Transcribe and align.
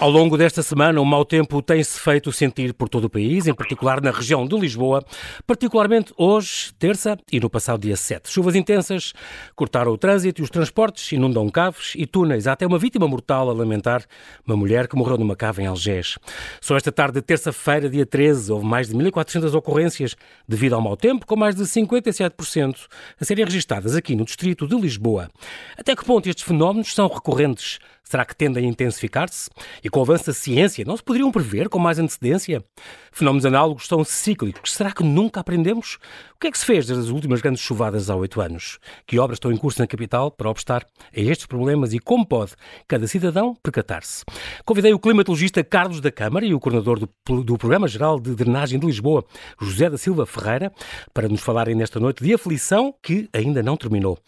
Ao 0.00 0.08
longo 0.08 0.38
desta 0.38 0.62
semana, 0.62 1.00
o 1.00 1.04
mau 1.04 1.24
tempo 1.24 1.60
tem-se 1.60 1.98
feito 1.98 2.30
sentir 2.30 2.72
por 2.72 2.88
todo 2.88 3.06
o 3.06 3.10
país, 3.10 3.48
em 3.48 3.52
particular 3.52 4.00
na 4.00 4.12
região 4.12 4.46
de 4.46 4.56
Lisboa, 4.56 5.04
particularmente 5.44 6.14
hoje, 6.16 6.72
terça 6.78 7.18
e 7.32 7.40
no 7.40 7.50
passado 7.50 7.80
dia 7.80 7.96
7. 7.96 8.30
Chuvas 8.30 8.54
intensas 8.54 9.12
cortaram 9.56 9.90
o 9.90 9.98
trânsito 9.98 10.40
e 10.40 10.44
os 10.44 10.50
transportes, 10.50 11.10
inundam 11.10 11.48
caves 11.48 11.94
e 11.96 12.06
túneis. 12.06 12.46
Há 12.46 12.52
até 12.52 12.64
uma 12.64 12.78
vítima 12.78 13.08
mortal 13.08 13.50
a 13.50 13.52
lamentar, 13.52 14.04
uma 14.46 14.56
mulher 14.56 14.86
que 14.86 14.94
morreu 14.94 15.18
numa 15.18 15.34
cave 15.34 15.62
em 15.62 15.66
Algés. 15.66 16.16
Só 16.60 16.76
esta 16.76 16.92
tarde 16.92 17.14
de 17.14 17.22
terça-feira, 17.22 17.90
dia 17.90 18.06
13, 18.06 18.52
houve 18.52 18.66
mais 18.66 18.86
de 18.86 18.94
1.400 18.94 19.52
ocorrências 19.52 20.14
devido 20.46 20.74
ao 20.74 20.80
mau 20.80 20.96
tempo, 20.96 21.26
com 21.26 21.34
mais 21.34 21.56
de 21.56 21.64
57% 21.64 22.86
a 23.20 23.24
serem 23.24 23.44
registadas 23.44 23.96
aqui 23.96 24.14
no 24.14 24.24
distrito 24.24 24.64
de 24.64 24.76
Lisboa. 24.76 25.28
Até 25.76 25.96
que 25.96 26.04
ponto 26.04 26.28
estes 26.28 26.44
fenómenos 26.44 26.94
são 26.94 27.08
recorrentes? 27.08 27.80
Será 28.08 28.24
que 28.24 28.34
tendem 28.34 28.64
a 28.64 28.68
intensificar-se? 28.68 29.50
E 29.84 29.90
com 29.90 30.00
o 30.00 30.02
avanço 30.02 30.28
da 30.28 30.32
ciência, 30.32 30.82
não 30.82 30.96
se 30.96 31.02
poderiam 31.02 31.30
prever 31.30 31.68
com 31.68 31.78
mais 31.78 31.98
antecedência? 31.98 32.64
Fenómenos 33.12 33.44
análogos 33.44 33.86
são 33.86 34.02
cíclicos. 34.02 34.72
Será 34.72 34.92
que 34.92 35.04
nunca 35.04 35.40
aprendemos? 35.40 35.98
O 36.34 36.40
que 36.40 36.46
é 36.46 36.50
que 36.50 36.56
se 36.56 36.64
fez 36.64 36.86
desde 36.86 37.04
as 37.04 37.10
últimas 37.10 37.42
grandes 37.42 37.60
chuvadas 37.60 38.08
há 38.08 38.16
oito 38.16 38.40
anos? 38.40 38.78
Que 39.06 39.18
obras 39.18 39.36
estão 39.36 39.52
em 39.52 39.58
curso 39.58 39.78
na 39.82 39.86
capital 39.86 40.30
para 40.30 40.48
obstar 40.48 40.86
a 41.14 41.20
estes 41.20 41.44
problemas 41.44 41.92
e 41.92 41.98
como 41.98 42.24
pode 42.24 42.52
cada 42.86 43.06
cidadão 43.06 43.54
percatar-se? 43.62 44.24
Convidei 44.64 44.94
o 44.94 44.98
climatologista 44.98 45.62
Carlos 45.62 46.00
da 46.00 46.10
Câmara 46.10 46.46
e 46.46 46.54
o 46.54 46.60
coordenador 46.60 47.00
do, 47.00 47.42
do 47.44 47.58
Programa 47.58 47.88
Geral 47.88 48.18
de 48.18 48.34
Drenagem 48.34 48.78
de 48.78 48.86
Lisboa, 48.86 49.22
José 49.60 49.90
da 49.90 49.98
Silva 49.98 50.24
Ferreira, 50.24 50.72
para 51.12 51.28
nos 51.28 51.42
falarem 51.42 51.74
nesta 51.74 52.00
noite 52.00 52.24
de 52.24 52.32
aflição 52.32 52.94
que 53.02 53.28
ainda 53.34 53.62
não 53.62 53.76
terminou. 53.76 54.18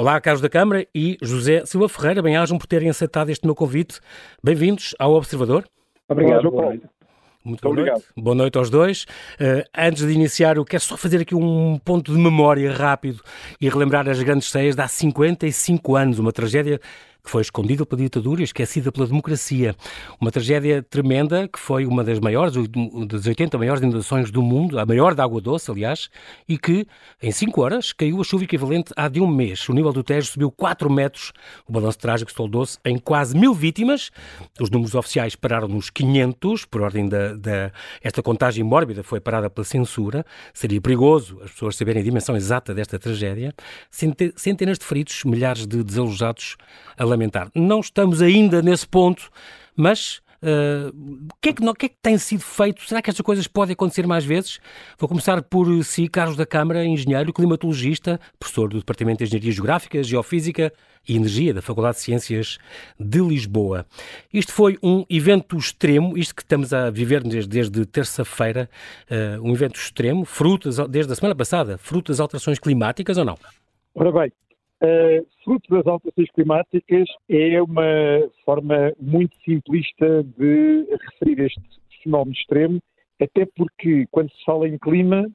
Olá, 0.00 0.20
Carlos 0.20 0.40
da 0.40 0.48
Câmara 0.48 0.86
e 0.94 1.18
José 1.20 1.66
Silva 1.66 1.88
Ferreira, 1.88 2.22
bem-ajam 2.22 2.56
por 2.56 2.68
terem 2.68 2.88
aceitado 2.88 3.27
este 3.30 3.46
meu 3.46 3.54
convite. 3.54 4.00
Bem-vindos 4.42 4.94
ao 4.98 5.12
Observador. 5.14 5.64
Obrigado, 6.08 6.42
João 6.42 6.54
Paulo. 6.54 6.80
Muito 7.44 7.62
boa 7.62 7.72
Obrigado. 7.72 7.94
noite. 7.94 8.08
Boa 8.16 8.34
noite 8.34 8.58
aos 8.58 8.70
dois. 8.70 9.04
Uh, 9.40 9.64
antes 9.76 10.06
de 10.06 10.12
iniciar, 10.12 10.56
eu 10.56 10.64
quero 10.64 10.82
só 10.82 10.96
fazer 10.96 11.20
aqui 11.20 11.34
um 11.34 11.78
ponto 11.78 12.12
de 12.12 12.18
memória 12.18 12.72
rápido 12.72 13.22
e 13.60 13.68
relembrar 13.68 14.08
as 14.08 14.22
grandes 14.22 14.50
ceias 14.50 14.76
de 14.76 14.82
há 14.82 14.88
55 14.88 15.96
anos, 15.96 16.18
uma 16.18 16.32
tragédia 16.32 16.80
que 17.22 17.30
foi 17.30 17.42
escondida 17.42 17.84
pela 17.84 18.02
ditadura 18.02 18.40
e 18.40 18.44
esquecida 18.44 18.90
pela 18.90 19.06
democracia. 19.06 19.74
Uma 20.20 20.30
tragédia 20.30 20.82
tremenda 20.82 21.48
que 21.48 21.58
foi 21.58 21.84
uma 21.84 22.02
das 22.02 22.18
maiores, 22.18 22.54
das 23.06 23.26
80 23.26 23.58
maiores 23.58 23.82
inundações 23.82 24.30
do 24.30 24.42
mundo, 24.42 24.78
a 24.78 24.86
maior 24.86 25.14
da 25.14 25.24
água 25.24 25.40
doce, 25.40 25.70
aliás, 25.70 26.08
e 26.48 26.56
que 26.56 26.86
em 27.22 27.30
5 27.30 27.60
horas 27.60 27.92
caiu 27.92 28.20
a 28.20 28.24
chuva 28.24 28.44
equivalente 28.44 28.92
a 28.96 29.08
de 29.08 29.20
um 29.20 29.26
mês. 29.26 29.68
O 29.68 29.72
nível 29.72 29.92
do 29.92 30.02
Tejo 30.02 30.32
subiu 30.32 30.50
4 30.50 30.90
metros. 30.90 31.32
O 31.66 31.72
balanço 31.72 31.98
trágico 31.98 32.32
soldou-se 32.32 32.78
em 32.84 32.98
quase 32.98 33.36
mil 33.36 33.52
vítimas. 33.52 34.10
Os 34.60 34.70
números 34.70 34.94
oficiais 34.94 35.34
pararam 35.34 35.68
nos 35.68 35.90
500, 35.90 36.64
por 36.64 36.82
ordem 36.82 37.08
da, 37.08 37.34
da... 37.34 37.72
Esta 38.02 38.22
contagem 38.22 38.64
mórbida 38.64 39.02
foi 39.02 39.20
parada 39.20 39.50
pela 39.50 39.64
censura. 39.64 40.24
Seria 40.54 40.80
perigoso 40.80 41.38
as 41.42 41.50
pessoas 41.50 41.76
saberem 41.76 42.00
a 42.00 42.04
dimensão 42.04 42.36
exata 42.36 42.74
desta 42.74 42.98
tragédia. 42.98 43.52
Centenas 43.90 44.78
de 44.78 44.84
feridos, 44.84 45.24
milhares 45.24 45.66
de 45.66 45.82
desalojados 45.82 46.56
a 46.96 47.04
lamentar. 47.18 47.50
Não 47.54 47.80
estamos 47.80 48.22
ainda 48.22 48.62
nesse 48.62 48.86
ponto, 48.86 49.30
mas 49.76 50.20
Uh, 50.40 50.94
o, 51.32 51.36
que 51.40 51.48
é 51.48 51.52
que, 51.52 51.68
o 51.68 51.74
que 51.74 51.86
é 51.86 51.88
que 51.88 51.96
tem 52.00 52.16
sido 52.16 52.42
feito? 52.42 52.86
Será 52.86 53.02
que 53.02 53.10
estas 53.10 53.24
coisas 53.24 53.48
podem 53.48 53.72
acontecer 53.72 54.06
mais 54.06 54.24
vezes? 54.24 54.60
Vou 54.96 55.08
começar 55.08 55.42
por 55.42 55.84
si, 55.84 56.06
Carlos 56.06 56.36
da 56.36 56.46
Câmara, 56.46 56.84
engenheiro, 56.84 57.32
climatologista, 57.32 58.20
professor 58.38 58.68
do 58.68 58.78
Departamento 58.78 59.18
de 59.18 59.24
Engenharia 59.24 59.52
Geográfica, 59.52 60.02
Geofísica 60.02 60.72
e 61.08 61.16
Energia 61.16 61.52
da 61.52 61.60
Faculdade 61.60 61.96
de 61.96 62.02
Ciências 62.02 62.58
de 62.98 63.18
Lisboa. 63.18 63.84
Isto 64.32 64.52
foi 64.52 64.78
um 64.80 65.04
evento 65.10 65.56
extremo, 65.56 66.16
isto 66.16 66.34
que 66.36 66.42
estamos 66.42 66.72
a 66.72 66.88
viver 66.88 67.22
desde, 67.24 67.48
desde 67.48 67.84
terça-feira, 67.86 68.70
uh, 69.10 69.42
um 69.42 69.52
evento 69.52 69.76
extremo, 69.76 70.24
fruto, 70.24 70.70
desde 70.86 71.12
a 71.12 71.16
semana 71.16 71.34
passada, 71.34 71.78
fruto 71.78 72.12
das 72.12 72.20
alterações 72.20 72.60
climáticas 72.60 73.18
ou 73.18 73.24
não? 73.24 73.36
Ora 73.92 74.12
bem, 74.12 74.32
Uh, 74.80 75.26
fruto 75.42 75.68
das 75.74 75.86
alterações 75.86 76.30
climáticas 76.30 77.08
é 77.28 77.60
uma 77.60 77.82
forma 78.44 78.92
muito 79.00 79.36
simplista 79.44 80.22
de 80.22 80.86
referir 81.10 81.40
este 81.46 81.60
fenómeno 82.02 82.32
extremo, 82.32 82.80
até 83.20 83.44
porque 83.56 84.06
quando 84.12 84.30
se 84.30 84.44
fala 84.44 84.68
em 84.68 84.78
clima, 84.78 85.26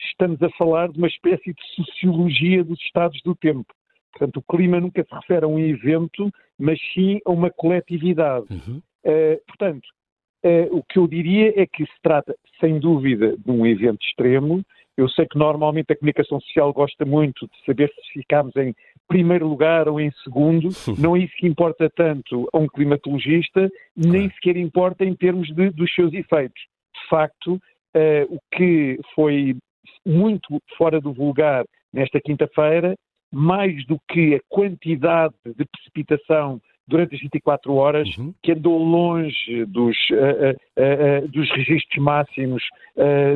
estamos 0.00 0.42
a 0.42 0.50
falar 0.50 0.88
de 0.88 0.98
uma 0.98 1.06
espécie 1.06 1.52
de 1.52 1.62
sociologia 1.76 2.64
dos 2.64 2.80
estados 2.80 3.20
do 3.22 3.36
tempo. 3.36 3.72
Portanto, 4.12 4.38
o 4.38 4.56
clima 4.56 4.80
nunca 4.80 5.04
se 5.04 5.14
refere 5.14 5.44
a 5.44 5.48
um 5.48 5.58
evento, 5.58 6.30
mas 6.58 6.78
sim 6.92 7.20
a 7.24 7.30
uma 7.30 7.50
coletividade. 7.50 8.46
Uhum. 8.50 8.82
Uh, 9.04 9.40
portanto, 9.46 9.86
uh, 10.44 10.76
o 10.76 10.82
que 10.82 10.98
eu 10.98 11.06
diria 11.06 11.52
é 11.60 11.66
que 11.66 11.84
se 11.84 12.02
trata, 12.02 12.34
sem 12.58 12.80
dúvida, 12.80 13.36
de 13.36 13.50
um 13.50 13.64
evento 13.64 14.02
extremo, 14.02 14.64
eu 14.98 15.08
sei 15.08 15.26
que 15.26 15.38
normalmente 15.38 15.92
a 15.92 15.96
comunicação 15.96 16.40
social 16.40 16.72
gosta 16.72 17.04
muito 17.04 17.46
de 17.46 17.64
saber 17.64 17.88
se 17.88 18.12
ficamos 18.20 18.54
em 18.56 18.74
primeiro 19.06 19.46
lugar 19.46 19.88
ou 19.88 20.00
em 20.00 20.10
segundo. 20.24 20.70
Não 20.98 21.14
é 21.14 21.20
isso 21.20 21.32
que 21.36 21.46
importa 21.46 21.88
tanto 21.88 22.48
a 22.52 22.58
um 22.58 22.66
climatologista, 22.66 23.70
nem 23.96 24.28
sequer 24.30 24.56
importa 24.56 25.04
em 25.04 25.14
termos 25.14 25.54
de, 25.54 25.70
dos 25.70 25.94
seus 25.94 26.12
efeitos. 26.12 26.60
De 26.92 27.08
facto, 27.08 27.54
uh, 27.54 27.60
o 28.28 28.40
que 28.50 28.98
foi 29.14 29.56
muito 30.04 30.60
fora 30.76 31.00
do 31.00 31.12
vulgar 31.12 31.64
nesta 31.92 32.20
quinta-feira, 32.20 32.96
mais 33.32 33.86
do 33.86 34.00
que 34.10 34.34
a 34.34 34.40
quantidade 34.48 35.34
de 35.44 35.64
precipitação 35.64 36.60
durante 36.88 37.14
as 37.14 37.20
24 37.20 37.74
horas, 37.74 38.08
uhum. 38.16 38.34
que 38.42 38.52
andou 38.52 38.82
longe 38.82 39.64
dos, 39.66 39.96
uh, 40.10 40.16
uh, 40.16 41.24
uh, 41.24 41.28
dos 41.28 41.50
registros 41.50 42.02
máximos 42.02 42.62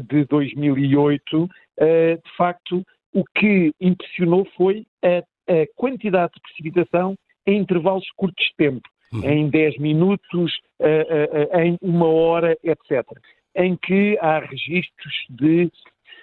de 0.08 0.24
2008, 0.24 1.48
de 1.78 2.36
facto, 2.36 2.84
o 3.14 3.22
que 3.36 3.72
impressionou 3.80 4.44
foi 4.56 4.84
a, 5.04 5.18
a, 5.18 5.66
quantidade 5.76 6.32
de 6.34 6.40
precipitação 6.40 7.14
em 7.46 7.58
intervalos 7.60 8.10
curtos 8.16 8.44
de 8.44 8.56
tempo, 8.56 8.88
uhum. 9.12 9.22
em 9.24 9.48
10 9.48 9.78
minutos, 9.78 10.52
em 11.60 11.78
uma 11.80 12.08
hora, 12.08 12.56
etc. 12.64 13.06
Em 13.54 13.76
que 13.76 14.18
há 14.20 14.40
registros 14.40 15.14
de 15.30 15.70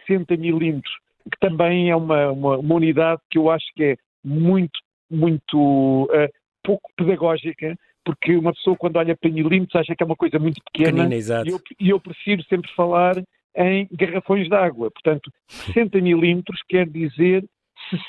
60 0.06 0.35
milímetros, 0.35 0.94
que 1.31 1.40
também 1.40 1.90
é 1.90 1.96
uma, 1.96 2.31
uma, 2.31 2.57
uma, 2.57 2.75
unidade 2.75 3.22
que 3.29 3.38
eu 3.38 3.50
acho 3.50 3.66
que 3.75 3.84
é 3.84 3.96
muito, 4.23 4.79
muito 5.09 6.03
uh, 6.06 6.29
pouco 6.69 6.91
pedagógica, 6.96 7.75
porque 8.06 8.35
uma 8.35 8.53
pessoa 8.53 8.75
quando 8.78 8.97
olha 8.97 9.18
para 9.18 9.31
milímetros 9.31 9.75
acha 9.75 9.96
que 9.96 10.03
é 10.03 10.06
uma 10.06 10.16
coisa 10.16 10.38
muito 10.38 10.62
pequena 10.72 11.03
e, 11.47 11.50
eu, 11.50 11.59
e 11.80 11.90
eu 11.90 12.00
prefiro 12.00 12.44
sempre 12.44 12.69
falar 12.75 13.16
em 13.56 13.88
garrafões 13.91 14.47
de 14.47 14.56
água. 14.56 14.91
Portanto, 14.91 15.31
60 15.47 16.00
milímetros 16.00 16.62
quer 16.68 16.88
dizer 16.88 17.44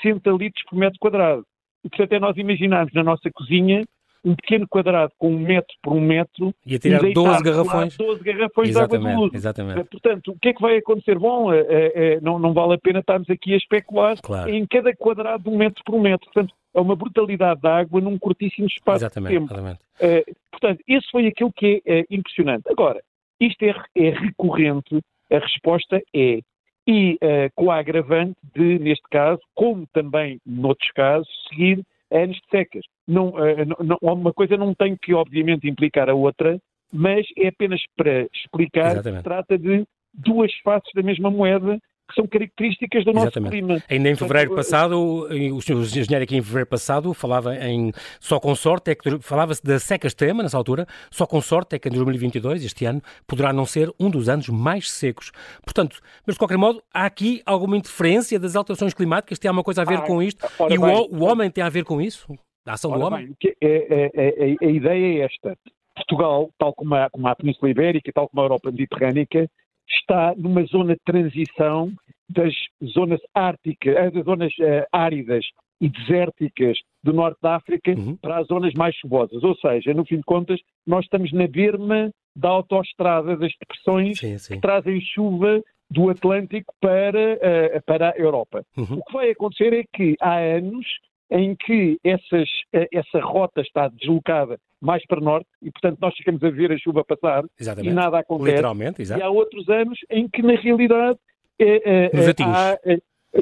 60 0.03 0.31
litros 0.33 0.63
por 0.69 0.79
metro 0.79 0.99
quadrado. 0.99 1.43
E, 1.83 1.89
portanto, 1.89 2.13
é 2.13 2.21
nós 2.21 2.37
imaginarmos 2.37 2.93
na 2.93 3.03
nossa 3.03 3.31
cozinha 3.33 3.83
um 4.25 4.35
pequeno 4.35 4.67
quadrado 4.69 5.13
com 5.19 5.31
um 5.35 5.39
metro 5.39 5.75
por 5.83 5.93
um 5.95 6.01
metro 6.01 6.55
e 6.65 6.75
a 6.75 6.79
tirar 6.79 7.03
e 7.05 7.13
12 7.13 7.43
garrafões, 7.43 7.97
12 7.97 8.23
garrafões 8.23 8.71
de 8.71 8.79
água 8.79 8.99
de 8.99 9.15
luz. 9.15 9.35
Exatamente. 9.35 9.85
Portanto, 9.85 10.33
o 10.33 10.39
que 10.39 10.49
é 10.49 10.53
que 10.53 10.61
vai 10.61 10.77
acontecer? 10.77 11.19
Bom, 11.19 11.53
é, 11.53 11.65
é, 11.69 12.21
não, 12.21 12.39
não 12.39 12.53
vale 12.53 12.75
a 12.75 12.79
pena 12.79 13.01
estarmos 13.01 13.29
aqui 13.31 13.55
a 13.55 13.57
especular 13.57 14.17
claro. 14.23 14.51
em 14.51 14.67
cada 14.67 14.95
quadrado 14.95 15.45
de 15.45 15.49
um 15.49 15.57
metro 15.57 15.83
por 15.85 15.95
um 15.95 16.01
metro. 16.01 16.27
Portanto, 16.33 16.55
é 16.75 16.81
uma 16.81 16.95
brutalidade 16.95 17.61
da 17.61 17.79
água 17.79 18.01
num 18.01 18.19
curtíssimo 18.19 18.67
espaço 18.67 19.05
exatamente, 19.05 19.33
de 19.33 19.39
tempo. 19.39 19.53
Exatamente. 19.53 19.81
Uh, 20.01 20.37
portanto, 20.51 20.83
esse 20.87 21.11
foi 21.11 21.27
aquilo 21.27 21.53
que 21.53 21.83
é, 21.87 22.01
é 22.01 22.05
impressionante. 22.11 22.65
Agora, 22.69 23.01
isto 23.41 23.63
é, 23.65 23.75
é, 23.97 24.11
recorrente, 24.11 25.01
a 25.33 25.39
resposta 25.39 26.01
é, 26.15 26.41
e 26.87 27.15
uh, 27.15 27.51
com 27.55 27.71
a 27.71 27.79
agravante 27.79 28.37
de, 28.55 28.79
neste 28.79 29.05
caso, 29.11 29.41
como 29.55 29.87
também 29.93 30.41
noutros 30.47 30.91
casos, 30.93 31.29
seguir 31.49 31.85
anos 32.11 32.37
de 32.37 32.49
secas. 32.51 32.83
Não, 33.07 33.29
uh, 33.29 33.85
não, 33.85 33.99
uma 34.01 34.33
coisa 34.33 34.57
não 34.57 34.75
tem 34.75 34.97
que, 34.97 35.15
obviamente, 35.15 35.69
implicar 35.69 36.09
a 36.09 36.15
outra, 36.15 36.59
mas 36.93 37.27
é 37.37 37.49
apenas 37.49 37.81
para 37.97 38.27
explicar 38.33 38.93
Exatamente. 38.93 39.05
que 39.05 39.19
se 39.19 39.23
trata 39.25 39.59
de 39.59 39.85
duas 40.13 40.53
faces 40.63 40.91
da 40.95 41.03
mesma 41.03 41.31
moeda 41.31 41.79
que 42.11 42.15
são 42.15 42.27
características 42.27 43.05
do 43.05 43.13
nosso 43.13 43.27
Exatamente. 43.29 43.53
clima. 43.53 43.83
Ainda 43.89 44.11
em 44.11 44.17
fevereiro 44.17 44.55
passado, 44.55 44.99
o 44.99 45.63
senhor 45.63 45.81
engenheiro 45.81 46.25
aqui 46.25 46.37
em 46.37 46.43
fevereiro 46.43 46.69
passado 46.69 47.15
falava 47.15 47.57
em 47.57 47.93
só 48.19 48.41
com 48.41 48.55
sorte, 48.55 48.91
é 48.91 48.95
que 48.95 49.19
falava-se 49.21 49.63
da 49.65 49.79
seca 49.79 50.07
extrema 50.07 50.43
nessa 50.43 50.57
altura, 50.57 50.87
só 51.11 51.27
com 51.27 51.41
sorte 51.41 51.77
é 51.77 51.79
que 51.79 51.89
em 51.89 51.93
2022, 51.93 52.65
este 52.65 52.85
ano, 52.85 53.01
poderá 53.27 53.53
não 53.53 53.65
ser 53.65 53.91
um 53.99 54.11
dos 54.11 54.29
anos 54.29 54.49
mais 54.49 54.91
secos. 54.91 55.31
Portanto, 55.63 56.01
mas 56.27 56.35
de 56.35 56.39
qualquer 56.39 56.59
modo, 56.59 56.83
há 56.93 57.07
aqui 57.07 57.43
alguma 57.47 57.77
interferência 57.77 58.39
das 58.39 58.57
alterações 58.57 58.93
climáticas, 58.93 59.39
tem 59.39 59.49
alguma 59.49 59.65
coisa 59.65 59.83
a 59.83 59.85
ver 59.85 59.99
ah, 59.99 60.03
com 60.03 60.23
isto? 60.23 60.47
E 60.69 60.79
o, 60.79 60.85
o, 60.85 61.25
homem 61.25 61.51
tem 61.51 61.63
a 61.63 61.69
ver 61.69 61.85
com 61.85 62.01
isso? 62.01 62.27
A 62.67 62.75
ação 62.75 62.91
do 62.93 63.01
homem? 63.01 63.27
Bem, 63.27 63.55
é, 63.61 64.11
é, 64.15 64.55
é, 64.63 64.67
a 64.67 64.71
ideia 64.71 65.23
é 65.23 65.25
esta. 65.25 65.57
Portugal, 65.95 66.51
tal 66.59 66.73
como 66.75 66.95
a, 66.95 67.11
como 67.11 67.27
a 67.29 67.35
Península 67.35 67.71
Ibérica, 67.71 68.13
tal 68.13 68.29
como 68.29 68.41
a 68.41 68.45
Europa 68.45 68.71
Mediterrânica, 68.71 69.51
está 69.93 70.35
numa 70.37 70.65
zona 70.65 70.95
de 70.95 71.01
transição 71.05 71.93
das 72.29 72.55
zonas 72.95 73.21
árticas, 73.35 73.97
eh, 73.97 74.11
das 74.11 74.25
zonas 74.25 74.53
uh, 74.59 74.87
áridas 74.93 75.45
e 75.81 75.89
desérticas 75.89 76.79
do 77.03 77.13
norte 77.13 77.39
da 77.43 77.57
África 77.57 77.93
uhum. 77.93 78.17
para 78.17 78.39
as 78.39 78.47
zonas 78.47 78.73
mais 78.75 78.95
chuvosas. 78.97 79.43
Ou 79.43 79.57
seja, 79.57 79.93
no 79.95 80.05
fim 80.05 80.19
de 80.19 80.23
contas, 80.23 80.61
nós 80.87 81.05
estamos 81.05 81.33
na 81.33 81.47
berma 81.47 82.11
da 82.37 82.51
autoestrada 82.51 83.37
das 83.37 83.53
depressões 83.59 84.19
sim, 84.19 84.39
sim. 84.39 84.55
que 84.55 84.61
trazem 84.61 85.01
chuva 85.01 85.63
do 85.91 86.09
Atlântico 86.09 86.73
para, 86.81 87.35
uh, 87.35 87.83
para 87.85 88.11
a 88.11 88.17
Europa. 88.17 88.65
Uhum. 88.77 88.99
O 88.99 89.05
que 89.05 89.13
vai 89.13 89.31
acontecer 89.31 89.73
é 89.73 89.85
que 89.93 90.15
há 90.21 90.39
anos 90.39 90.87
em 91.31 91.57
que 91.57 91.99
essas, 92.05 92.49
uh, 92.75 92.87
essa 92.93 93.21
rota 93.21 93.61
está 93.61 93.89
deslocada 93.89 94.59
mais 94.81 95.05
para 95.07 95.21
norte 95.21 95.47
e, 95.63 95.71
portanto, 95.71 95.99
nós 96.01 96.15
ficamos 96.17 96.43
a 96.43 96.51
ver 96.51 96.73
a 96.73 96.79
chuva 96.79 97.05
passar 97.05 97.45
Exatamente. 97.59 97.91
e 97.91 97.95
nada 97.95 98.19
acontece. 98.19 98.51
Literalmente, 98.51 99.03
exato. 99.03 99.21
E 99.21 99.23
há 99.23 99.29
outros 99.29 99.69
anos 99.69 99.99
em 100.11 100.29
que, 100.29 100.43
na 100.43 100.55
realidade, 100.55 101.19
uh, 101.61 102.45
há, 102.47 102.79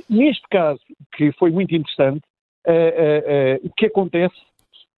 neste 0.09 0.47
caso, 0.51 0.81
que 1.17 1.33
foi 1.33 1.51
muito 1.51 1.75
interessante, 1.75 2.23
o 3.63 3.71
que 3.75 3.87
acontece 3.87 4.37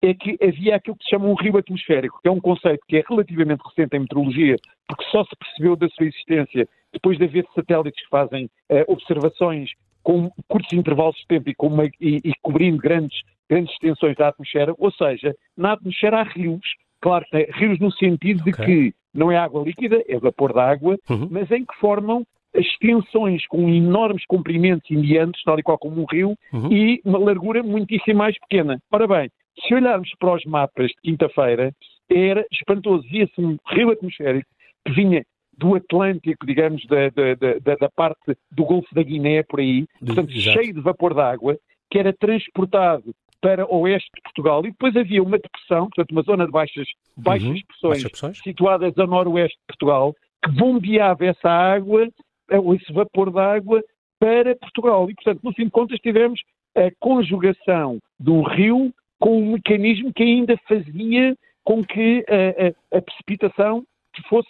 é 0.03 0.15
que 0.15 0.37
havia 0.43 0.77
aquilo 0.77 0.97
que 0.97 1.05
se 1.05 1.11
chama 1.11 1.27
um 1.27 1.35
rio 1.35 1.59
atmosférico, 1.59 2.19
que 2.23 2.29
é 2.29 2.33
um 2.33 2.41
conceito 2.41 2.81
que 2.89 2.97
é 2.97 3.05
relativamente 3.09 3.63
recente 3.65 3.97
em 3.97 4.01
meteorologia, 4.01 4.57
porque 4.89 5.05
só 5.11 5.23
se 5.25 5.37
percebeu 5.37 5.77
da 5.77 5.89
sua 5.91 6.07
existência 6.07 6.67
depois 6.93 7.19
de 7.19 7.25
haver 7.25 7.47
satélites 7.55 8.03
que 8.03 8.11
fazem 8.11 8.51
observações 8.89 9.71
com 10.03 10.31
curtos 10.49 10.73
intervalos 10.73 11.17
de 11.17 11.27
tempo 11.27 11.51
e, 11.51 11.55
uma, 11.61 11.85
e, 11.85 12.21
e, 12.25 12.33
cobrindo 12.43 12.79
grandes, 12.79 13.21
grandes 13.51 13.73
extensões 13.73 14.17
da 14.17 14.29
atmosfera, 14.29 14.73
ou 14.79 14.93
seja, 14.93 15.35
na 15.57 15.73
atmosfera 15.73 16.21
há 16.21 16.23
rios, 16.23 16.65
claro, 17.01 17.27
rios 17.55 17.81
no 17.81 17.91
sentido 17.93 18.45
de 18.45 18.51
okay. 18.51 18.65
que 18.65 18.95
não 19.13 19.31
é 19.31 19.37
água 19.37 19.65
líquida, 19.65 20.03
é 20.09 20.17
vapor 20.19 20.55
d'água, 20.55 20.97
uhum. 21.11 21.29
mas 21.29 21.51
em 21.51 21.65
que 21.65 21.75
formam 21.81 22.25
extensões 22.55 23.47
com 23.47 23.69
enormes 23.69 24.25
comprimentos 24.27 24.89
indianos, 24.91 25.41
tal 25.45 25.59
e 25.59 25.63
qual 25.63 25.79
como 25.79 26.01
um 26.01 26.07
rio, 26.11 26.35
uhum. 26.53 26.73
e 26.73 27.01
uma 27.05 27.19
largura 27.19 27.63
muitíssimo 27.63 28.19
mais 28.19 28.39
pequena. 28.39 28.79
Ora 28.91 29.07
bem, 29.07 29.31
se 29.67 29.75
olharmos 29.75 30.11
para 30.19 30.35
os 30.35 30.45
mapas 30.45 30.89
de 30.89 30.97
quinta-feira, 31.03 31.73
era 32.09 32.45
espantoso. 32.53 33.07
Via-se 33.09 33.41
um 33.41 33.57
rio 33.69 33.91
atmosférico 33.91 34.49
que 34.85 34.93
vinha 34.93 35.23
do 35.57 35.75
Atlântico, 35.75 36.47
digamos, 36.47 36.85
da, 36.87 37.11
da, 37.11 37.35
da, 37.63 37.75
da 37.77 37.89
parte 37.91 38.37
do 38.51 38.65
Golfo 38.65 38.93
da 38.95 39.03
Guiné, 39.03 39.43
por 39.43 39.61
aí, 39.61 39.87
portanto, 40.05 40.33
Exato. 40.33 40.59
cheio 40.59 40.75
de 40.75 40.81
vapor 40.81 41.15
d'água, 41.15 41.57
que 41.91 41.99
era 41.99 42.13
transportado 42.13 43.15
para 43.41 43.67
oeste 43.67 44.11
de 44.15 44.23
Portugal 44.23 44.61
e 44.61 44.71
depois 44.71 44.97
havia 44.97 45.23
uma 45.23 45.39
depressão, 45.39 45.89
portanto, 45.89 46.13
uma 46.13 46.23
zona 46.23 46.47
de 46.47 46.53
baixas, 46.53 46.89
baixas, 47.17 47.49
uhum. 47.49 47.63
pressões, 47.67 48.03
pressões 48.03 48.39
situadas 48.39 48.97
a 48.99 49.07
noroeste 49.07 49.57
de 49.57 49.67
Portugal, 49.67 50.15
que 50.45 50.51
bombeava 50.53 51.25
essa 51.25 51.49
água, 51.49 52.09
ou 52.51 52.75
esse 52.75 52.93
vapor 52.93 53.31
d'água, 53.31 53.83
para 54.19 54.55
Portugal. 54.57 55.11
E, 55.11 55.15
portanto, 55.15 55.41
no 55.43 55.53
fim 55.53 55.65
de 55.65 55.71
contas, 55.71 55.99
tivemos 56.01 56.41
a 56.77 56.91
conjugação 56.99 57.99
do 58.19 58.43
rio 58.43 58.93
com 59.19 59.39
um 59.39 59.53
mecanismo 59.53 60.13
que 60.13 60.23
ainda 60.23 60.57
fazia 60.69 61.37
com 61.65 61.85
que 61.85 62.25
a, 62.29 62.97
a, 62.97 62.99
a 62.99 63.03
precipitação 63.03 63.85
fosse 64.29 64.49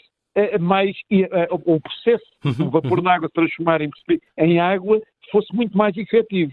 mais 0.61 0.97
o 1.51 1.81
processo 1.81 2.25
do 2.43 2.65
uhum, 2.65 2.71
vapor 2.71 2.99
uhum. 2.99 3.05
d'água 3.05 3.29
se 3.29 3.35
transformar 3.35 3.81
em, 3.81 3.91
em, 4.39 4.61
água 4.61 5.01
fosse 5.31 5.55
muito 5.55 5.77
mais 5.77 5.97
efetivo. 5.97 6.53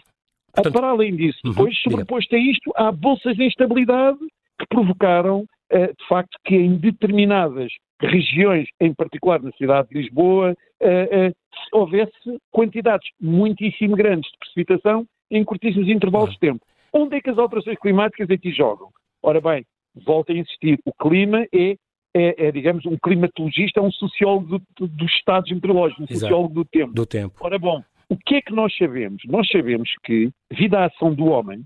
Portanto, 0.57 0.74
Para 0.74 0.89
além 0.89 1.15
disso, 1.15 1.39
uhum, 1.45 1.51
depois, 1.51 1.77
sobreposto 1.81 2.36
a 2.36 2.39
isto, 2.39 2.74
há 2.75 2.92
bolsas 2.92 3.36
de 3.36 3.45
instabilidade 3.45 4.19
que 4.59 4.65
provocaram, 4.68 5.45
de 5.71 6.07
facto, 6.07 6.38
que 6.44 6.56
em 6.56 6.77
determinadas 6.77 7.71
regiões, 8.01 8.68
em 8.80 8.94
particular 8.94 9.42
na 9.42 9.51
cidade 9.51 9.89
de 9.89 10.00
Lisboa, 10.01 10.56
houvesse 11.71 12.12
quantidades 12.51 13.07
muitíssimo 13.21 13.95
grandes 13.95 14.31
de 14.31 14.38
precipitação 14.39 15.06
em 15.30 15.44
curtíssimos 15.44 15.89
intervalos 15.89 16.31
de 16.31 16.39
tempo. 16.39 16.65
Onde 16.92 17.18
é 17.18 17.21
que 17.21 17.30
as 17.30 17.38
alterações 17.38 17.77
climáticas 17.80 18.30
aqui 18.31 18.51
jogam? 18.51 18.89
Ora 19.21 19.42
bem, 19.42 19.65
volto 20.06 20.31
a 20.31 20.36
insistir, 20.36 20.80
o 20.86 20.94
clima 20.94 21.45
é, 21.53 21.75
é, 22.15 22.48
é 22.48 22.51
digamos, 22.51 22.86
um 22.86 22.98
climatologista, 22.98 23.80
é 23.80 23.83
um 23.83 23.92
sociólogo 23.92 24.60
do, 24.75 24.88
dos 24.88 25.12
estados 25.13 25.51
meteorológicos, 25.51 26.01
um 26.01 26.13
Exato. 26.13 26.19
sociólogo 26.19 26.53
do 26.53 26.65
tempo. 26.65 26.94
do 26.94 27.06
tempo. 27.06 27.36
Ora 27.42 27.60
bom, 27.60 27.83
o 28.09 28.18
que 28.18 28.36
é 28.36 28.42
que 28.42 28.54
nós 28.54 28.75
sabemos? 28.77 29.21
Nós 29.25 29.48
sabemos 29.50 29.89
que, 30.04 30.31
devido 30.50 30.75
à 30.75 30.86
ação 30.86 31.13
do 31.13 31.25
homem, 31.25 31.63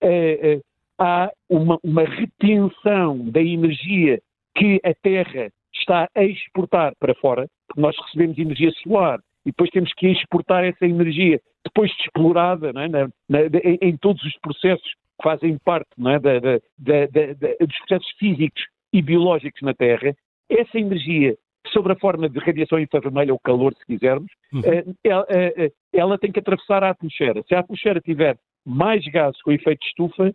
é, 0.00 0.52
é, 0.52 0.60
há 0.98 1.30
uma, 1.48 1.78
uma 1.82 2.04
retenção 2.04 3.30
da 3.30 3.40
energia 3.40 4.20
que 4.56 4.80
a 4.84 4.92
Terra 4.94 5.50
está 5.74 6.08
a 6.14 6.24
exportar 6.24 6.92
para 6.98 7.14
fora, 7.14 7.46
porque 7.68 7.80
nós 7.80 7.96
recebemos 8.06 8.38
energia 8.38 8.72
solar 8.82 9.20
e 9.46 9.50
depois 9.50 9.70
temos 9.70 9.92
que 9.94 10.08
exportar 10.08 10.64
essa 10.64 10.84
energia, 10.84 11.40
depois 11.64 11.90
de 11.92 12.02
explorada 12.02 12.70
é? 12.70 12.72
na, 12.72 13.08
na, 13.28 13.40
em, 13.64 13.78
em, 13.80 13.96
todos 13.96 14.22
os 14.24 14.36
processos 14.40 14.86
que 14.86 15.22
fazem 15.22 15.56
parte 15.64 15.88
é? 15.98 16.18
da, 16.18 16.40
da, 16.40 17.06
da, 17.06 17.66
dos 17.66 17.78
processos 17.78 18.10
físicos 18.18 18.62
e 18.92 19.00
biológicos 19.00 19.62
na 19.62 19.74
Terra, 19.74 20.14
essa 20.50 20.78
energia, 20.78 21.36
sobre 21.72 21.92
a 21.92 21.96
forma 21.96 22.28
de 22.28 22.38
radiação 22.38 22.78
infravermelha 22.78 23.32
ou 23.32 23.38
calor, 23.38 23.74
se 23.74 23.84
quisermos, 23.86 24.30
uhum. 24.52 24.62
ela, 25.04 25.26
eh, 25.28 25.54
eh, 25.56 25.72
ela, 25.92 26.18
tem 26.18 26.32
que 26.32 26.38
atravessar 26.38 26.82
a 26.82 26.90
atmosfera. 26.90 27.42
Se 27.46 27.54
a 27.54 27.60
atmosfera 27.60 28.00
tiver 28.00 28.36
mais 28.64 29.04
gases 29.06 29.40
com 29.42 29.52
efeito 29.52 29.80
de 29.80 29.86
estufa, 29.86 30.34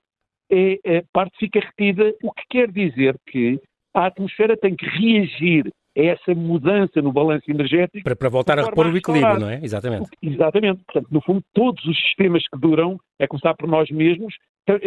é, 0.52 0.80
é, 0.84 1.04
parte 1.14 1.38
fica 1.38 1.60
retida, 1.60 2.14
o 2.24 2.32
que 2.32 2.44
quer 2.50 2.72
dizer 2.72 3.16
que 3.28 3.60
a 3.94 4.08
atmosfera 4.08 4.58
tem 4.58 4.76
que 4.76 4.86
reagir 4.86 5.72
é 5.96 6.08
essa 6.08 6.34
mudança 6.34 7.02
no 7.02 7.12
balanço 7.12 7.50
energético. 7.50 8.04
Para, 8.04 8.16
para 8.16 8.30
voltar 8.30 8.58
a 8.58 8.64
repor 8.64 8.88
o 8.88 8.98
equilíbrio, 8.98 9.40
não 9.40 9.50
é? 9.50 9.60
Exatamente. 9.64 10.10
Exatamente. 10.22 10.84
Portanto, 10.86 11.08
no 11.12 11.22
fundo, 11.22 11.44
todos 11.54 11.86
os 11.86 11.96
sistemas 11.98 12.44
que 12.48 12.60
duram, 12.60 13.00
é 13.20 13.28
começar 13.28 13.54
por 13.54 13.68
nós 13.68 13.90
mesmos, 13.92 14.34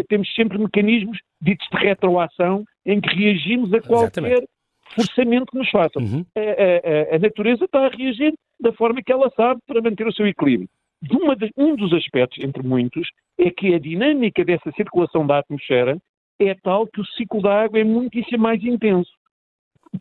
temos 0.08 0.32
sempre 0.34 0.58
mecanismos 0.58 1.18
ditos 1.40 1.66
de 1.70 1.78
retroação 1.78 2.64
em 2.84 3.00
que 3.00 3.14
reagimos 3.14 3.72
a 3.72 3.80
qualquer 3.80 4.20
Exatamente. 4.20 4.48
Forçamento 4.94 5.46
que 5.46 5.58
nos 5.58 5.70
façam. 5.70 6.02
Uhum. 6.02 6.24
A, 6.36 7.12
a, 7.12 7.16
a, 7.16 7.18
natureza 7.18 7.64
está 7.64 7.86
a 7.86 7.90
reagir 7.90 8.34
da 8.60 8.72
forma 8.72 9.02
que 9.02 9.12
ela 9.12 9.30
sabe 9.36 9.60
para 9.66 9.82
manter 9.82 10.06
o 10.06 10.12
seu 10.12 10.26
equilíbrio. 10.26 10.68
De, 11.02 11.16
um 11.56 11.76
dos 11.76 11.92
aspectos, 11.92 12.42
entre 12.42 12.62
muitos, 12.62 13.08
é 13.38 13.50
que 13.50 13.74
a 13.74 13.78
dinâmica 13.78 14.44
dessa 14.44 14.70
circulação 14.72 15.26
da 15.26 15.38
atmosfera 15.38 15.98
é 16.40 16.54
tal 16.54 16.86
que 16.86 17.00
o 17.00 17.06
ciclo 17.06 17.42
da 17.42 17.62
água 17.62 17.78
é 17.78 17.84
muitíssimo 17.84 18.42
mais 18.42 18.62
intenso. 18.64 19.10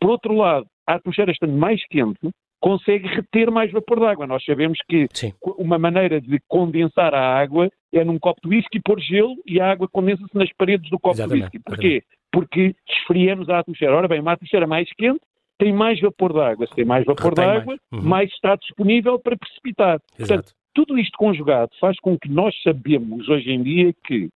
Por 0.00 0.10
outro 0.10 0.34
lado, 0.34 0.66
a 0.86 0.94
atmosfera 0.94 1.32
estando 1.32 1.52
mais 1.52 1.84
quente, 1.88 2.30
consegue 2.60 3.06
reter 3.06 3.50
mais 3.50 3.70
vapor 3.70 4.00
d'água. 4.00 4.26
Nós 4.26 4.44
sabemos 4.44 4.78
que 4.88 5.06
Sim. 5.12 5.32
uma 5.58 5.78
maneira 5.78 6.20
de 6.20 6.40
condensar 6.48 7.14
a 7.14 7.38
água 7.38 7.70
é 7.92 8.04
num 8.04 8.18
copo 8.18 8.40
de 8.42 8.56
whisky 8.56 8.80
pôr 8.80 9.00
gelo 9.00 9.36
e 9.46 9.60
a 9.60 9.70
água 9.70 9.88
condensa-se 9.88 10.34
nas 10.36 10.52
paredes 10.54 10.90
do 10.90 10.98
copo 10.98 11.14
Exatamente. 11.14 11.38
de 11.38 11.44
whisky. 11.44 11.58
Porquê? 11.60 12.02
Porque 12.36 12.74
esfriamos 12.88 13.48
a 13.48 13.60
atmosfera. 13.60 13.96
Ora 13.96 14.08
bem, 14.08 14.20
uma 14.20 14.32
atmosfera 14.32 14.66
mais 14.66 14.92
quente 14.92 15.20
tem 15.58 15.72
mais 15.72 15.98
vapor 16.00 16.34
d'água. 16.34 16.66
Se 16.66 16.74
tem 16.74 16.84
mais 16.84 17.04
vapor 17.04 17.34
d'água, 17.34 17.64
mais. 17.64 17.80
Uhum. 17.92 18.08
mais. 18.08 18.30
está 18.30 18.56
disponível 18.56 19.18
para 19.18 19.36
precipitar. 19.36 20.00
Exato. 20.18 20.18
Portanto, 20.18 20.52
tudo 20.74 20.98
isto 20.98 21.16
conjugado 21.16 21.70
faz 21.80 21.98
com 22.00 22.18
que 22.18 22.28
nós 22.28 22.54
sabemos 22.62 23.26
hoje 23.28 23.50
em 23.50 23.62
dia 23.62 23.94
que, 24.04 24.28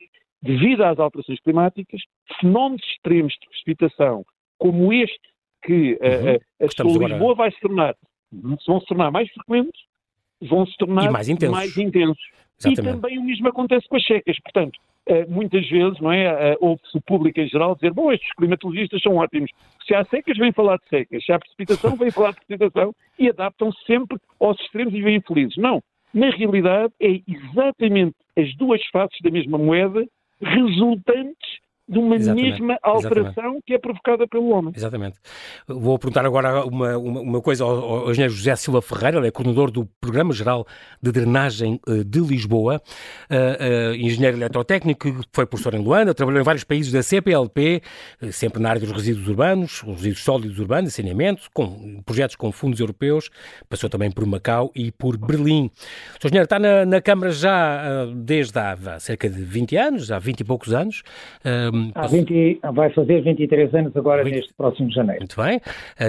devido 0.41 0.84
às 0.84 0.98
alterações 0.98 1.39
climáticas, 1.41 2.01
fenómenos 2.39 2.82
extremos 2.86 3.34
de 3.34 3.50
precipitação, 3.50 4.24
como 4.58 4.94
este 4.94 5.20
que 5.62 6.00
uhum. 6.01 6.38
a, 6.62 6.65
a 6.65 6.70
sua 6.70 6.96
agora... 6.96 7.13
Lisboa 7.13 7.36
vai 7.36 7.51
se 7.51 7.60
tornar, 7.60 7.96
vão 8.32 8.79
se 8.79 8.86
tornar 8.88 9.12
mais 9.12 9.29
frequentes, 9.32 9.82
vão 10.41 10.65
se 10.65 10.77
tornar 10.77 11.06
e 11.06 11.10
mais 11.10 11.27
intensos. 11.27 11.58
Mais 11.58 11.77
intensos. 11.77 12.24
E 12.65 12.74
também 12.75 13.18
o 13.18 13.24
mesmo 13.24 13.48
acontece 13.48 13.88
com 13.88 13.98
as 13.98 14.06
secas. 14.06 14.38
Portanto, 14.39 14.79
eh, 14.79 14.88
muitas 15.28 15.68
vezes, 15.68 16.00
não 16.00 16.12
é? 16.12 16.51
Eh, 16.51 16.58
ouve-se 16.60 16.98
o 16.98 17.01
público 17.01 17.39
em 17.39 17.48
geral 17.48 17.75
dizer, 17.75 17.92
bom, 17.94 18.12
estes 18.12 18.32
climatologistas 18.34 19.01
são 19.01 19.16
ótimos. 19.16 19.51
Se 19.86 19.94
há 19.96 20.04
secas, 20.06 20.38
vêm 20.38 20.51
falar 20.51 20.78
de 20.78 20.88
secas. 20.88 21.25
Se 21.25 21.32
há 21.32 21.39
precipitação, 21.39 21.96
vêm 21.96 22.12
falar 22.12 22.32
de 22.32 22.38
precipitação 22.38 22.94
e 23.18 23.30
adaptam 23.30 23.72
-se 23.72 23.86
sempre 23.86 24.18
aos 24.39 24.60
extremos 24.60 24.94
e 24.94 25.01
vêm 25.01 25.22
felizes. 25.22 25.58
Não. 25.58 25.82
Na 26.13 26.30
realidade, 26.30 26.94
é 27.00 27.22
exatamente 27.28 28.16
as 28.38 28.56
duas 28.56 28.86
faces 28.92 29.18
da 29.22 29.30
mesma 29.30 29.58
moeda 29.58 30.06
resultantes 30.42 31.60
de 31.89 31.98
uma 31.98 32.15
Exatamente. 32.15 32.51
mesma 32.51 32.77
alteração 32.84 33.31
Exatamente. 33.31 33.63
que 33.65 33.74
é 33.74 33.79
provocada 33.79 34.27
pelo 34.27 34.50
homem. 34.50 34.72
Exatamente. 34.75 35.17
Vou 35.67 35.98
perguntar 35.98 36.24
agora 36.24 36.63
uma, 36.63 36.96
uma, 36.98 37.19
uma 37.19 37.41
coisa 37.41 37.63
ao, 37.63 37.72
ao, 37.72 38.12
engenheiro 38.12 38.31
José 38.31 38.55
Silva 38.55 38.79
Ferreira, 38.79 39.17
ele 39.17 39.27
é 39.27 39.31
coordenador 39.31 39.72
do 39.72 39.86
Programa 40.00 40.31
Geral 40.31 40.67
de 41.01 41.12
Drenagem 41.12 41.79
uh, 41.88 42.03
de 42.03 42.19
Lisboa, 42.19 42.79
uh, 43.29 43.91
uh, 43.91 43.96
engenheiro 43.96 44.38
eletrotécnico, 44.38 45.10
foi 45.34 45.48
professor 45.48 45.74
em 45.74 45.79
Luanda, 45.79 46.13
trabalhou 46.13 46.39
em 46.39 46.43
vários 46.43 46.63
países 46.63 46.91
da 46.91 47.01
CPLP, 47.01 47.81
sempre 48.31 48.62
na 48.62 48.69
área 48.69 48.81
dos 48.81 48.91
resíduos 48.91 49.27
urbanos, 49.27 49.81
os 49.81 49.96
resíduos 49.96 50.24
sólidos 50.24 50.60
urbanos, 50.60 50.93
saneamento, 50.93 51.50
com 51.53 52.03
projetos 52.05 52.36
com 52.36 52.51
fundos 52.51 52.79
europeus, 52.79 53.31
passou 53.67 53.89
também 53.89 54.12
por 54.12 54.25
Macau 54.27 54.72
e 54.75 54.91
por 54.91 55.17
Berlim. 55.17 55.72
O 56.24 56.27
engenheiro 56.27 56.43
está 56.43 56.60
na, 56.60 56.86
na 56.86 57.01
Câmara 57.01 57.31
já 57.31 58.05
desde 58.13 58.60
há, 58.60 58.74
há, 58.74 59.00
cerca 59.00 59.27
de 59.27 59.41
20 59.41 59.75
anos, 59.75 60.12
há 60.12 60.19
20 60.19 60.41
e 60.41 60.43
poucos 60.43 60.72
anos, 60.72 61.01
Há 61.95 62.07
20, 62.07 62.59
vai 62.74 62.89
fazer 62.91 63.21
23 63.21 63.74
anos 63.74 63.95
agora 63.95 64.24
20... 64.24 64.33
neste 64.33 64.53
próximo 64.53 64.91
janeiro. 64.91 65.21
Muito 65.21 65.41
bem. 65.41 65.62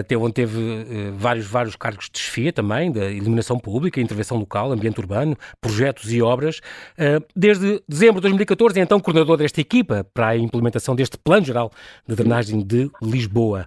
Teve, 0.06 0.22
onde 0.22 0.32
teve 0.32 0.58
uh, 0.58 1.12
vários, 1.14 1.46
vários 1.46 1.76
cargos 1.76 2.08
de 2.10 2.18
chefia 2.18 2.52
também, 2.52 2.90
da 2.90 3.10
iluminação 3.10 3.58
pública, 3.58 4.00
intervenção 4.00 4.38
local, 4.38 4.72
ambiente 4.72 4.98
urbano, 4.98 5.36
projetos 5.60 6.12
e 6.12 6.22
obras. 6.22 6.58
Uh, 6.98 7.24
desde 7.34 7.82
dezembro 7.88 8.16
de 8.16 8.22
2014 8.22 8.78
é 8.78 8.82
então 8.82 9.00
coordenador 9.00 9.36
desta 9.36 9.60
equipa 9.60 10.06
para 10.14 10.28
a 10.28 10.36
implementação 10.36 10.94
deste 10.94 11.18
Plano 11.18 11.44
Geral 11.44 11.70
de 12.06 12.14
Drenagem 12.14 12.62
de 12.64 12.90
Lisboa. 13.02 13.66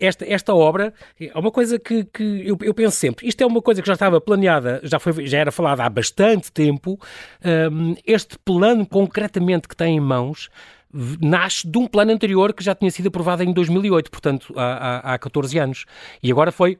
esta, 0.00 0.24
esta 0.26 0.54
obra 0.54 0.92
é 1.20 1.38
uma 1.38 1.50
coisa 1.50 1.78
que, 1.78 2.04
que 2.04 2.42
eu, 2.46 2.56
eu, 2.62 2.74
penso 2.74 2.96
sempre, 2.96 3.26
isto 3.26 3.42
é 3.42 3.46
uma 3.46 3.62
coisa 3.62 3.80
que 3.82 3.86
já 3.86 3.94
estava 3.94 4.20
planeada, 4.20 4.80
já, 4.82 4.98
foi, 4.98 5.26
já 5.26 5.38
era 5.38 5.52
falada 5.52 5.84
há 5.84 5.88
bastante 5.88 6.50
tempo. 6.52 6.98
este 8.06 8.38
plano 8.38 8.86
concretamente 8.86 9.68
que 9.68 9.76
tem 9.76 9.96
em 9.96 10.00
mãos 10.00 10.48
nasce 11.20 11.68
de 11.68 11.78
um 11.78 11.86
plano 11.86 12.12
anterior 12.12 12.52
que 12.52 12.64
já 12.64 12.74
tinha 12.74 12.90
sido 12.90 13.08
aprovado 13.08 13.42
em 13.42 13.52
2008, 13.52 14.10
portanto 14.10 14.54
há, 14.56 15.10
há, 15.10 15.14
há 15.14 15.18
14 15.18 15.58
anos. 15.58 15.84
E 16.22 16.30
agora 16.30 16.50
foi, 16.50 16.78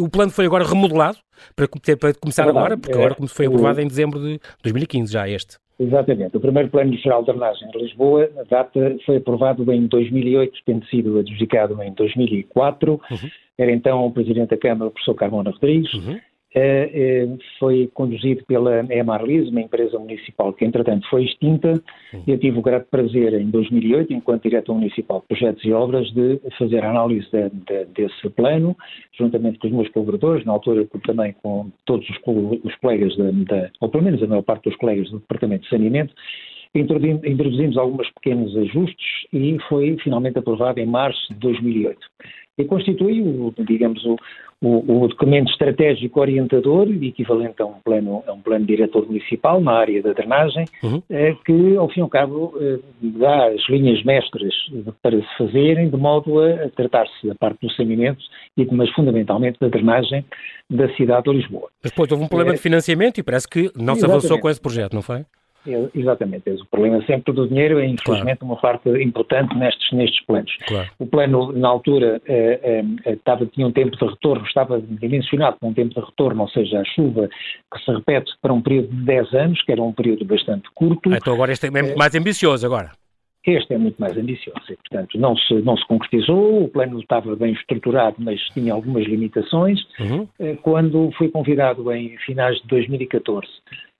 o 0.00 0.08
plano 0.08 0.30
foi 0.30 0.46
agora 0.46 0.64
remodelado 0.64 1.18
para, 1.54 1.68
para 1.96 2.14
começar 2.14 2.46
é 2.46 2.50
agora, 2.50 2.76
porque 2.76 2.92
agora 2.92 3.16
é, 3.20 3.26
foi 3.26 3.46
aprovado 3.46 3.80
em 3.80 3.86
dezembro 3.86 4.18
de 4.18 4.40
2015, 4.62 5.12
já 5.12 5.28
este. 5.28 5.58
Exatamente. 5.78 6.36
O 6.36 6.40
primeiro 6.40 6.70
Plano 6.70 6.96
Geral 6.96 7.20
de 7.20 7.26
Drenagem 7.26 7.68
de 7.68 7.78
Lisboa, 7.78 8.30
a 8.38 8.42
data 8.44 8.96
foi 9.04 9.16
aprovado 9.16 9.70
em 9.70 9.86
2008, 9.86 10.58
tendo 10.64 10.86
sido 10.86 11.18
adjudicado 11.18 11.82
em 11.82 11.92
2004. 11.92 12.92
Uhum. 12.92 13.30
Era 13.58 13.72
então 13.72 14.06
o 14.06 14.10
Presidente 14.10 14.50
da 14.50 14.56
Câmara, 14.56 14.88
o 14.88 14.90
professor 14.90 15.14
Carmona 15.14 15.50
Rodrigues. 15.50 15.92
Uhum. 15.92 16.18
Eh, 16.58 16.90
eh, 16.94 17.28
foi 17.58 17.86
conduzido 17.92 18.42
pela 18.46 18.80
Emarlis, 18.90 19.50
uma 19.50 19.60
empresa 19.60 19.98
municipal 19.98 20.54
que 20.54 20.64
entretanto 20.64 21.06
foi 21.10 21.24
extinta. 21.24 21.74
Eu 22.26 22.38
tive 22.38 22.58
o 22.58 22.62
grato 22.62 22.86
prazer 22.90 23.34
em 23.34 23.50
2008, 23.50 24.14
enquanto 24.14 24.44
diretor 24.44 24.72
municipal 24.72 25.20
de 25.20 25.26
projetos 25.26 25.62
e 25.66 25.72
obras, 25.74 26.10
de 26.14 26.40
fazer 26.58 26.82
a 26.82 26.88
análise 26.88 27.28
de, 27.30 27.50
de, 27.50 27.84
desse 27.92 28.30
plano, 28.30 28.74
juntamente 29.18 29.58
com 29.58 29.66
os 29.66 29.72
meus 29.74 29.88
colaboradores, 29.90 30.46
na 30.46 30.52
altura 30.54 30.88
também 31.04 31.34
com 31.42 31.70
todos 31.84 32.08
os, 32.08 32.16
os 32.64 32.74
colegas, 32.76 33.14
da, 33.18 33.70
ou 33.82 33.90
pelo 33.90 34.04
menos 34.04 34.22
a 34.22 34.26
maior 34.26 34.42
parte 34.42 34.64
dos 34.64 34.76
colegas 34.76 35.10
do 35.10 35.18
Departamento 35.18 35.64
de 35.64 35.68
Saneamento, 35.68 36.14
introduzimos 36.74 37.76
alguns 37.76 38.10
pequenos 38.12 38.56
ajustes 38.56 39.26
e 39.30 39.58
foi 39.68 39.98
finalmente 40.02 40.38
aprovado 40.38 40.80
em 40.80 40.86
março 40.86 41.20
de 41.34 41.38
2008. 41.38 42.00
E 42.58 42.64
constitui, 42.64 43.22
digamos, 43.66 44.02
o, 44.06 44.16
o, 44.62 45.02
o, 45.04 45.08
documento 45.08 45.50
estratégico 45.50 46.20
orientador, 46.20 46.88
equivalente 47.02 47.60
a 47.60 47.66
um 47.66 47.74
plano, 47.84 48.24
a 48.26 48.32
um 48.32 48.40
plano 48.40 48.64
diretor 48.64 49.06
municipal 49.06 49.60
na 49.60 49.72
área 49.72 50.02
da 50.02 50.12
drenagem, 50.12 50.64
uhum. 50.82 51.02
eh, 51.10 51.36
que, 51.44 51.76
ao 51.76 51.88
fim 51.90 52.00
e 52.00 52.02
ao 52.02 52.08
cabo, 52.08 52.54
eh, 52.58 52.78
dá 53.02 53.48
as 53.48 53.68
linhas 53.68 54.02
mestras 54.04 54.54
para 55.02 55.20
se 55.20 55.36
fazerem, 55.36 55.90
de 55.90 55.96
modo 55.96 56.40
a, 56.40 56.70
tratar-se 56.70 57.26
da 57.26 57.34
parte 57.34 57.66
do 57.66 57.72
saneamento, 57.72 58.22
e, 58.56 58.66
mas 58.72 58.90
fundamentalmente 58.92 59.58
da 59.60 59.68
drenagem 59.68 60.24
da 60.70 60.88
cidade 60.96 61.30
de 61.30 61.36
Lisboa. 61.36 61.68
Mas 61.82 61.92
depois 61.92 62.10
houve 62.10 62.24
um 62.24 62.28
problema 62.28 62.54
de 62.54 62.60
financiamento 62.60 63.18
e 63.18 63.22
parece 63.22 63.46
que 63.48 63.70
não 63.76 63.94
se 63.94 64.04
avançou 64.04 64.38
com 64.40 64.48
esse 64.48 64.60
projeto, 64.60 64.94
não 64.94 65.02
foi? 65.02 65.24
Exatamente, 65.94 66.50
o 66.50 66.66
problema 66.66 67.04
sempre 67.06 67.32
do 67.32 67.48
dinheiro 67.48 67.78
é 67.78 67.86
infelizmente 67.86 68.38
claro. 68.38 68.52
uma 68.52 68.56
parte 68.56 68.88
importante 69.02 69.54
nestes, 69.56 69.92
nestes 69.92 70.24
planos. 70.24 70.52
Claro. 70.66 70.88
O 70.98 71.06
plano 71.06 71.52
na 71.52 71.68
altura 71.68 72.20
eh, 72.26 72.84
eh, 73.04 73.12
estava, 73.12 73.46
tinha 73.46 73.66
um 73.66 73.72
tempo 73.72 73.96
de 73.96 74.04
retorno, 74.04 74.46
estava 74.46 74.80
dimensionado 74.80 75.56
com 75.60 75.68
um 75.68 75.74
tempo 75.74 75.94
de 75.94 76.00
retorno, 76.00 76.42
ou 76.42 76.48
seja, 76.48 76.80
a 76.80 76.84
chuva 76.84 77.28
que 77.72 77.84
se 77.84 77.90
repete 77.90 78.32
para 78.40 78.52
um 78.52 78.62
período 78.62 78.88
de 78.88 79.04
10 79.04 79.34
anos, 79.34 79.62
que 79.62 79.72
era 79.72 79.82
um 79.82 79.92
período 79.92 80.24
bastante 80.24 80.68
curto. 80.74 81.12
Então 81.12 81.34
agora 81.34 81.52
este 81.52 81.66
é 81.66 81.70
eh, 81.70 81.94
mais 81.96 82.14
ambicioso 82.14 82.64
agora. 82.64 82.92
Este 83.46 83.74
é 83.74 83.78
muito 83.78 83.96
mais 84.00 84.16
ambicioso 84.16 84.60
e, 84.68 84.76
portanto, 84.76 85.16
não 85.16 85.36
se, 85.36 85.54
não 85.62 85.76
se 85.76 85.86
concretizou, 85.86 86.64
o 86.64 86.68
plano 86.68 86.98
estava 86.98 87.36
bem 87.36 87.52
estruturado, 87.52 88.16
mas 88.18 88.40
tinha 88.52 88.72
algumas 88.72 89.04
limitações. 89.04 89.78
Uhum. 90.00 90.56
Quando 90.62 91.12
fui 91.16 91.28
convidado 91.28 91.92
em 91.92 92.18
finais 92.18 92.56
de 92.62 92.66
2014 92.66 93.46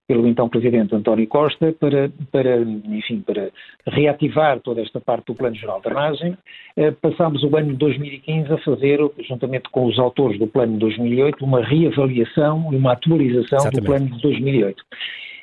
pelo 0.07 0.27
então 0.27 0.49
Presidente 0.49 0.95
António 0.95 1.27
Costa 1.27 1.75
para, 1.79 2.11
para, 2.31 2.61
enfim, 2.61 3.21
para 3.21 3.51
reativar 3.87 4.61
toda 4.61 4.81
esta 4.81 5.01
parte 5.01 5.27
do 5.27 5.35
Plano 5.35 5.57
Geral 5.57 5.79
de 5.79 5.85
Drenagem. 5.85 6.39
Eh, 6.77 6.93
passámos 6.93 7.43
o 7.43 7.57
ano 7.57 7.73
de 7.73 7.77
2015 7.77 8.53
a 8.53 8.59
fazer, 8.59 9.01
juntamente 9.29 9.69
com 9.71 9.87
os 9.87 9.99
autores 9.99 10.39
do 10.39 10.47
Plano 10.47 10.75
de 10.75 10.79
2008, 10.79 11.45
uma 11.45 11.63
reavaliação 11.63 12.69
e 12.73 12.77
uma 12.77 12.93
atualização 12.93 13.59
Exatamente. 13.59 13.81
do 13.81 13.87
Plano 13.87 14.07
de 14.11 14.23
2008. 14.23 14.85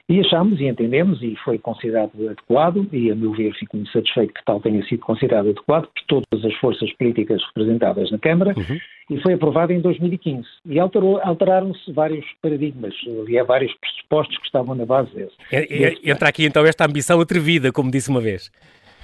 E 0.09 0.19
achamos 0.19 0.59
e 0.59 0.65
entendemos, 0.65 1.21
e 1.21 1.33
foi 1.45 1.57
considerado 1.57 2.11
adequado, 2.27 2.85
e 2.91 3.09
a 3.09 3.15
meu 3.15 3.31
ver 3.31 3.53
fico 3.53 3.77
muito 3.77 3.91
satisfeito 3.91 4.33
que 4.33 4.43
tal 4.43 4.59
tenha 4.59 4.85
sido 4.85 4.99
considerado 4.99 5.49
adequado 5.49 5.87
por 5.87 6.03
todas 6.21 6.45
as 6.45 6.53
forças 6.55 6.91
políticas 6.93 7.41
representadas 7.47 8.11
na 8.11 8.19
Câmara, 8.19 8.53
uhum. 8.57 8.79
e 9.09 9.21
foi 9.21 9.33
aprovado 9.33 9.71
em 9.71 9.79
2015. 9.79 10.45
E 10.65 10.77
alteraram-se 10.77 11.89
vários 11.93 12.25
paradigmas, 12.41 12.93
e 13.29 13.39
há 13.39 13.45
vários 13.45 13.73
pressupostos 13.75 14.37
que 14.39 14.45
estavam 14.45 14.75
na 14.75 14.85
base 14.85 15.09
desse. 15.15 15.35
Entra 16.03 16.27
aqui 16.27 16.43
então 16.45 16.65
esta 16.65 16.85
ambição 16.85 17.21
atrevida, 17.21 17.71
como 17.71 17.89
disse 17.89 18.09
uma 18.09 18.19
vez. 18.19 18.51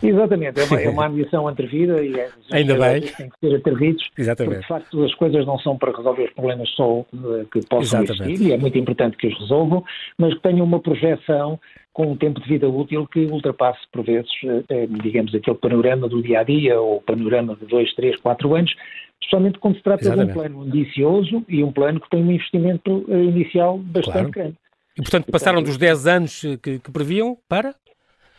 Exatamente, 0.01 0.59
é 0.59 0.63
uma, 0.65 0.81
é 0.81 0.89
uma 0.89 1.05
ambição 1.07 1.47
atrevida 1.47 2.03
e 2.03 2.19
é, 2.19 2.29
Ainda 2.51 2.77
bem. 2.77 3.01
têm 3.01 3.29
que 3.29 3.39
ser 3.39 3.55
atrevidos, 3.55 4.09
Exatamente. 4.17 4.55
porque 4.55 4.61
de 4.61 4.67
facto 4.67 5.03
as 5.03 5.15
coisas 5.15 5.45
não 5.45 5.59
são 5.59 5.77
para 5.77 5.95
resolver 5.95 6.25
os 6.25 6.33
problemas 6.33 6.69
só 6.69 6.99
uh, 6.99 7.05
que 7.51 7.59
possam 7.67 8.03
Exatamente. 8.03 8.33
existir, 8.33 8.49
e 8.49 8.53
é 8.53 8.57
muito 8.57 8.77
importante 8.77 9.17
que 9.17 9.27
os 9.27 9.39
resolvam, 9.39 9.83
mas 10.17 10.33
que 10.33 10.41
tenham 10.41 10.65
uma 10.65 10.79
projeção 10.79 11.59
com 11.93 12.13
um 12.13 12.15
tempo 12.15 12.39
de 12.39 12.47
vida 12.47 12.67
útil 12.67 13.05
que 13.07 13.25
ultrapasse, 13.25 13.79
por 13.91 14.05
vezes, 14.05 14.29
eh, 14.69 14.87
digamos, 15.03 15.35
aquele 15.35 15.57
panorama 15.57 16.07
do 16.07 16.21
dia 16.21 16.39
a 16.39 16.43
dia 16.43 16.79
ou 16.79 17.01
panorama 17.01 17.57
de 17.57 17.65
dois, 17.65 17.93
três, 17.93 18.15
quatro 18.21 18.55
anos, 18.55 18.73
especialmente 19.19 19.59
quando 19.59 19.75
se 19.75 19.83
trata 19.83 20.03
Exatamente. 20.03 20.27
de 20.27 20.31
um 20.31 20.41
plano 20.41 20.61
ambicioso 20.61 21.45
e 21.49 21.61
um 21.61 21.73
plano 21.73 21.99
que 21.99 22.09
tem 22.09 22.23
um 22.23 22.31
investimento 22.31 23.05
eh, 23.09 23.23
inicial 23.23 23.77
bastante 23.79 24.13
claro. 24.13 24.31
grande. 24.31 24.55
E, 24.97 25.01
portanto, 25.01 25.31
passaram 25.31 25.61
dos 25.61 25.77
10 25.77 26.07
anos 26.07 26.41
que, 26.61 26.79
que 26.79 26.91
previam 26.91 27.37
para? 27.49 27.75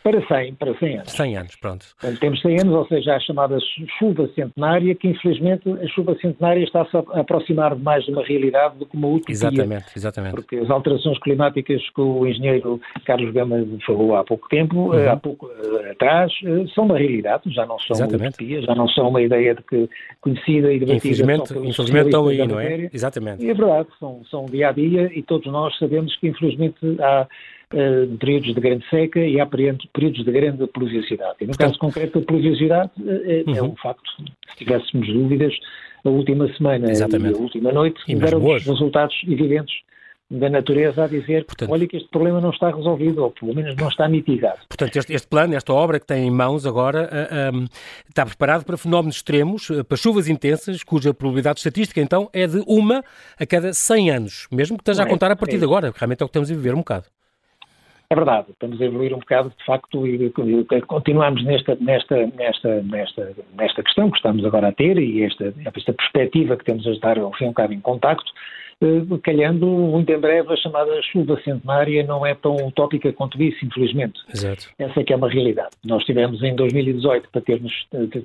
Para 0.03 0.25
100, 0.25 0.55
para 0.55 0.73
100 0.79 0.97
anos. 0.97 1.11
100 1.11 1.37
anos, 1.37 1.55
pronto. 1.57 1.85
Portanto, 1.99 2.19
temos 2.19 2.41
100 2.41 2.61
anos, 2.61 2.73
ou 2.73 2.87
seja, 2.87 3.15
a 3.15 3.19
chamada 3.19 3.57
chuva 3.99 4.27
centenária, 4.33 4.95
que 4.95 5.07
infelizmente 5.07 5.69
a 5.69 5.87
chuva 5.87 6.15
centenária 6.19 6.63
está-se 6.63 6.97
a 6.97 7.19
aproximar 7.19 7.75
mais 7.75 8.03
de 8.05 8.11
uma 8.11 8.23
realidade 8.23 8.77
do 8.79 8.85
que 8.87 8.97
uma 8.97 9.07
utopia. 9.07 9.33
Exatamente, 9.33 9.85
exatamente. 9.95 10.33
Porque 10.33 10.55
as 10.55 10.69
alterações 10.71 11.19
climáticas 11.19 11.87
que 11.91 12.01
o 12.01 12.25
engenheiro 12.25 12.81
Carlos 13.05 13.31
Gama 13.31 13.63
falou 13.85 14.15
há 14.15 14.23
pouco 14.23 14.49
tempo, 14.49 14.91
uhum. 14.91 15.11
há 15.11 15.15
pouco 15.15 15.45
uh, 15.45 15.91
atrás, 15.91 16.31
uh, 16.43 16.67
são 16.69 16.85
uma 16.85 16.97
realidade, 16.97 17.53
já 17.53 17.65
não 17.67 17.77
são 17.79 17.95
exatamente. 17.95 18.35
utopia, 18.35 18.61
já 18.61 18.73
não 18.73 18.87
são 18.87 19.07
uma 19.07 19.21
ideia 19.21 19.53
de 19.53 19.61
que, 19.61 19.87
conhecida 20.19 20.73
e 20.73 20.79
debatida 20.79 20.95
Infelizmente, 20.95 21.53
infelizmente 21.53 22.05
estão 22.05 22.27
aí, 22.27 22.47
não 22.47 22.59
é? 22.59 22.89
Exatamente. 22.91 23.45
E 23.45 23.51
é 23.51 23.53
verdade, 23.53 23.87
são, 23.99 24.23
são 24.25 24.45
dia 24.45 24.69
a 24.69 24.71
dia 24.71 25.11
e 25.13 25.21
todos 25.21 25.45
nós 25.51 25.77
sabemos 25.77 26.15
que 26.17 26.27
infelizmente 26.27 26.79
há 26.99 27.27
uh, 27.73 28.17
períodos 28.17 28.53
de 28.53 28.61
grande 28.61 28.87
seca 28.89 29.19
e 29.19 29.39
há 29.39 29.45
períodos 29.45 30.23
de 30.23 30.31
grande 30.31 30.65
pluviosidade. 30.67 31.35
E 31.41 31.45
no 31.45 31.57
caso 31.57 31.77
concreto, 31.79 32.19
a 32.19 32.21
pluviosidade 32.21 32.91
uh, 32.99 33.49
uhum. 33.49 33.55
é 33.55 33.63
um 33.63 33.75
facto. 33.75 34.09
Se 34.49 34.57
tivéssemos 34.57 35.07
dúvidas, 35.07 35.53
a 36.03 36.09
última 36.09 36.51
semana 36.55 36.89
Exatamente. 36.89 37.35
e 37.35 37.37
a 37.37 37.41
última 37.41 37.71
noite 37.71 38.15
deram 38.15 38.41
resultados 38.41 39.15
evidentes 39.27 39.75
da 40.31 40.49
natureza 40.49 41.03
a 41.03 41.07
dizer 41.07 41.43
Portanto, 41.43 41.69
olha 41.69 41.85
que 41.85 41.97
este 41.97 42.07
problema 42.09 42.39
não 42.39 42.51
está 42.51 42.71
resolvido, 42.71 43.21
ou 43.21 43.31
pelo 43.31 43.53
menos 43.53 43.75
não 43.75 43.89
está 43.89 44.07
mitigado. 44.07 44.59
Portanto, 44.69 44.95
este, 44.95 45.13
este 45.13 45.27
plano, 45.27 45.53
esta 45.53 45.73
obra 45.73 45.99
que 45.99 46.05
tem 46.05 46.25
em 46.25 46.31
mãos 46.31 46.65
agora, 46.65 47.09
uh, 47.11 47.57
um, 47.57 47.65
está 48.07 48.25
preparado 48.25 48.63
para 48.63 48.77
fenómenos 48.77 49.17
extremos, 49.17 49.67
para 49.87 49.97
chuvas 49.97 50.29
intensas, 50.29 50.83
cuja 50.83 51.13
probabilidade 51.13 51.59
estatística, 51.59 51.99
então, 51.99 52.29
é 52.31 52.47
de 52.47 52.63
uma 52.65 53.03
a 53.37 53.45
cada 53.45 53.73
100 53.73 54.11
anos, 54.11 54.47
mesmo 54.49 54.77
que 54.77 54.83
esteja 54.83 55.03
a 55.03 55.05
é? 55.05 55.09
contar 55.09 55.31
a 55.31 55.35
partir 55.35 55.57
é. 55.57 55.59
de 55.59 55.65
agora, 55.65 55.91
realmente 55.93 56.21
é 56.21 56.23
o 56.23 56.27
que 56.27 56.31
estamos 56.31 56.49
a 56.49 56.55
viver 56.55 56.73
um 56.73 56.79
bocado. 56.79 57.07
É 58.11 58.15
verdade, 58.15 58.47
estamos 58.51 58.81
a 58.81 58.83
evoluir 58.83 59.13
um 59.13 59.19
bocado, 59.19 59.53
de 59.57 59.65
facto, 59.65 60.05
e 60.05 60.29
continuamos 60.85 61.45
nesta, 61.45 61.77
nesta, 61.79 62.27
nesta, 62.35 62.83
nesta, 62.83 63.33
nesta 63.57 63.83
questão 63.83 64.11
que 64.11 64.17
estamos 64.17 64.43
agora 64.43 64.67
a 64.67 64.71
ter 64.73 64.97
e 64.97 65.23
esta, 65.23 65.53
esta 65.73 65.93
perspectiva 65.93 66.57
que 66.57 66.65
temos 66.65 66.85
a 66.85 66.91
estar, 66.91 67.17
ao 67.17 67.33
fim 67.35 67.45
e 67.45 67.47
ao 67.47 67.53
cabo, 67.53 67.71
em 67.71 67.79
contacto, 67.79 68.29
eh, 68.81 69.17
calhando 69.23 69.65
muito 69.65 70.11
em 70.11 70.19
breve 70.19 70.51
a 70.51 70.57
chamada 70.57 71.01
chuva 71.03 71.39
centenária 71.41 72.03
não 72.03 72.25
é 72.25 72.35
tão 72.35 72.57
utópica 72.57 73.13
quanto 73.13 73.41
isso, 73.41 73.65
infelizmente. 73.65 74.19
Exato. 74.27 74.67
Essa 74.77 74.99
é 74.99 75.03
que 75.05 75.13
é 75.13 75.15
uma 75.15 75.29
realidade. 75.29 75.71
Nós 75.85 76.03
tivemos 76.03 76.43
em 76.43 76.53
2018 76.53 77.29
para 77.31 77.39
termos, 77.39 77.71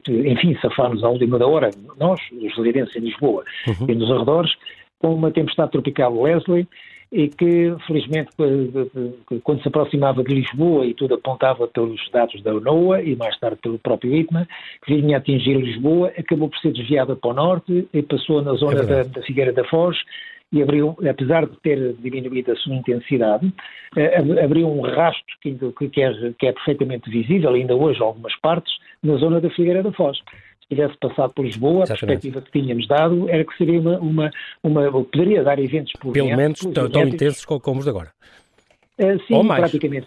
enfim, 0.09 0.59
safarmos 0.61 1.05
à 1.05 1.09
última 1.09 1.39
da 1.39 1.47
hora, 1.47 1.71
nós, 1.97 2.21
os 2.33 2.57
residentes 2.57 2.97
em 2.97 3.03
Lisboa 3.03 3.45
uhum. 3.69 3.87
e 3.89 3.95
nos 3.95 4.11
arredores, 4.11 4.51
com 4.99 5.15
uma 5.15 5.31
tempestade 5.31 5.71
tropical 5.71 6.21
Leslie, 6.21 6.67
e 7.13 7.29
que, 7.29 7.75
felizmente, 7.87 8.31
quando 9.43 9.63
se 9.63 9.69
aproximava 9.69 10.23
de 10.25 10.35
Lisboa 10.35 10.85
e 10.87 10.95
tudo 10.95 11.15
apontava 11.15 11.67
pelos 11.69 12.01
dados 12.11 12.43
da 12.43 12.55
UNOA 12.55 13.03
e 13.03 13.15
mais 13.15 13.39
tarde 13.39 13.59
pelo 13.63 13.79
próprio 13.79 14.15
ITMA, 14.15 14.47
que 14.85 14.95
vinha 14.95 15.19
atingir 15.19 15.55
Lisboa, 15.55 16.13
acabou 16.19 16.49
por 16.49 16.59
ser 16.59 16.73
desviada 16.73 17.15
para 17.15 17.31
o 17.31 17.35
norte 17.35 17.89
e 17.93 18.03
passou 18.03 18.43
na 18.43 18.55
zona 18.55 18.81
é 18.81 18.87
da, 18.87 19.03
da, 19.05 19.23
Figueira 19.23 19.53
da 19.53 19.65
Foz 19.65 19.97
e 20.53 20.63
abriu, 20.63 20.97
apesar 21.09 21.47
de 21.47 21.57
ter 21.61 21.95
diminuído 21.95 22.53
a 22.53 22.57
sua 22.57 22.75
intensidade, 22.75 23.47
uh, 23.47 24.45
abriu 24.45 24.69
um 24.69 24.81
rastro 24.81 25.25
que, 25.43 25.57
que, 25.89 26.03
é, 26.03 26.13
que 26.39 26.47
é 26.47 26.53
perfeitamente 26.53 27.11
visível, 27.11 27.55
ainda 27.55 27.75
hoje, 27.75 28.01
em 28.01 28.05
algumas 28.05 28.35
partes, 28.41 28.73
na 29.03 29.17
zona 29.17 29.41
da 29.41 29.51
Figueira 29.51 29.83
da 29.83 29.93
Foz 29.93 30.19
se 30.69 30.75
tivesse 30.75 30.97
passado 30.99 31.33
por 31.33 31.45
Lisboa, 31.45 31.85
Exatamente. 31.85 32.03
a 32.03 32.33
perspectiva 32.33 32.43
que 32.43 32.51
tínhamos 32.61 32.89
dado 32.89 33.29
era 33.29 33.45
que 33.45 33.57
seria 33.57 33.81
uma, 33.81 33.99
uma, 33.99 34.31
uma 34.63 35.05
poderia 35.05 35.43
dar 35.43 35.59
eventos 35.59 35.93
por 36.01 36.13
Pelo 36.13 36.37
menos 36.37 36.61
tão, 36.61 36.91
tão 36.91 37.03
intensos 37.07 37.45
como 37.45 37.79
os 37.79 37.85
de 37.85 37.91
agora. 37.91 38.11
Uh, 38.99 39.21
sim, 39.27 39.47
praticamente. 39.47 40.07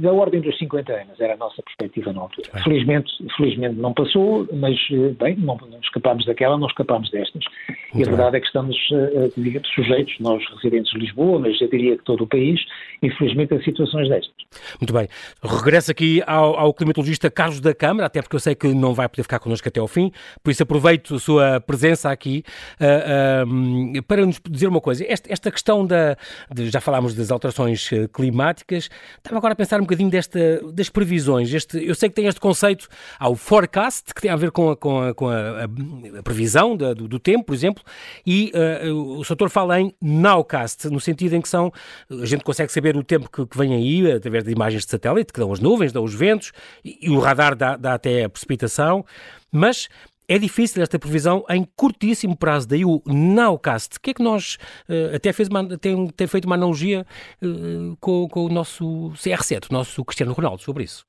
Da 0.00 0.12
ordem 0.12 0.40
dos 0.40 0.58
50 0.58 0.92
anos, 0.92 1.20
era 1.20 1.34
a 1.34 1.36
nossa 1.36 1.62
perspectiva 1.62 2.12
na 2.12 2.22
altura. 2.22 2.48
É. 2.52 2.62
Felizmente, 2.62 3.12
felizmente 3.36 3.76
não 3.76 3.94
passou, 3.94 4.48
mas, 4.52 4.76
eh, 4.90 5.14
bem, 5.16 5.36
não, 5.36 5.56
não 5.56 5.78
escapámos 5.80 6.26
daquela, 6.26 6.58
não 6.58 6.66
escapámos 6.66 7.08
destas. 7.10 7.44
Muito 7.68 7.78
e 7.94 8.02
a 8.02 8.06
verdade 8.06 8.32
bem. 8.32 8.38
é 8.38 8.40
que 8.40 8.46
estamos, 8.46 8.76
uh, 8.90 9.74
sujeitos, 9.74 10.14
nós 10.18 10.42
residentes 10.56 10.92
de 10.92 10.98
Lisboa, 10.98 11.38
mas 11.38 11.60
eu 11.60 11.68
diria 11.68 11.96
que 11.96 12.02
todo 12.02 12.24
o 12.24 12.26
país, 12.26 12.60
infelizmente, 13.00 13.54
a 13.54 13.62
situações 13.62 14.08
destas. 14.08 14.34
Muito 14.80 14.92
bem. 14.92 15.06
Regresso 15.42 15.92
aqui 15.92 16.20
ao, 16.26 16.58
ao 16.58 16.74
climatologista 16.74 17.30
Carlos 17.30 17.60
da 17.60 17.74
Câmara, 17.74 18.06
até 18.06 18.20
porque 18.20 18.34
eu 18.34 18.40
sei 18.40 18.56
que 18.56 18.66
não 18.74 18.92
vai 18.92 19.08
poder 19.08 19.22
ficar 19.22 19.38
connosco 19.38 19.68
até 19.68 19.78
ao 19.78 19.86
fim, 19.86 20.10
por 20.42 20.50
isso 20.50 20.64
aproveito 20.64 21.14
a 21.14 21.18
sua 21.20 21.60
presença 21.60 22.10
aqui 22.10 22.42
uh, 22.80 24.02
para 24.02 24.26
nos 24.26 24.40
dizer 24.50 24.66
uma 24.66 24.80
coisa. 24.80 25.04
Esta, 25.06 25.32
esta 25.32 25.50
questão 25.50 25.86
da. 25.86 26.16
De, 26.50 26.70
já 26.70 26.80
falámos 26.80 27.14
das 27.14 27.30
alterações 27.30 27.83
eh, 27.92 28.08
climáticas. 28.08 28.88
Estava 29.16 29.38
agora 29.38 29.52
a 29.52 29.56
pensar 29.56 29.78
um 29.78 29.84
bocadinho 29.84 30.10
desta, 30.10 30.60
das 30.72 30.88
previsões. 30.88 31.52
Este, 31.52 31.84
eu 31.84 31.94
sei 31.94 32.08
que 32.08 32.14
tem 32.14 32.26
este 32.26 32.40
conceito, 32.40 32.88
há 33.18 33.28
o 33.28 33.36
forecast, 33.36 34.14
que 34.14 34.22
tem 34.22 34.30
a 34.30 34.36
ver 34.36 34.50
com 34.50 34.70
a, 34.70 34.76
com 34.76 35.00
a, 35.00 35.14
com 35.14 35.28
a, 35.28 35.64
a 35.64 36.22
previsão 36.22 36.76
da, 36.76 36.94
do, 36.94 37.08
do, 37.08 37.18
tempo, 37.18 37.44
por 37.44 37.54
exemplo, 37.54 37.82
e 38.26 38.52
uh, 38.54 39.18
o 39.18 39.24
setor 39.24 39.50
fala 39.50 39.80
em 39.80 39.94
nowcast, 40.00 40.88
no 40.88 41.00
sentido 41.00 41.34
em 41.34 41.40
que 41.40 41.48
são, 41.48 41.72
a 42.10 42.26
gente 42.26 42.44
consegue 42.44 42.72
saber 42.72 42.96
o 42.96 43.02
tempo 43.02 43.30
que, 43.30 43.46
que 43.46 43.58
vem 43.58 43.74
aí, 43.74 44.12
através 44.12 44.44
de 44.44 44.52
imagens 44.52 44.84
de 44.84 44.90
satélite, 44.90 45.32
que 45.32 45.40
dão 45.40 45.52
as 45.52 45.60
nuvens, 45.60 45.92
dão 45.92 46.04
os 46.04 46.14
ventos, 46.14 46.52
e, 46.84 46.98
e 47.02 47.10
o 47.10 47.18
radar 47.18 47.54
dá, 47.54 47.76
dá 47.76 47.94
até 47.94 48.24
a 48.24 48.28
precipitação, 48.28 49.04
mas 49.50 49.88
é 50.28 50.38
difícil 50.38 50.82
esta 50.82 50.98
previsão 50.98 51.44
em 51.50 51.64
curtíssimo 51.76 52.36
prazo, 52.36 52.68
daí 52.68 52.84
o 52.84 53.02
nowcast. 53.06 53.98
O 53.98 54.00
que 54.00 54.10
é 54.10 54.14
que 54.14 54.22
nós, 54.22 54.56
uh, 54.88 55.16
até 55.16 55.32
fez 55.32 55.48
uma, 55.48 55.76
tem, 55.78 56.08
tem, 56.08 56.26
feito 56.26 56.46
uma 56.46 56.54
analogia 56.54 57.06
uh, 57.42 57.96
com, 58.00 58.28
com, 58.28 58.46
o 58.46 58.48
nosso 58.48 59.10
CR7, 59.12 59.70
o 59.70 59.74
nosso 59.74 60.04
Cristiano 60.04 60.32
Ronaldo, 60.32 60.62
sobre 60.62 60.84
isso. 60.84 61.06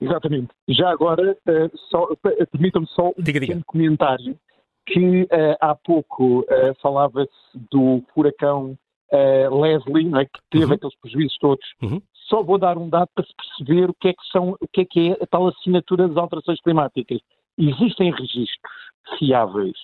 Exatamente. 0.00 0.48
Já 0.68 0.90
agora, 0.90 1.36
uh, 1.48 2.46
permitam-me 2.52 2.86
só 2.88 3.08
um 3.08 3.22
diga, 3.22 3.40
diga. 3.40 3.60
comentário, 3.66 4.38
que 4.86 5.26
há 5.60 5.74
pouco 5.74 6.46
falava-se 6.80 7.28
do 7.72 8.04
furacão 8.14 8.78
Leslie, 9.12 10.14
é, 10.14 10.24
que 10.26 10.40
teve 10.48 10.64
uhum. 10.64 10.72
aqueles 10.74 10.94
prejuízos 11.00 11.38
todos. 11.38 11.66
Uhum. 11.82 12.00
Só 12.28 12.42
vou 12.42 12.56
dar 12.58 12.78
um 12.78 12.88
dado 12.88 13.08
para 13.14 13.24
se 13.24 13.32
perceber 13.34 13.90
o 13.90 13.94
que 13.94 14.08
é 14.08 14.12
que, 14.12 14.26
são, 14.30 14.56
o 14.60 14.68
que, 14.72 14.80
é, 14.82 14.84
que 14.84 15.10
é 15.10 15.12
a 15.20 15.26
tal 15.26 15.48
assinatura 15.48 16.06
das 16.06 16.16
alterações 16.16 16.60
climáticas. 16.60 17.18
Existem 17.58 18.10
registros 18.10 18.72
fiáveis 19.18 19.74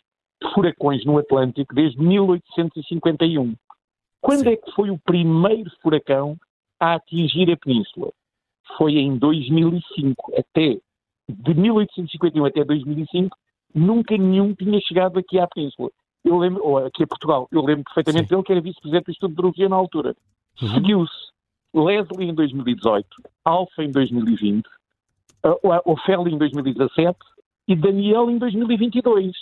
de 0.42 0.52
furacões 0.52 1.04
no 1.04 1.18
Atlântico 1.18 1.74
desde 1.74 2.00
1851. 2.00 3.54
Quando 4.20 4.44
Sim. 4.44 4.50
é 4.50 4.56
que 4.56 4.70
foi 4.72 4.90
o 4.90 4.98
primeiro 4.98 5.70
furacão 5.80 6.36
a 6.78 6.94
atingir 6.94 7.50
a 7.50 7.56
península? 7.56 8.12
Foi 8.76 8.92
em 8.92 9.16
2005. 9.16 10.32
Até 10.38 10.78
de 11.28 11.54
1851 11.54 12.44
até 12.44 12.64
2005, 12.64 13.36
nunca 13.74 14.16
nenhum 14.16 14.54
tinha 14.54 14.80
chegado 14.80 15.18
aqui 15.18 15.38
à 15.38 15.46
península. 15.46 15.90
Eu 16.24 16.38
lembro, 16.38 16.64
ou 16.64 16.78
aqui 16.78 17.02
a 17.02 17.06
Portugal, 17.06 17.48
eu 17.50 17.64
lembro 17.64 17.84
perfeitamente 17.84 18.28
Sim. 18.28 18.34
dele 18.34 18.42
que 18.44 18.52
era 18.52 18.60
vice-presidente 18.60 19.06
do 19.06 19.12
Estudo 19.12 19.28
de 19.28 19.34
Meteorologia 19.34 19.68
na 19.68 19.76
altura. 19.76 20.16
Uhum. 20.60 20.68
Seguiu-se 20.68 21.32
Leslie 21.74 22.28
em 22.28 22.34
2018, 22.34 23.06
Alfa 23.44 23.82
em 23.82 23.90
2020, 23.90 24.66
uh, 25.44 25.58
Ofélia 25.84 26.32
em 26.32 26.38
2017 26.38 27.18
e 27.66 27.76
Daniel 27.76 28.30
em 28.30 28.38
2022. 28.38 29.32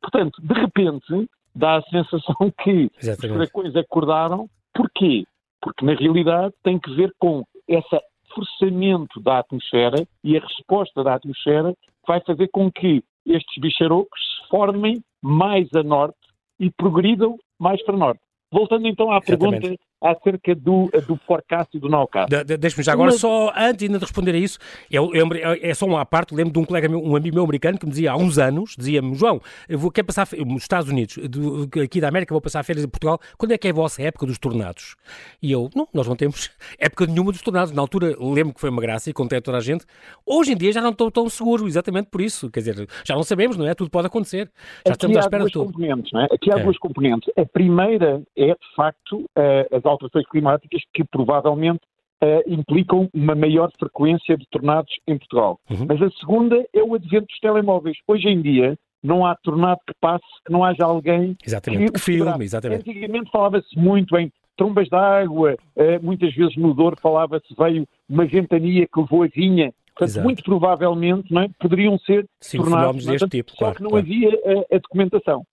Portanto, 0.00 0.40
de 0.42 0.54
repente, 0.54 1.28
dá 1.54 1.76
a 1.76 1.82
sensação 1.82 2.52
que 2.62 2.90
Exatamente. 3.00 3.50
os 3.54 3.76
acordaram. 3.76 4.48
Porquê? 4.74 5.24
Porque, 5.60 5.84
na 5.84 5.94
realidade, 5.94 6.54
tem 6.62 6.78
que 6.78 6.94
ver 6.94 7.12
com 7.18 7.44
esse 7.66 8.00
forçamento 8.34 9.20
da 9.20 9.38
atmosfera 9.38 10.06
e 10.22 10.36
a 10.36 10.40
resposta 10.40 11.02
da 11.02 11.14
atmosfera 11.14 11.72
que 11.72 12.06
vai 12.06 12.20
fazer 12.20 12.48
com 12.48 12.70
que 12.70 13.02
estes 13.24 13.60
bicharocos 13.60 14.20
se 14.20 14.48
formem 14.48 15.02
mais 15.22 15.68
a 15.74 15.82
norte 15.82 16.18
e 16.60 16.70
progridam 16.70 17.36
mais 17.58 17.82
para 17.84 17.96
norte. 17.96 18.20
Voltando 18.52 18.86
então 18.86 19.10
à 19.10 19.18
Exatamente. 19.18 19.60
pergunta 19.60 19.82
acerca 20.02 20.54
do, 20.54 20.90
do 21.06 21.16
forecast 21.26 21.76
e 21.76 21.80
do 21.80 21.88
nowcast. 21.88 22.28
De, 22.28 22.44
de, 22.44 22.56
Deixe-me 22.56 22.82
já 22.82 22.92
agora, 22.92 23.10
Mas... 23.10 23.20
só 23.20 23.52
antes 23.56 23.86
ainda 23.86 23.98
de 23.98 24.04
responder 24.04 24.34
a 24.34 24.38
isso, 24.38 24.58
eu, 24.90 25.14
eu, 25.14 25.28
é 25.60 25.74
só 25.74 25.86
uma 25.86 26.04
parte, 26.04 26.34
lembro 26.34 26.52
de 26.52 26.58
um 26.58 26.64
colega 26.64 26.88
meu, 26.88 27.02
um 27.02 27.16
amigo 27.16 27.34
meu 27.34 27.44
americano 27.44 27.78
que 27.78 27.86
me 27.86 27.90
dizia 27.90 28.12
há 28.12 28.16
uns 28.16 28.38
anos, 28.38 28.74
dizia-me, 28.76 29.14
João, 29.14 29.40
eu 29.68 29.78
vou, 29.78 29.90
quer 29.90 30.02
passar, 30.02 30.28
nos 30.46 30.62
Estados 30.62 30.90
Unidos, 30.90 31.16
do, 31.28 31.68
aqui 31.82 32.00
da 32.00 32.08
América, 32.08 32.34
vou 32.34 32.40
passar 32.40 32.62
férias 32.62 32.84
em 32.84 32.88
Portugal, 32.88 33.18
quando 33.38 33.52
é 33.52 33.58
que 33.58 33.66
é 33.66 33.70
a 33.70 33.74
vossa 33.74 34.02
época 34.02 34.26
dos 34.26 34.38
tornados? 34.38 34.96
E 35.42 35.50
eu, 35.50 35.70
não, 35.74 35.88
nós 35.92 36.06
não 36.06 36.16
temos 36.16 36.50
época 36.78 37.06
nenhuma 37.06 37.32
dos 37.32 37.42
tornados. 37.42 37.72
Na 37.72 37.80
altura, 37.80 38.14
lembro 38.18 38.54
que 38.54 38.60
foi 38.60 38.70
uma 38.70 38.82
graça 38.82 39.08
e 39.10 39.12
contei 39.12 39.38
a 39.38 39.42
toda 39.42 39.58
a 39.58 39.60
gente. 39.60 39.84
Hoje 40.24 40.52
em 40.52 40.56
dia 40.56 40.72
já 40.72 40.80
não 40.80 40.90
estou 40.90 41.10
tão 41.10 41.28
seguro, 41.28 41.66
exatamente 41.66 42.08
por 42.10 42.20
isso. 42.20 42.50
Quer 42.50 42.60
dizer, 42.60 42.88
já 43.04 43.14
não 43.14 43.22
sabemos, 43.22 43.56
não 43.56 43.66
é? 43.66 43.74
Tudo 43.74 43.90
pode 43.90 44.06
acontecer. 44.06 44.50
Já 44.86 44.92
Aqui 44.92 44.92
estamos 44.92 45.16
à 45.16 45.20
espera 45.20 45.44
de 45.44 45.52
tudo. 45.52 45.66
Componentes, 45.72 46.12
não 46.12 46.20
é? 46.20 46.24
Aqui 46.30 46.52
há 46.52 46.58
é. 46.58 46.62
duas 46.62 46.78
componentes. 46.78 47.32
A 47.36 47.46
primeira 47.46 48.22
é, 48.36 48.46
de 48.46 48.74
facto, 48.74 49.24
as 49.72 49.85
alterações 49.86 50.26
climáticas 50.28 50.82
que 50.92 51.04
provavelmente 51.04 51.80
uh, 52.22 52.42
implicam 52.46 53.08
uma 53.12 53.34
maior 53.34 53.70
frequência 53.78 54.36
de 54.36 54.46
tornados 54.50 54.92
em 55.06 55.18
Portugal. 55.18 55.58
Uhum. 55.70 55.86
Mas 55.88 56.02
a 56.02 56.10
segunda 56.18 56.64
é 56.74 56.82
o 56.82 56.94
advento 56.94 57.26
dos 57.26 57.38
telemóveis. 57.40 57.96
Hoje 58.06 58.28
em 58.28 58.40
dia, 58.40 58.78
não 59.02 59.24
há 59.24 59.34
tornado 59.36 59.80
que 59.86 59.94
passe 60.00 60.24
que 60.44 60.52
não 60.52 60.64
haja 60.64 60.84
alguém 60.84 61.36
exatamente. 61.44 61.92
que, 61.92 62.00
filme. 62.00 62.44
Exatamente. 62.44 62.90
Antigamente 62.90 63.30
falava-se 63.30 63.78
muito 63.78 64.16
em 64.16 64.32
trombas 64.56 64.88
de 64.88 64.96
água, 64.96 65.54
uh, 65.76 66.02
muitas 66.04 66.34
vezes 66.34 66.56
no 66.56 66.72
Douro 66.74 66.96
falava-se 67.00 67.54
veio 67.56 67.86
uma 68.08 68.24
ventania 68.24 68.86
que 68.86 69.00
levou 69.00 69.22
a 69.22 69.26
vinha. 69.26 69.72
Portanto, 69.94 70.10
Exato. 70.10 70.24
muito 70.24 70.42
provavelmente 70.42 71.32
não 71.32 71.42
é, 71.42 71.48
poderiam 71.58 71.98
ser 72.00 72.26
Sim, 72.40 72.58
tornados, 72.58 73.06
deste 73.06 73.24
é? 73.24 73.28
tipo, 73.28 73.52
só 73.52 73.58
claro, 73.58 73.76
que 73.76 73.82
não 73.82 73.90
claro. 73.90 74.04
havia 74.04 74.28
a, 74.30 74.76
a 74.76 74.78
documentação. 74.78 75.46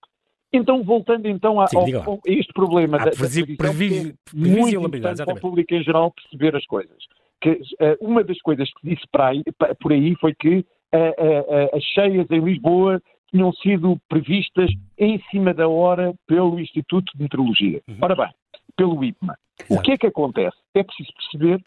Então, 0.54 0.84
voltando 0.84 1.26
então 1.26 1.60
a, 1.60 1.66
Sim, 1.66 1.94
ao, 1.94 2.14
a 2.14 2.18
este 2.26 2.52
problema 2.52 2.96
ah, 2.96 3.06
da, 3.06 3.10
previ, 3.10 3.56
previ, 3.56 4.08
é 4.08 4.14
muito 4.32 4.86
importante 4.86 5.24
para 5.24 5.34
o 5.34 5.40
público 5.40 5.74
em 5.74 5.82
geral 5.82 6.12
perceber 6.12 6.54
as 6.54 6.64
coisas. 6.64 6.96
Que, 7.40 7.50
uh, 7.50 7.96
uma 8.00 8.22
das 8.22 8.40
coisas 8.40 8.72
que 8.74 8.88
disse 8.88 9.02
para 9.10 9.28
aí, 9.28 9.42
por 9.80 9.92
aí 9.92 10.14
foi 10.20 10.32
que 10.32 10.58
uh, 10.58 10.62
uh, 10.62 11.76
as 11.76 11.82
cheias 11.82 12.30
em 12.30 12.38
Lisboa 12.40 13.02
tinham 13.30 13.52
sido 13.54 14.00
previstas 14.08 14.70
em 14.96 15.20
cima 15.30 15.52
da 15.52 15.66
hora 15.66 16.14
pelo 16.24 16.60
Instituto 16.60 17.10
de 17.16 17.24
Meteorologia. 17.24 17.82
Uhum. 17.88 17.98
Ora 18.00 18.14
bem, 18.14 18.30
pelo 18.76 19.04
IPMA. 19.04 19.36
Exato. 19.58 19.74
O 19.74 19.82
que 19.82 19.92
é 19.92 19.98
que 19.98 20.06
acontece? 20.06 20.56
É 20.72 20.84
preciso 20.84 21.12
perceber 21.14 21.64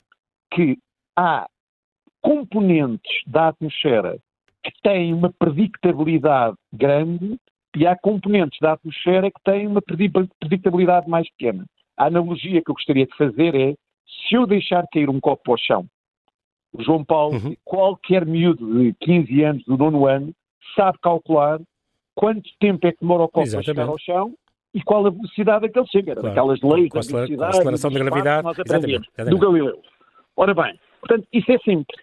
que 0.54 0.78
há 1.14 1.46
componentes 2.22 3.22
da 3.28 3.50
atmosfera 3.50 4.18
que 4.64 4.72
têm 4.82 5.14
uma 5.14 5.32
predictabilidade 5.38 6.56
grande 6.72 7.38
e 7.78 7.86
há 7.86 7.96
componentes 7.96 8.58
da 8.60 8.74
atmosfera 8.74 9.30
que 9.30 9.40
têm 9.44 9.68
uma 9.68 9.82
predictabilidade 9.82 11.08
mais 11.08 11.30
pequena. 11.30 11.64
A 11.96 12.08
analogia 12.08 12.60
que 12.64 12.72
eu 12.72 12.74
gostaria 12.74 13.06
de 13.06 13.16
fazer 13.16 13.54
é, 13.54 13.76
se 14.28 14.36
eu 14.36 14.48
deixar 14.48 14.84
cair 14.92 15.08
um 15.10 15.20
copo 15.20 15.52
ao 15.52 15.58
chão, 15.60 15.86
o 16.74 16.84
João 16.84 17.06
Paulo, 17.06 17.36
uhum. 17.36 17.56
qualquer 17.64 18.26
miúdo 18.26 18.82
de 18.82 18.94
15 19.00 19.44
anos, 19.44 19.64
do 19.66 19.78
nono 19.78 20.08
ano, 20.08 20.34
sabe 20.76 20.98
calcular 21.04 21.60
quanto 22.16 22.50
tempo 22.60 22.88
é 22.88 22.92
que 22.92 23.00
demora 23.00 23.24
o 23.24 23.28
copo 23.28 23.46
Exatamente. 23.46 23.70
a 23.70 23.74
chegar 23.74 23.92
ao 23.92 24.00
chão 24.00 24.34
e 24.74 24.82
qual 24.82 25.06
a 25.06 25.12
velocidade 25.12 25.68
a 25.68 25.70
que 25.70 25.78
ele 25.78 25.88
chega. 25.88 26.16
Claro. 26.16 26.30
Aquelas 26.30 26.62
leis 26.62 26.90
da 26.90 27.02
velocidade, 27.02 27.44
a 27.44 27.48
aceleração 27.50 27.92
da 27.92 28.00
gravidade, 28.00 28.44
nós 28.44 28.58
Exatamente. 28.58 29.10
do 29.30 29.38
Galileu. 29.38 29.82
Ora 30.36 30.54
bem, 30.56 30.80
portanto, 31.00 31.28
isso 31.32 31.52
é 31.52 31.60
simples. 31.60 32.00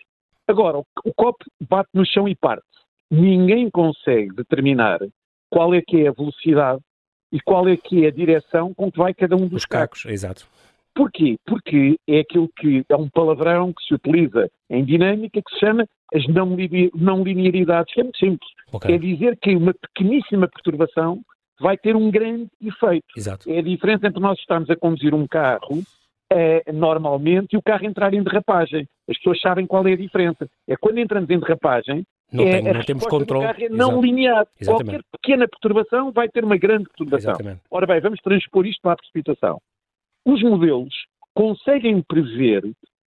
Agora, 0.47 0.79
o, 0.79 0.85
o 1.05 1.13
copo 1.15 1.45
bate 1.69 1.91
no 1.93 2.07
chão 2.07 2.29
e 2.29 2.37
parte. 2.37 2.63
Ninguém 3.11 3.69
consegue 3.71 4.35
determinar 4.35 5.01
qual 5.55 5.73
é 5.73 5.81
que 5.81 6.03
é 6.03 6.09
a 6.09 6.13
velocidade 6.13 6.81
e 7.31 7.41
qual 7.41 7.69
é 7.69 7.77
que 7.77 8.05
é 8.05 8.09
a 8.09 8.11
direção 8.11 8.75
com 8.75 8.91
que 8.91 8.99
vai 8.99 9.15
cada 9.15 9.37
um 9.37 9.47
dos 9.47 9.63
Os 9.63 9.65
cacos. 9.65 10.03
cacos. 10.03 10.13
Exato. 10.13 10.49
Porquê? 10.93 11.37
Porque 11.47 11.97
é 12.09 12.21
aquilo 12.21 12.49
que 12.57 12.85
é 12.89 12.97
um 12.97 13.09
palavrão 13.09 13.73
que 13.73 13.85
se 13.85 13.95
utiliza 13.95 14.51
em 14.69 14.85
dinâmica 14.85 15.41
que 15.41 15.55
se 15.55 15.61
chama 15.61 15.87
as 16.13 16.27
não, 16.27 16.57
não 16.95 17.23
linearidades, 17.23 17.95
que 17.95 18.01
é 18.01 18.03
muito 18.03 18.19
simples. 18.19 18.51
Okay. 18.73 18.95
É 18.95 18.99
dizer 18.99 19.39
que 19.41 19.55
uma 19.55 19.73
pequeníssima 19.75 20.49
perturbação 20.49 21.21
vai 21.61 21.77
ter 21.77 21.95
um 21.95 22.11
grande 22.11 22.49
efeito. 22.61 23.07
Exato. 23.17 23.49
É 23.49 23.59
a 23.59 23.63
diferença 23.63 24.09
entre 24.09 24.21
nós 24.21 24.39
estarmos 24.41 24.69
a 24.71 24.77
conduzir 24.77 25.15
um 25.15 25.27
carro 25.27 25.83
é, 26.33 26.73
normalmente 26.73 27.53
e 27.53 27.57
o 27.57 27.63
carro 27.63 27.87
entrar 27.87 28.13
em 28.13 28.23
derrapagem. 28.25 28.89
As 29.09 29.17
pessoas 29.19 29.41
sabem 29.41 29.67
qual 29.67 29.87
é 29.87 29.93
a 29.93 29.97
diferença. 29.97 30.49
É 30.67 30.77
quando 30.77 30.99
entramos 30.99 31.31
em 31.31 31.39
derrapagem, 31.39 32.05
Não, 32.33 32.45
é, 32.45 32.63
tem, 32.63 32.73
não 32.73 32.83
temos 32.83 33.07
controle. 33.07 33.69
Não 33.71 33.91
Exato. 33.91 34.03
linear. 34.03 34.47
Exatamente. 34.61 34.85
Qualquer 34.85 35.03
pequena 35.13 35.49
perturbação 35.49 36.13
vai 36.13 36.29
ter 36.29 36.45
uma 36.45 36.57
grande 36.57 36.85
perturbação. 36.85 37.33
Exatamente. 37.33 37.61
Ora 37.71 37.87
bem, 37.87 38.01
vamos 38.01 38.21
transpor 38.21 38.67
isto 38.67 38.81
para 38.83 38.93
a 38.93 38.97
precipitação. 38.97 39.61
Os 40.25 40.43
modelos 40.43 40.95
conseguem 41.35 42.03
prever 42.03 42.65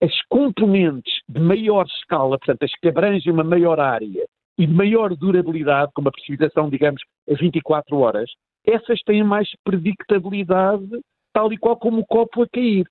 as 0.01 0.13
componentes 0.29 1.21
de 1.27 1.39
maior 1.39 1.85
escala, 1.85 2.37
portanto, 2.37 2.63
as 2.63 2.71
que 2.79 2.87
abrangem 2.87 3.31
uma 3.31 3.43
maior 3.43 3.79
área 3.79 4.25
e 4.57 4.65
de 4.65 4.73
maior 4.73 5.15
durabilidade, 5.15 5.91
como 5.93 6.09
a 6.09 6.11
precipitação, 6.11 6.69
digamos, 6.69 7.01
a 7.29 7.33
24 7.33 7.97
horas, 7.97 8.29
essas 8.65 8.99
têm 9.01 9.23
mais 9.23 9.49
predictabilidade, 9.63 10.87
tal 11.33 11.51
e 11.51 11.57
qual 11.57 11.77
como 11.77 12.01
o 12.01 12.05
copo 12.05 12.43
a 12.43 12.47
cair. 12.47 12.87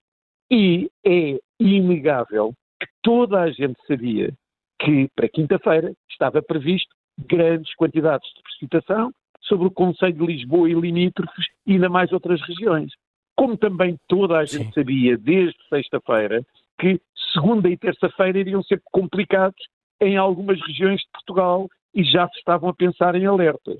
E 0.51 0.91
é 1.05 1.39
inegável 1.59 2.53
que 2.81 2.87
toda 3.03 3.41
a 3.41 3.51
gente 3.51 3.79
sabia 3.87 4.33
que 4.79 5.09
para 5.15 5.29
quinta-feira 5.29 5.93
estava 6.11 6.43
previsto 6.43 6.95
grandes 7.19 7.75
quantidades 7.75 8.29
de 8.35 8.43
precipitação 8.43 9.13
sobre 9.41 9.67
o 9.67 9.71
Conselho 9.71 10.15
de 10.15 10.27
Lisboa 10.27 10.69
e 10.69 10.75
limítrofes 10.75 11.47
e 11.67 11.73
ainda 11.73 11.89
mais 11.89 12.13
outras 12.13 12.41
regiões. 12.43 12.93
Como 13.37 13.57
também 13.57 13.99
toda 14.09 14.39
a 14.39 14.45
gente 14.45 14.67
Sim. 14.67 14.73
sabia 14.73 15.17
desde 15.17 15.59
sexta-feira 15.69 16.45
que 16.79 17.01
segunda 17.33 17.69
e 17.69 17.77
terça-feira 17.77 18.39
iriam 18.39 18.63
ser 18.63 18.81
complicados 18.91 19.61
em 20.01 20.17
algumas 20.17 20.61
regiões 20.67 21.01
de 21.01 21.11
Portugal 21.13 21.69
e 21.95 22.03
já 22.05 22.29
se 22.29 22.39
estavam 22.39 22.69
a 22.69 22.75
pensar 22.75 23.15
em 23.15 23.27
alertas. 23.27 23.79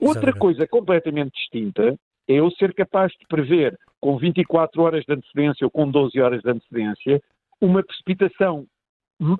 Outra 0.00 0.32
coisa 0.32 0.66
completamente 0.66 1.32
distinta 1.32 1.94
é 2.28 2.34
eu 2.34 2.50
ser 2.52 2.74
capaz 2.74 3.12
de 3.12 3.26
prever 3.26 3.76
com 4.00 4.16
24 4.16 4.82
horas 4.82 5.04
de 5.04 5.12
antecedência 5.12 5.66
ou 5.66 5.70
com 5.70 5.90
12 5.90 6.18
horas 6.20 6.42
de 6.42 6.50
antecedência 6.50 7.22
uma 7.60 7.82
precipitação 7.82 8.66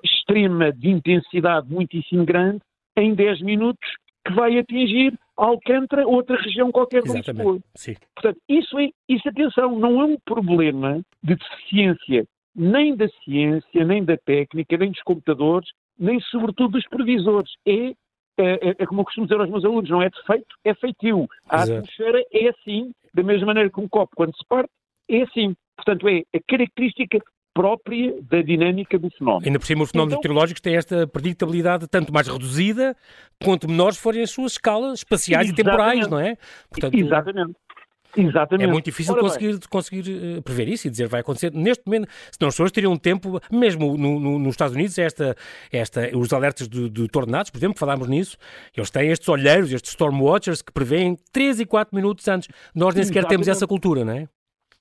extrema 0.03 0.71
de 0.71 0.89
intensidade 0.89 1.69
muitíssimo 1.69 2.25
grande 2.25 2.59
em 2.95 3.13
10 3.13 3.41
minutos 3.41 3.89
que 4.25 4.33
vai 4.33 4.57
atingir 4.57 5.17
Alcântara 5.35 6.05
ou 6.05 6.15
outra 6.15 6.39
região 6.39 6.71
qualquer 6.71 7.01
do 7.01 7.13
Lisboa. 7.13 7.59
Sim. 7.75 7.95
Portanto, 8.15 8.39
isso, 8.47 8.77
é, 8.77 8.89
isso, 9.09 9.27
atenção, 9.27 9.79
não 9.79 9.99
é 10.01 10.05
um 10.05 10.17
problema 10.23 11.01
de 11.23 11.35
deficiência 11.35 12.25
nem 12.55 12.95
da 12.95 13.07
ciência, 13.23 13.85
nem 13.85 14.03
da 14.03 14.17
técnica, 14.17 14.77
nem 14.77 14.91
dos 14.91 15.01
computadores, 15.03 15.69
nem 15.97 16.19
sobretudo 16.19 16.73
dos 16.73 16.87
previsores. 16.87 17.51
É, 17.65 17.91
é, 18.37 18.69
é, 18.69 18.75
é 18.79 18.85
como 18.85 19.01
eu 19.01 19.05
costumo 19.05 19.25
dizer 19.25 19.39
aos 19.39 19.49
meus 19.49 19.65
alunos, 19.65 19.89
não 19.89 20.01
é 20.01 20.09
defeito, 20.09 20.55
é 20.65 20.73
feitio. 20.73 21.27
A 21.49 21.63
Exato. 21.63 21.71
atmosfera 21.79 22.23
é 22.31 22.49
assim, 22.49 22.91
da 23.13 23.23
mesma 23.23 23.47
maneira 23.47 23.69
que 23.69 23.79
um 23.79 23.87
copo, 23.87 24.15
quando 24.15 24.35
se 24.35 24.45
parte, 24.47 24.69
é 25.09 25.21
assim. 25.23 25.55
Portanto, 25.75 26.07
é 26.07 26.23
a 26.35 26.39
característica 26.47 27.19
própria 27.53 28.15
da 28.21 28.41
dinâmica 28.41 28.97
do 28.97 29.09
fenómeno. 29.09 29.45
Ainda 29.45 29.59
por 29.59 29.65
cima, 29.65 29.83
os 29.83 29.91
fenómenos 29.91 30.13
então, 30.13 30.19
meteorológicos 30.19 30.61
têm 30.61 30.75
esta 30.75 31.07
predictabilidade 31.07 31.87
tanto 31.87 32.13
mais 32.13 32.27
reduzida 32.27 32.95
quanto 33.43 33.67
menores 33.67 33.97
forem 33.97 34.21
as 34.21 34.31
suas 34.31 34.53
escalas 34.53 34.99
espaciais 34.99 35.49
e 35.49 35.53
temporais, 35.53 36.07
não 36.07 36.19
é? 36.19 36.37
Portanto, 36.69 36.95
exatamente. 36.95 37.55
Exatamente. 38.15 38.67
É 38.67 38.71
muito 38.71 38.85
difícil 38.85 39.15
conseguir, 39.15 39.59
conseguir 39.69 40.37
uh, 40.37 40.41
prever 40.41 40.67
isso 40.67 40.87
e 40.87 40.89
dizer 40.89 41.07
vai 41.07 41.21
acontecer 41.21 41.51
neste 41.53 41.83
momento. 41.85 42.07
Senão 42.31 42.49
as 42.49 42.55
pessoas 42.55 42.71
teriam 42.71 42.97
tempo, 42.97 43.39
mesmo 43.51 43.97
no, 43.97 44.19
no, 44.19 44.39
nos 44.39 44.53
Estados 44.53 44.75
Unidos, 44.75 44.97
esta, 44.97 45.35
esta, 45.71 46.09
os 46.17 46.33
alertas 46.33 46.67
de, 46.67 46.89
de 46.89 47.07
tornados, 47.07 47.49
por 47.49 47.57
exemplo, 47.57 47.79
falámos 47.79 48.07
nisso, 48.07 48.37
eles 48.75 48.89
têm 48.89 49.09
estes 49.09 49.27
olheiros, 49.29 49.71
estes 49.71 49.91
storm 49.91 50.21
watchers 50.21 50.61
que 50.61 50.71
prevêem 50.71 51.17
3 51.31 51.61
e 51.61 51.65
4 51.65 51.95
minutos 51.95 52.27
antes. 52.27 52.49
Nós 52.75 52.93
nem 52.95 53.03
sequer 53.03 53.25
temos 53.25 53.47
essa 53.47 53.65
cultura, 53.65 54.03
não 54.03 54.13
é? 54.13 54.27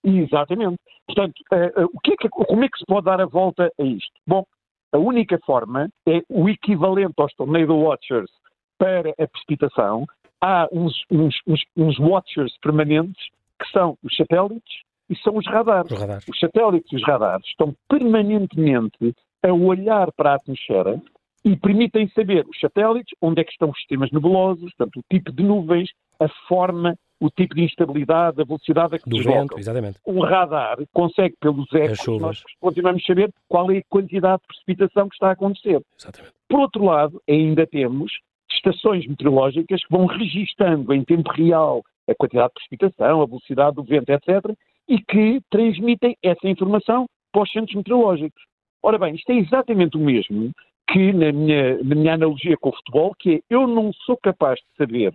Exatamente. 0.05 0.79
Portanto, 1.07 1.35
uh, 1.53 1.85
uh, 1.85 1.91
o 1.93 2.01
que 2.01 2.13
é 2.13 2.17
que, 2.17 2.29
como 2.29 2.65
é 2.65 2.69
que 2.69 2.79
se 2.79 2.87
pode 2.87 3.05
dar 3.05 3.21
a 3.21 3.27
volta 3.27 3.71
a 3.79 3.83
isto? 3.83 4.13
Bom, 4.27 4.45
a 4.93 4.99
única 4.99 5.39
forma 5.45 5.89
é 6.09 6.21
o 6.29 6.49
equivalente 6.49 7.15
aos 7.19 7.33
tornado 7.35 7.77
watchers 7.77 8.31
para 8.79 9.11
a 9.11 9.29
precipitação, 9.29 10.07
há 10.41 10.67
uns, 10.73 10.95
uns, 11.11 11.37
uns, 11.47 11.61
uns 11.77 11.99
watchers 11.99 12.57
permanentes 12.63 13.23
que 13.61 13.71
são 13.71 13.97
os 14.03 14.17
satélites 14.17 14.83
e 15.09 15.17
são 15.17 15.37
os 15.37 15.47
radares. 15.47 15.93
Os, 15.93 16.01
radares. 16.01 16.29
os 16.29 16.39
satélites 16.39 16.93
e 16.93 16.97
os 16.97 17.03
radares 17.05 17.47
estão 17.47 17.75
permanentemente 17.89 19.15
a 19.43 19.53
olhar 19.53 20.11
para 20.13 20.33
a 20.33 20.35
atmosfera 20.37 21.01
e 21.45 21.57
permitem 21.57 22.09
saber 22.11 22.47
os 22.47 22.59
satélites 22.59 23.17
onde 23.21 23.41
é 23.41 23.45
que 23.45 23.53
estão 23.53 23.71
os 23.71 23.77
sistemas 23.79 24.11
nebulosos, 24.13 24.73
portanto, 24.75 25.01
o 25.01 25.05
tipo 25.11 25.33
de 25.33 25.43
nuvens, 25.43 25.91
a 26.19 26.29
forma, 26.47 26.97
o 27.21 27.31
tipo 27.31 27.55
de 27.55 27.65
instabilidade, 27.65 28.41
a 28.41 28.45
velocidade 28.45 28.97
a 28.97 28.99
que 28.99 29.09
Do 29.09 29.23
vento, 29.23 29.59
exatamente. 29.59 29.99
O 30.05 30.25
radar 30.25 30.79
consegue, 30.93 31.37
pelos 31.39 31.71
ecos, 31.75 32.07
nós 32.19 32.43
continuamos 32.59 33.03
a 33.05 33.07
saber 33.07 33.31
qual 33.47 33.71
é 33.71 33.79
a 33.79 33.83
quantidade 33.89 34.41
de 34.41 34.49
precipitação 34.49 35.09
que 35.09 35.15
está 35.15 35.29
a 35.29 35.33
acontecer. 35.33 35.83
Exatamente. 35.99 36.35
Por 36.49 36.61
outro 36.61 36.85
lado, 36.85 37.23
ainda 37.29 37.67
temos 37.67 38.11
estações 38.51 39.07
meteorológicas 39.07 39.85
que 39.85 39.93
vão 39.95 40.07
registando 40.07 40.93
em 40.95 41.05
tempo 41.05 41.31
real 41.31 41.83
a 42.09 42.15
quantidade 42.15 42.49
de 42.49 42.55
precipitação, 42.55 43.23
a 43.23 43.27
velocidade 43.27 43.77
do 43.77 43.85
vento, 43.85 44.11
etc., 44.11 44.57
e 44.89 44.99
que 44.99 45.41
transmitem 45.51 46.17
essa 46.23 46.49
informação 46.49 47.07
para 47.31 47.43
os 47.43 47.53
centros 47.53 47.77
meteorológicos. 47.77 48.43
Ora 48.83 48.99
bem, 48.99 49.15
isto 49.15 49.31
é 49.31 49.37
exatamente 49.37 49.97
o 49.97 50.01
mesmo 50.01 50.51
que 50.91 51.13
na 51.13 51.31
minha, 51.31 51.77
na 51.85 51.95
minha 51.95 52.15
analogia 52.15 52.57
com 52.57 52.71
o 52.71 52.75
futebol, 52.75 53.15
que 53.17 53.37
é 53.37 53.41
eu 53.49 53.67
não 53.67 53.93
sou 53.93 54.17
capaz 54.17 54.59
de 54.59 54.77
saber 54.77 55.15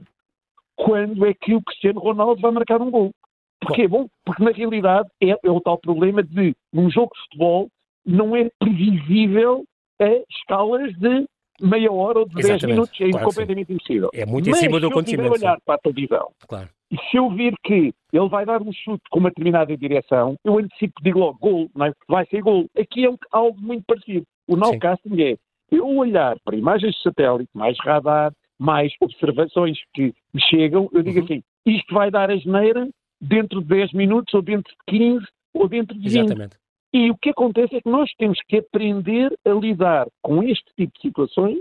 quando 0.76 1.26
é 1.26 1.34
que 1.34 1.54
o 1.54 1.62
Cristiano 1.62 2.00
Ronaldo 2.00 2.42
vai 2.42 2.52
marcar 2.52 2.82
um 2.82 2.92
gol. 2.92 3.12
Porquê? 3.62 3.88
Bom, 3.88 4.08
porque 4.26 4.44
na 4.44 4.52
realidade 4.52 5.10
é, 5.22 5.32
é 5.32 5.52
o 5.52 5.62
tal 5.62 5.78
problema 5.78 6.22
de, 6.22 6.54
num 6.72 6.90
jogo 6.90 7.12
de 7.16 7.22
futebol, 7.24 7.68
não 8.06 8.36
é 8.36 8.50
previsível 8.60 9.64
a 10.00 10.10
escalas 10.30 10.94
de 10.98 11.26
meia 11.62 11.92
hora 11.92 12.20
ou 12.20 12.26
de 12.26 12.38
Exatamente. 12.40 12.66
10 12.66 12.74
minutos, 12.74 13.02
é 13.02 13.10
claro, 13.10 13.26
completamente 13.26 13.68
sim. 13.68 13.74
impossível. 13.74 14.10
É 14.14 14.26
muito 14.26 14.50
Mas, 14.50 14.60
em 14.60 14.62
cima 14.62 14.80
do 14.80 14.88
acontecimento. 14.88 15.38
Se 15.38 15.44
eu 15.44 15.48
olhar 15.48 15.58
para 15.66 15.76
a 15.76 15.78
televisão 15.78 16.28
claro. 16.48 16.70
e 16.92 16.98
se 17.10 17.18
eu 17.18 17.30
vir 17.30 17.54
que 17.64 17.94
ele 18.12 18.30
vai 18.30 18.46
dar 18.46 18.62
um 18.62 18.72
chute 18.74 19.04
com 19.10 19.20
uma 19.20 19.30
determinada 19.30 19.76
direção, 19.76 20.36
eu 20.44 20.60
antecipo, 20.60 20.94
digo 21.02 21.20
logo, 21.20 21.40
gol, 21.40 21.70
é? 21.82 21.92
vai 22.08 22.26
ser 22.28 22.42
gol. 22.42 22.66
Aqui 22.78 23.06
é 23.06 23.10
algo 23.32 23.60
muito 23.60 23.86
parecido. 23.88 24.26
O 24.48 24.56
nowcasting 24.56 25.22
é 25.22 25.38
eu 25.72 25.88
olhar 25.88 26.38
para 26.44 26.56
imagens 26.56 26.94
de 26.94 27.02
satélite, 27.02 27.50
mais 27.54 27.78
radar, 27.80 28.32
mais 28.60 28.94
observações 29.02 29.78
que 29.94 30.14
me 30.34 30.42
chegam, 30.42 30.90
eu 30.92 31.04
digo 31.04 31.20
uhum. 31.20 31.26
assim, 31.26 31.44
isto 31.66 31.94
vai 31.94 32.10
dar 32.10 32.30
a 32.30 32.38
geneira 32.38 32.88
dentro 33.20 33.62
de 33.62 33.68
10 33.68 33.94
minutos, 33.94 34.34
ou 34.34 34.42
dentro 34.42 34.72
de 34.72 34.98
15, 34.98 35.26
ou 35.54 35.68
dentro 35.68 35.98
de 35.98 36.10
20. 36.10 36.16
Exatamente. 36.16 36.58
E 36.94 37.12
o 37.12 37.18
que 37.18 37.30
acontece 37.30 37.76
é 37.76 37.82
que 37.82 37.90
nós 37.90 38.10
temos 38.18 38.40
que 38.48 38.58
aprender 38.58 39.34
a 39.46 39.50
lidar 39.50 40.08
com 40.22 40.42
este 40.44 40.66
tipo 40.78 40.94
de 40.96 41.02
situações, 41.02 41.60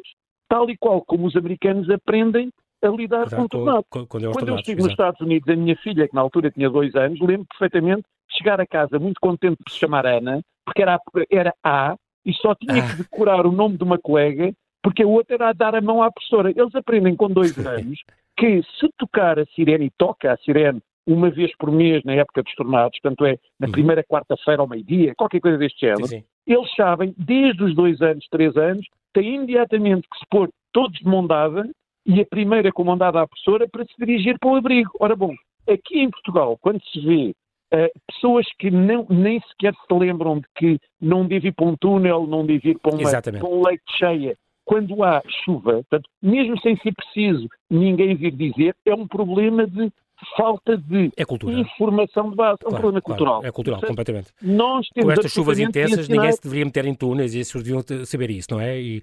tal 0.48 0.70
e 0.70 0.76
qual 0.76 1.04
como 1.04 1.26
os 1.26 1.34
americanos 1.34 1.90
aprendem 1.90 2.50
a 2.82 2.88
lidar 2.88 3.26
Exato, 3.26 3.36
com 3.36 3.42
o 3.42 3.48
tornado. 3.48 3.84
Quando, 3.88 4.06
quando 4.06 4.48
eu 4.48 4.56
estive 4.56 4.82
nos 4.82 4.90
Estados 4.90 5.20
Unidos, 5.20 5.48
a 5.48 5.56
minha 5.56 5.76
filha, 5.76 6.06
que 6.06 6.14
na 6.14 6.20
altura 6.20 6.50
tinha 6.50 6.70
dois 6.70 6.94
anos, 6.94 7.18
lembro 7.20 7.46
perfeitamente 7.46 8.02
de 8.30 8.38
chegar 8.38 8.60
a 8.60 8.66
casa 8.66 8.98
muito 8.98 9.18
contente 9.20 9.56
por 9.56 9.72
se 9.72 9.78
chamar 9.78 10.06
Ana, 10.06 10.40
porque 10.64 10.82
era, 10.82 11.00
era 11.30 11.54
A, 11.64 11.96
e 12.24 12.32
só 12.34 12.54
tinha 12.54 12.84
ah. 12.84 12.88
que 12.88 12.96
decorar 13.02 13.46
o 13.46 13.52
nome 13.52 13.76
de 13.76 13.84
uma 13.84 13.98
colega, 13.98 14.52
porque 14.84 15.02
a 15.02 15.06
outra 15.06 15.36
era 15.36 15.48
a 15.48 15.52
dar 15.54 15.74
a 15.74 15.80
mão 15.80 16.02
à 16.02 16.12
professora. 16.12 16.50
Eles 16.50 16.74
aprendem 16.74 17.16
com 17.16 17.28
dois 17.28 17.58
anos 17.66 17.98
que 18.36 18.62
se 18.78 18.88
tocar 18.98 19.38
a 19.38 19.46
sirene, 19.46 19.86
e 19.86 19.90
toca 19.96 20.30
a 20.30 20.36
sirene 20.36 20.80
uma 21.06 21.30
vez 21.30 21.56
por 21.56 21.70
mês 21.70 22.02
na 22.04 22.12
época 22.12 22.42
dos 22.42 22.54
tornados, 22.54 22.98
portanto 23.00 23.24
é 23.24 23.38
na 23.58 23.66
uhum. 23.66 23.72
primeira 23.72 24.04
quarta-feira 24.04 24.60
ao 24.60 24.68
meio-dia, 24.68 25.14
qualquer 25.16 25.40
coisa 25.40 25.58
deste 25.58 25.80
género, 25.80 26.06
sim, 26.06 26.20
sim. 26.20 26.24
eles 26.46 26.74
sabem, 26.74 27.14
desde 27.16 27.62
os 27.62 27.74
dois 27.74 28.00
anos, 28.00 28.26
três 28.30 28.56
anos, 28.56 28.86
têm 29.12 29.36
imediatamente 29.36 30.08
que 30.08 30.18
se 30.18 30.24
pôr 30.30 30.48
todos 30.72 30.98
de 30.98 31.06
mão 31.06 31.26
dada 31.26 31.68
e 32.06 32.20
a 32.20 32.26
primeira 32.26 32.72
comandada 32.72 33.20
à 33.20 33.26
professora 33.26 33.68
para 33.68 33.84
se 33.84 33.94
dirigir 33.98 34.38
para 34.38 34.50
o 34.50 34.56
abrigo. 34.56 34.90
Ora 34.98 35.14
bom, 35.14 35.34
aqui 35.68 36.00
em 36.00 36.10
Portugal, 36.10 36.58
quando 36.60 36.82
se 36.84 37.00
vê 37.00 37.34
uh, 37.74 38.00
pessoas 38.10 38.46
que 38.58 38.70
não, 38.70 39.06
nem 39.08 39.40
sequer 39.40 39.74
se 39.74 39.94
lembram 39.94 40.40
de 40.40 40.46
que 40.56 40.78
não 41.00 41.26
deve 41.26 41.48
ir 41.48 41.52
para 41.52 41.66
um 41.66 41.76
túnel, 41.76 42.26
não 42.26 42.44
deve 42.46 42.70
ir 42.70 42.78
para, 42.78 42.94
uma, 42.94 43.22
para 43.22 43.46
um 43.46 43.62
leite 43.62 43.84
cheia, 43.98 44.36
quando 44.64 45.02
há 45.02 45.22
chuva, 45.44 45.72
portanto, 45.72 46.08
mesmo 46.22 46.58
sem 46.60 46.76
ser 46.78 46.92
preciso 46.94 47.48
ninguém 47.70 48.14
vir 48.14 48.32
dizer, 48.32 48.74
é 48.86 48.94
um 48.94 49.06
problema 49.06 49.66
de 49.66 49.92
falta 50.36 50.76
de 50.76 51.12
é 51.16 51.24
informação 51.60 52.30
de 52.30 52.36
base. 52.36 52.58
É 52.62 52.66
um 52.66 52.70
claro, 52.70 52.82
problema 52.82 53.00
cultural. 53.00 53.34
Claro, 53.34 53.48
é 53.48 53.52
cultural, 53.52 53.80
Portanto, 53.80 53.96
completamente. 53.96 54.32
Nós 54.40 54.88
temos 54.88 55.06
Com 55.06 55.12
estas 55.12 55.32
chuvas 55.32 55.58
intensas, 55.58 56.08
ninguém 56.08 56.32
se 56.32 56.42
deveria 56.42 56.64
meter 56.64 56.86
em 56.86 56.94
túneis 56.94 57.34
e 57.34 57.40
as 57.40 57.48
pessoas 57.48 57.64
deviam 57.64 58.06
saber 58.06 58.30
isso, 58.30 58.48
não 58.50 58.60
é? 58.60 58.80
E 58.80 59.02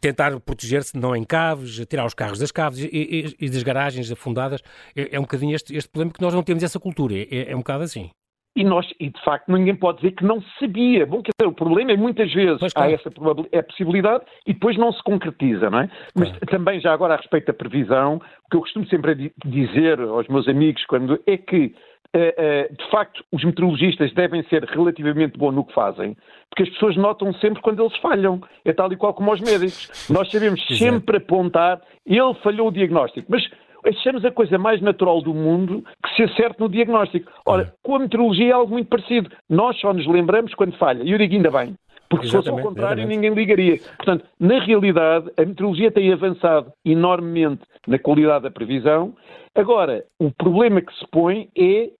tentar 0.00 0.38
proteger-se 0.40 0.96
não 0.96 1.14
em 1.16 1.24
caves, 1.24 1.84
tirar 1.86 2.04
os 2.04 2.14
carros 2.14 2.38
das 2.38 2.50
caves 2.50 2.80
e, 2.80 2.88
e, 2.92 3.46
e 3.46 3.50
das 3.50 3.62
garagens 3.62 4.10
afundadas. 4.10 4.62
É, 4.94 5.16
é 5.16 5.18
um 5.18 5.22
bocadinho 5.22 5.54
este, 5.54 5.74
este, 5.74 5.88
problema 5.88 6.12
que 6.12 6.20
nós 6.20 6.34
não 6.34 6.42
temos 6.42 6.62
essa 6.62 6.78
cultura. 6.78 7.14
É, 7.14 7.50
é 7.50 7.54
um 7.54 7.60
bocado 7.60 7.84
assim. 7.84 8.10
E, 8.54 8.64
nós, 8.64 8.86
e 9.00 9.08
de 9.08 9.24
facto 9.24 9.50
ninguém 9.50 9.74
pode 9.74 9.98
dizer 9.98 10.12
que 10.12 10.24
não 10.24 10.42
sabia. 10.58 11.06
Bom, 11.06 11.22
quer 11.22 11.30
dizer, 11.38 11.48
o 11.48 11.54
problema 11.54 11.92
é 11.92 11.96
muitas 11.96 12.32
vezes 12.32 12.58
pois, 12.58 12.72
claro. 12.72 12.90
há 12.90 12.92
essa 12.92 13.10
é 13.50 13.62
possibilidade 13.62 14.24
e 14.46 14.52
depois 14.52 14.76
não 14.76 14.92
se 14.92 15.02
concretiza, 15.02 15.70
não 15.70 15.80
é? 15.80 15.90
Mas 16.14 16.30
também 16.50 16.78
já 16.78 16.92
agora 16.92 17.14
a 17.14 17.16
respeito 17.16 17.46
da 17.46 17.54
previsão, 17.54 18.20
o 18.44 18.50
que 18.50 18.56
eu 18.56 18.60
costumo 18.60 18.86
sempre 18.88 19.32
dizer 19.44 20.00
aos 20.00 20.28
meus 20.28 20.46
amigos 20.48 20.84
quando 20.86 21.18
é 21.26 21.36
que 21.36 21.74
de 22.14 22.90
facto, 22.90 23.24
os 23.32 23.42
meteorologistas 23.42 24.12
devem 24.12 24.42
ser 24.44 24.62
relativamente 24.64 25.38
bons 25.38 25.54
no 25.54 25.64
que 25.64 25.72
fazem, 25.72 26.14
porque 26.50 26.64
as 26.64 26.68
pessoas 26.68 26.94
notam 26.94 27.32
sempre 27.32 27.62
quando 27.62 27.82
eles 27.82 27.96
falham. 28.00 28.38
É 28.66 28.72
tal 28.74 28.92
e 28.92 28.96
qual 28.96 29.14
como 29.14 29.32
os 29.32 29.40
médicos. 29.40 30.10
Nós 30.10 30.30
sabemos 30.30 30.62
sempre 30.76 31.16
apontar, 31.16 31.80
ele 32.04 32.34
falhou 32.42 32.68
o 32.68 32.70
diagnóstico, 32.70 33.28
mas 33.30 33.42
achamos 33.84 34.24
a 34.24 34.30
coisa 34.30 34.58
mais 34.58 34.80
natural 34.80 35.20
do 35.22 35.34
mundo 35.34 35.84
que 36.04 36.16
se 36.16 36.22
acerte 36.22 36.60
no 36.60 36.68
diagnóstico. 36.68 37.30
Ora, 37.46 37.72
com 37.82 37.96
a 37.96 37.98
meteorologia 37.98 38.50
é 38.50 38.52
algo 38.52 38.72
muito 38.72 38.88
parecido. 38.88 39.30
Nós 39.48 39.78
só 39.80 39.92
nos 39.92 40.06
lembramos 40.06 40.54
quando 40.54 40.76
falha. 40.76 41.02
E 41.02 41.10
eu 41.10 41.18
digo 41.18 41.34
ainda 41.34 41.50
bem. 41.50 41.74
Porque 42.08 42.26
se 42.26 42.32
fosse 42.32 42.50
ao 42.50 42.56
contrário, 42.60 43.00
exatamente. 43.00 43.16
ninguém 43.16 43.34
ligaria. 43.34 43.80
Portanto, 43.96 44.26
na 44.38 44.60
realidade, 44.60 45.30
a 45.36 45.44
meteorologia 45.46 45.90
tem 45.90 46.12
avançado 46.12 46.70
enormemente 46.84 47.62
na 47.86 47.98
qualidade 47.98 48.44
da 48.44 48.50
previsão. 48.50 49.14
Agora, 49.54 50.04
o 50.18 50.30
problema 50.30 50.82
que 50.82 50.92
se 50.94 51.06
põe 51.10 51.48
é 51.56 51.90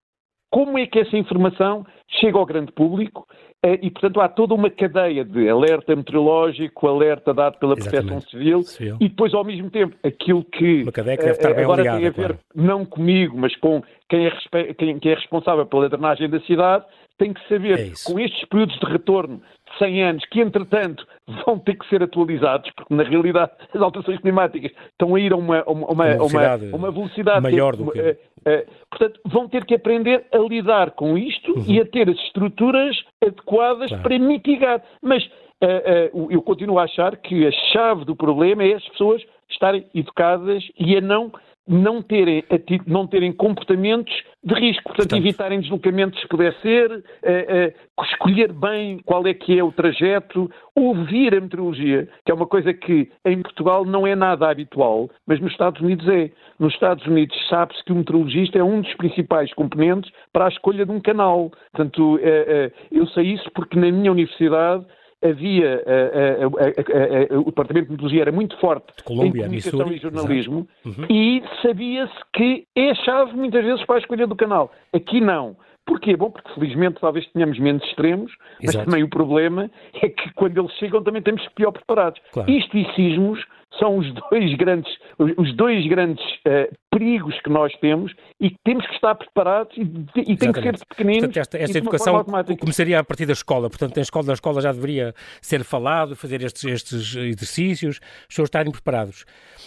como 0.53 0.79
é 0.79 0.87
que 0.87 0.99
essa 0.99 1.17
informação 1.17 1.85
chega 2.21 2.37
ao 2.37 2.45
grande 2.45 2.71
público? 2.73 3.27
Eh, 3.65 3.79
e, 3.81 3.91
portanto, 3.91 4.21
há 4.21 4.29
toda 4.29 4.53
uma 4.53 4.69
cadeia 4.69 5.25
de 5.25 5.49
alerta 5.49 5.97
meteorológico, 5.97 6.87
alerta 6.87 7.33
dado 7.33 7.59
pela 7.59 7.75
Proteção 7.75 8.21
Civil, 8.21 8.63
Civil, 8.63 8.97
e 9.01 9.09
depois, 9.09 9.33
ao 9.33 9.45
mesmo 9.45 9.71
tempo, 9.71 9.97
aquilo 10.05 10.45
que, 10.45 10.85
que 10.85 11.01
uh, 11.01 11.61
agora 11.61 11.83
tem 11.83 11.93
a 11.93 11.99
ver, 11.99 12.13
claro. 12.13 12.39
não 12.55 12.85
comigo, 12.85 13.35
mas 13.39 13.57
com 13.57 13.83
quem 14.11 14.27
é, 14.27 14.75
quem 14.75 14.99
é, 15.03 15.15
responsável 15.15 15.65
pela 15.65 15.89
drenagem 15.89 16.29
da 16.29 16.41
cidade, 16.41 16.85
tem 17.17 17.33
que 17.33 17.49
saber, 17.49 17.79
é 17.79 17.93
com 18.05 18.19
estes 18.21 18.45
períodos 18.49 18.79
de 18.79 18.87
retorno 18.87 19.41
100 19.79 20.03
anos, 20.03 20.25
que 20.27 20.41
entretanto 20.41 21.07
vão 21.47 21.59
ter 21.59 21.77
que 21.77 21.89
ser 21.89 22.03
atualizados, 22.03 22.71
porque 22.77 22.95
na 22.95 23.03
realidade 23.03 23.53
as 23.75 23.81
alterações 23.81 24.21
climáticas 24.21 24.73
estão 24.91 25.15
a 25.15 25.21
ir 25.21 25.33
a 25.33 25.37
uma, 25.37 25.63
uma, 25.65 25.87
uma, 25.89 26.05
velocidade, 26.05 26.67
uma, 26.67 26.77
uma 26.77 26.91
velocidade 26.91 27.43
maior 27.43 27.77
do 27.77 27.91
que. 27.91 28.01
Uh, 28.01 28.13
uh, 28.13 28.67
portanto, 28.91 29.21
vão 29.27 29.49
ter 29.49 29.65
que 29.65 29.75
aprender 29.75 30.27
a 30.33 30.39
lidar 30.39 30.93
com 30.93 31.17
isto 31.17 31.53
uhum. 31.53 31.65
e 31.67 31.81
a 31.81 31.85
ter 31.85 32.09
as 32.09 32.17
estruturas 32.17 32.97
adequadas 33.23 33.89
claro. 33.89 34.03
para 34.03 34.19
mitigar. 34.19 34.83
Mas 35.03 35.25
uh, 35.25 36.29
eu 36.31 36.43
continuo 36.43 36.79
a 36.79 36.85
achar 36.85 37.17
que 37.17 37.47
a 37.47 37.53
chave 37.73 38.05
do 38.05 38.17
problema 38.17 38.65
é 38.65 38.75
as 38.75 38.89
pessoas 38.89 39.23
estarem 39.51 39.87
educadas 39.95 40.63
e 40.79 40.97
a 40.97 41.01
não 41.01 41.31
não 41.67 42.03
terem, 42.03 42.45
não 42.87 43.07
terem 43.07 43.33
comportamentos 43.33 44.13
de 44.45 44.55
risco, 44.55 44.83
portanto, 44.83 45.11
portanto 45.11 45.21
evitarem 45.21 45.61
deslocamentos 45.61 46.21
se 46.21 46.27
puder 46.27 46.53
ser, 46.61 46.91
uh, 46.91 46.97
uh, 46.97 48.05
escolher 48.05 48.53
bem 48.53 48.99
qual 49.05 49.25
é 49.27 49.35
que 49.35 49.57
é 49.57 49.63
o 49.63 49.71
trajeto, 49.71 50.51
ouvir 50.75 51.35
a 51.35 51.41
meteorologia, 51.41 52.09
que 52.25 52.33
é 52.33 52.35
uma 52.35 52.47
coisa 52.47 52.75
que 52.75 53.09
em 53.25 53.41
Portugal 53.41 53.85
não 53.85 54.07
é 54.07 54.17
nada 54.17 54.51
habitual, 54.51 55.09
mas 55.27 55.41
nos 55.41 55.53
Estados 55.53 55.81
Unidos 55.81 56.09
é. 56.09 56.31
Nos 56.59 56.75
Estados 56.75 57.07
Unidos 57.07 57.37
sabe-se 57.49 57.85
que 57.85 57.93
o 57.93 57.97
meteorologista 57.97 58.59
é 58.59 58.63
um 58.63 58.81
dos 58.81 58.95
principais 58.95 59.53
componentes 59.55 60.11
para 60.33 60.47
a 60.47 60.49
escolha 60.49 60.85
de 60.85 60.93
um 60.93 61.01
canal. 61.01 61.51
Portanto, 61.73 62.17
uh, 62.17 62.73
eu 62.91 63.07
sei 63.09 63.33
isso 63.33 63.49
porque 63.55 63.79
na 63.79 63.91
minha 63.91 64.11
universidade 64.11 64.85
havia 65.23 65.83
uh, 65.87 66.49
uh, 66.49 67.37
uh, 67.37 67.41
o 67.41 67.45
departamento 67.45 67.87
de 67.87 67.93
metodologia 67.93 68.23
era 68.23 68.33
muito 68.33 68.59
forte 68.59 68.93
Colômbia, 69.05 69.43
em 69.43 69.45
comunicação 69.45 69.87
Missouri, 69.87 69.97
e 69.97 70.01
jornalismo 70.01 70.69
uhum. 70.85 71.07
e 71.09 71.43
sabia-se 71.63 72.13
que 72.35 72.67
é 72.77 72.95
chave 72.95 73.33
muitas 73.35 73.65
vezes 73.65 73.85
para 73.87 73.97
a 73.97 73.99
escolha 73.99 74.27
do 74.27 74.37
canal. 74.37 74.73
Aqui 74.93 75.21
não. 75.21 75.57
Porquê? 75.85 76.17
Bom, 76.17 76.31
porque 76.31 76.53
felizmente 76.55 77.01
talvez 77.01 77.27
tenhamos 77.33 77.59
menos 77.59 77.83
extremos, 77.85 78.33
mas 78.61 78.71
Exato. 78.71 78.85
também 78.85 79.03
o 79.03 79.09
problema 79.09 79.69
é 79.95 80.09
que 80.09 80.33
quando 80.35 80.59
eles 80.59 80.73
chegam 80.75 81.03
também 81.03 81.23
temos 81.23 81.47
pior 81.57 81.73
preparados. 81.73 82.21
Claro. 82.33 82.51
Isto 82.51 82.77
e 82.77 82.95
sismos 82.95 83.45
são 83.79 83.99
os 83.99 84.13
dois 84.31 84.55
grandes, 84.57 84.93
os 85.19 85.55
dois 85.57 85.87
grandes 85.87 86.25
uh, 86.47 86.73
perigos 86.91 87.41
que 87.41 87.49
nós 87.49 87.73
temos 87.81 88.13
e 88.39 88.51
que 88.51 88.57
temos 88.65 88.87
que 88.87 88.95
estar 88.95 89.15
preparados 89.15 89.75
e, 89.77 90.33
e 90.33 90.37
tem 90.37 90.53
que 90.53 90.61
ser 90.61 90.79
pequeninos. 90.87 91.21
Portanto, 91.21 91.37
esta, 91.39 91.59
esta 91.59 91.79
educação 91.79 92.25
começaria 92.61 92.99
a 92.99 93.05
partir 93.05 93.25
da 93.25 93.33
escola, 93.33 93.71
portanto, 93.71 93.97
na 93.97 94.03
escola, 94.03 94.27
na 94.27 94.33
escola 94.35 94.61
já 94.61 94.73
deveria 94.73 95.15
ser 95.41 95.65
falado, 95.65 96.15
fazer 96.15 96.43
estes, 96.43 96.65
estes 96.65 97.17
exercícios, 97.17 98.01
as 98.03 98.27
pessoas 98.29 98.47
estarem 98.49 98.71
preparados. 98.71 99.25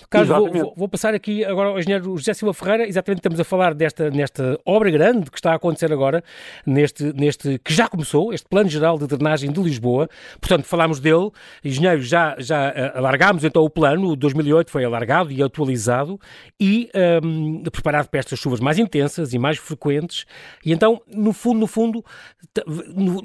Carlos, 0.10 0.52
vou, 0.52 0.74
vou, 0.76 0.88
passar 0.88 1.15
aqui 1.15 1.44
agora 1.44 1.70
ao 1.70 1.80
engenheiro 1.80 2.15
José 2.15 2.34
Silva 2.34 2.54
Ferreira, 2.54 2.88
exatamente 2.88 3.20
estamos 3.20 3.39
a 3.39 3.44
falar 3.44 3.74
desta, 3.74 4.12
nesta 4.12 4.60
obra 4.65 4.91
grande 4.91 5.32
que 5.32 5.38
está 5.38 5.52
a 5.52 5.56
acontecer 5.56 5.91
agora, 5.91 6.24
neste, 6.65 7.12
neste 7.13 7.58
que 7.60 7.74
já 7.74 7.88
começou, 7.88 8.34
este 8.34 8.48
Plano 8.48 8.70
Geral 8.70 9.00
de 9.00 9.08
Drenagem 9.08 9.52
de 9.52 9.62
Lisboa, 9.62 10.08
portanto, 10.39 10.65
falámos 10.65 11.00
dele, 11.00 11.32
engenheiro, 11.63 12.02
já, 12.02 12.36
já 12.38 12.68
eh, 12.68 12.91
alargámos 12.94 13.44
então 13.44 13.63
o 13.63 13.70
plano, 13.70 13.94
o 14.03 14.15
2008 14.15 14.71
foi 14.71 14.84
alargado 14.84 15.31
e 15.31 15.41
atualizado 15.41 16.19
e 16.60 16.89
um, 17.23 17.63
preparado 17.63 18.10
para 18.10 18.19
estas 18.19 18.39
chuvas 18.39 18.60
mais 18.60 18.79
intensas 18.79 19.34
e 19.34 19.39
mais 19.39 19.58
frequentes. 19.58 20.25
E 20.65 20.71
então, 20.71 21.01
no 21.08 21.34
fundo, 21.34 21.60
no 21.60 21.67
fundo, 21.67 22.03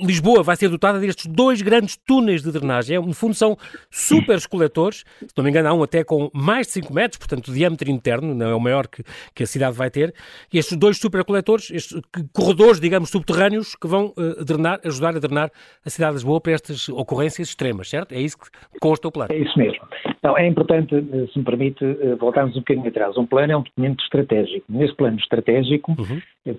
Lisboa 0.00 0.42
vai 0.42 0.56
ser 0.56 0.68
dotada 0.68 0.98
destes 0.98 1.26
dois 1.26 1.62
grandes 1.62 1.96
túneis 1.96 2.42
de 2.42 2.50
drenagem. 2.50 2.98
No 2.98 3.14
fundo, 3.14 3.34
são 3.34 3.56
super 3.90 4.40
coletores, 4.48 5.04
se 5.20 5.32
não 5.36 5.44
me 5.44 5.50
engano, 5.50 5.68
há 5.68 5.74
um 5.74 5.82
até 5.82 6.04
com 6.04 6.30
mais 6.32 6.66
de 6.66 6.74
5 6.74 6.92
metros, 6.92 7.18
portanto, 7.18 7.52
diâmetro 7.52 7.90
interno, 7.90 8.34
não 8.34 8.48
é 8.48 8.54
o 8.54 8.60
maior 8.60 8.86
que, 8.86 9.02
que 9.34 9.42
a 9.42 9.46
cidade 9.46 9.76
vai 9.76 9.90
ter. 9.90 10.14
E 10.52 10.58
estes 10.58 10.76
dois 10.76 10.98
super 10.98 11.24
coletores, 11.24 11.70
estes 11.70 12.00
corredores, 12.32 12.80
digamos, 12.80 13.10
subterrâneos, 13.10 13.74
que 13.74 13.86
vão 13.86 14.12
uh, 14.16 14.44
drenar, 14.44 14.80
ajudar 14.84 15.16
a 15.16 15.18
drenar 15.18 15.50
a 15.84 15.90
cidade 15.90 16.12
de 16.12 16.16
Lisboa 16.18 16.40
para 16.40 16.52
estas 16.52 16.88
ocorrências 16.88 17.48
extremas, 17.48 17.88
certo? 17.88 18.12
É 18.12 18.20
isso 18.20 18.38
que 18.38 18.48
consta 18.80 19.08
o 19.08 19.12
plano. 19.12 19.32
É 19.32 19.38
isso 19.38 19.58
mesmo. 19.58 19.80
Então, 20.18 20.36
é 20.36 20.46
importante, 20.46 20.59
eh, 20.68 21.26
se 21.32 21.38
me 21.38 21.44
permite, 21.44 21.84
eh, 21.84 22.14
voltarmos 22.16 22.56
um 22.56 22.60
bocadinho 22.60 22.88
atrás. 22.88 23.16
Um 23.16 23.26
plano 23.26 23.52
é 23.52 23.56
um 23.56 23.62
documento 23.62 24.02
estratégico. 24.02 24.66
Nesse 24.68 24.94
plano 24.94 25.18
estratégico, 25.18 25.92
uhum. 25.98 26.20
Eh, 26.46 26.54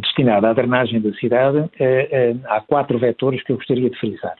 destinado 0.00 0.46
à 0.46 0.52
drenagem 0.52 1.00
da 1.00 1.12
cidade, 1.14 1.70
há 2.46 2.60
quatro 2.60 2.98
vetores 2.98 3.42
que 3.42 3.52
eu 3.52 3.56
gostaria 3.56 3.88
de 3.88 3.98
frisar. 3.98 4.36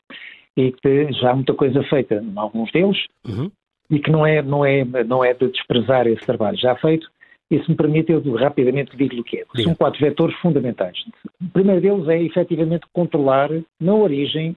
E 0.56 0.72
que 0.72 1.12
já 1.12 1.30
há 1.30 1.34
muita 1.34 1.54
coisa 1.54 1.82
feita 1.84 2.16
em 2.16 2.32
alguns 2.36 2.70
deles, 2.72 2.98
uhum. 3.26 3.50
e 3.90 3.98
que 3.98 4.10
não 4.10 4.26
é, 4.26 4.42
não, 4.42 4.64
é, 4.64 4.84
não 5.04 5.24
é 5.24 5.32
de 5.32 5.48
desprezar 5.48 6.06
esse 6.06 6.24
trabalho 6.26 6.58
já 6.58 6.74
feito. 6.76 7.08
E 7.50 7.58
se 7.64 7.70
me 7.70 7.76
permite, 7.76 8.12
eu 8.12 8.20
rapidamente 8.34 8.96
digo-lhe 8.96 9.22
o 9.22 9.24
que 9.24 9.38
é. 9.38 9.44
São 9.62 9.74
quatro 9.74 9.98
vetores 9.98 10.36
fundamentais. 10.36 10.96
O 11.42 11.48
primeiro 11.52 11.80
deles 11.80 12.08
é, 12.08 12.22
efetivamente, 12.22 12.86
controlar 12.92 13.50
na 13.80 13.94
origem, 13.94 14.54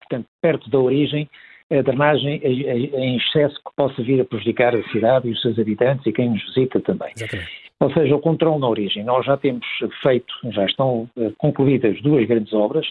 portanto, 0.00 0.26
perto 0.40 0.70
da 0.70 0.78
origem, 0.78 1.28
a 1.70 1.82
drenagem 1.82 2.40
em 2.42 3.16
excesso 3.16 3.54
que 3.56 3.74
possa 3.76 4.02
vir 4.02 4.20
a 4.20 4.24
prejudicar 4.24 4.74
a 4.74 4.82
cidade 4.90 5.28
e 5.28 5.32
os 5.32 5.40
seus 5.40 5.58
habitantes 5.58 6.04
e 6.04 6.12
quem 6.12 6.30
nos 6.30 6.44
visita 6.46 6.80
também. 6.80 7.12
Exatamente. 7.16 7.70
Ou 7.78 7.92
seja, 7.92 8.14
o 8.14 8.20
controle 8.20 8.60
na 8.60 8.68
origem. 8.68 9.04
Nós 9.04 9.24
já 9.24 9.36
temos 9.36 9.64
feito, 10.02 10.34
já 10.50 10.66
estão 10.66 11.08
uh, 11.16 11.32
concluídas 11.38 12.00
duas 12.02 12.26
grandes 12.26 12.52
obras, 12.52 12.86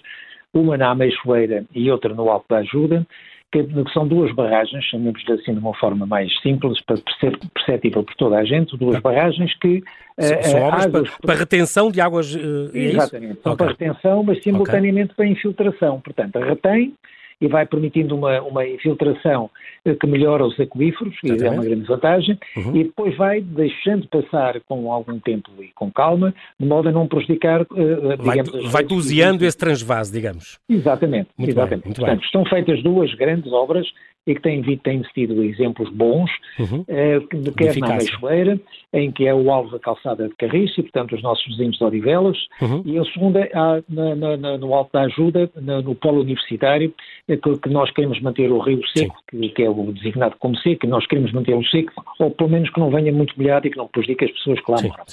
uma 0.53 0.77
na 0.77 0.89
Ameixoeira 0.91 1.63
e 1.75 1.91
outra 1.91 2.13
no 2.13 2.27
Alto 2.29 2.45
da 2.49 2.57
Ajuda, 2.57 3.05
que, 3.51 3.67
são 3.93 4.07
duas 4.07 4.33
barragens, 4.33 4.83
chamemos-lhe 4.85 5.33
assim 5.33 5.53
de 5.53 5.59
uma 5.59 5.75
forma 5.75 6.05
mais 6.05 6.31
simples, 6.41 6.81
para 6.81 6.97
ser 7.19 7.37
perceptível 7.53 8.03
por 8.03 8.15
toda 8.15 8.37
a 8.37 8.45
gente, 8.45 8.77
duas 8.77 8.95
tá. 8.95 9.01
barragens 9.01 9.53
que... 9.59 9.83
Uh, 10.17 10.43
são 10.43 10.61
obras 10.61 10.85
águas, 10.85 11.09
para, 11.09 11.27
para, 11.27 11.39
retenção 11.39 11.91
de 11.91 12.01
águas... 12.01 12.35
Exatamente, 12.73 13.41
são 13.43 13.53
okay. 13.53 13.67
para 13.67 13.67
retenção, 13.67 14.23
mas 14.23 14.41
simultaneamente 14.41 15.11
okay. 15.11 15.15
para 15.15 15.27
infiltração. 15.27 16.01
Portanto, 16.01 16.39
retém 16.39 16.95
e 17.41 17.47
vai 17.47 17.65
permitindo 17.65 18.15
uma, 18.15 18.41
uma 18.41 18.67
infiltração 18.67 19.49
eh, 19.85 19.95
que 19.95 20.07
melhora 20.07 20.45
os 20.45 20.59
aquíferos, 20.59 21.15
e 21.23 21.31
é 21.31 21.49
uma 21.49 21.63
grande 21.63 21.85
vantagem, 21.85 22.37
uhum. 22.57 22.75
e 22.75 22.83
depois 22.83 23.15
vai 23.17 23.41
deixando 23.41 24.07
passar 24.07 24.59
com 24.61 24.91
algum 24.91 25.19
tempo 25.19 25.49
e 25.59 25.69
com 25.73 25.91
calma, 25.91 26.33
de 26.59 26.65
modo 26.65 26.89
a 26.89 26.91
não 26.91 27.07
prejudicar, 27.07 27.61
uh, 27.61 28.17
digamos... 28.17 28.51
Vai, 28.51 28.71
vai 28.71 28.83
doseando 28.83 29.45
esse 29.45 29.57
transvase, 29.57 30.11
digamos. 30.11 30.59
Exatamente, 30.69 31.29
muito 31.37 31.51
exatamente. 31.51 31.85
Bem, 31.85 31.93
Portanto, 31.93 32.19
bem. 32.19 32.25
estão 32.25 32.45
feitas 32.45 32.83
duas 32.83 33.13
grandes 33.15 33.51
obras 33.51 33.87
e 34.29 34.35
que 34.35 34.41
têm, 34.41 34.61
têm 34.77 35.01
tido 35.13 35.43
exemplos 35.43 35.89
bons, 35.89 36.29
uhum. 36.59 36.81
uh, 36.81 37.53
quer 37.57 37.75
na 37.77 37.95
Meixoeira, 37.95 38.59
em 38.93 39.11
que 39.11 39.25
é 39.25 39.33
o 39.33 39.49
alvo 39.49 39.71
da 39.71 39.79
calçada 39.79 40.29
de 40.29 40.35
Carriço, 40.35 40.79
e 40.79 40.83
portanto 40.83 41.15
os 41.15 41.23
nossos 41.23 41.43
vizinhos 41.47 41.77
de 41.77 41.83
Odivelas, 41.83 42.37
uhum. 42.61 42.83
e 42.85 42.99
a 42.99 43.05
segunda 43.05 43.39
é 43.39 43.51
na, 43.89 44.37
na, 44.37 44.57
no 44.59 44.73
Alto 44.75 44.91
da 44.93 45.01
Ajuda, 45.01 45.49
no 45.55 45.95
Polo 45.95 46.21
Universitário, 46.21 46.93
eh, 47.27 47.37
que, 47.37 47.57
que, 47.57 47.69
nós 47.69 47.91
queremos 47.91 48.21
manter 48.21 48.51
o 48.51 48.59
rio 48.59 48.79
seco, 48.95 49.15
que, 49.31 49.49
que, 49.49 49.63
é 49.63 49.69
o 49.69 49.91
designado 49.91 50.35
como 50.37 50.55
seco, 50.57 50.81
que 50.81 50.87
nós 50.87 51.07
queremos 51.07 51.31
mantê-lo 51.31 51.65
seco, 51.65 51.91
ou 52.19 52.29
pelo 52.29 52.51
menos 52.51 52.69
que 52.69 52.79
não 52.79 52.91
venha 52.91 53.11
muito 53.11 53.33
molhado 53.35 53.65
e 53.65 53.71
que 53.71 53.77
não 53.77 53.87
prejudique 53.87 54.25
as 54.25 54.31
pessoas 54.31 54.59
que 54.59 54.71
lá 54.71 54.77
moram. 54.83 55.05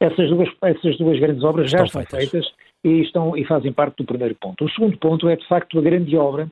Essas 0.00 0.30
duas, 0.30 0.48
essas 0.62 0.96
duas 0.96 1.18
grandes 1.18 1.44
obras 1.44 1.66
estão 1.66 1.80
já 1.80 1.84
estão 1.84 2.02
feitas, 2.02 2.30
feitas 2.30 2.54
e, 2.82 3.02
estão, 3.02 3.36
e 3.36 3.44
fazem 3.44 3.72
parte 3.72 3.96
do 3.98 4.04
primeiro 4.04 4.34
ponto. 4.36 4.64
O 4.64 4.70
segundo 4.70 4.96
ponto 4.96 5.28
é, 5.28 5.36
de 5.36 5.46
facto, 5.46 5.78
a 5.78 5.82
grande 5.82 6.16
obra 6.16 6.48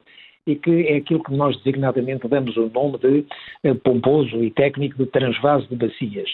e 0.47 0.55
que 0.55 0.87
é 0.87 0.97
aquilo 0.97 1.23
que 1.23 1.35
nós 1.35 1.57
designadamente 1.59 2.29
damos 2.29 2.57
o 2.57 2.71
nome 2.73 2.99
de 2.99 3.25
eh, 3.65 3.75
pomposo 3.75 4.43
e 4.43 4.51
técnico 4.51 4.97
de 4.97 5.07
transvaso 5.07 5.67
de 5.69 5.77
bacias. 5.77 6.29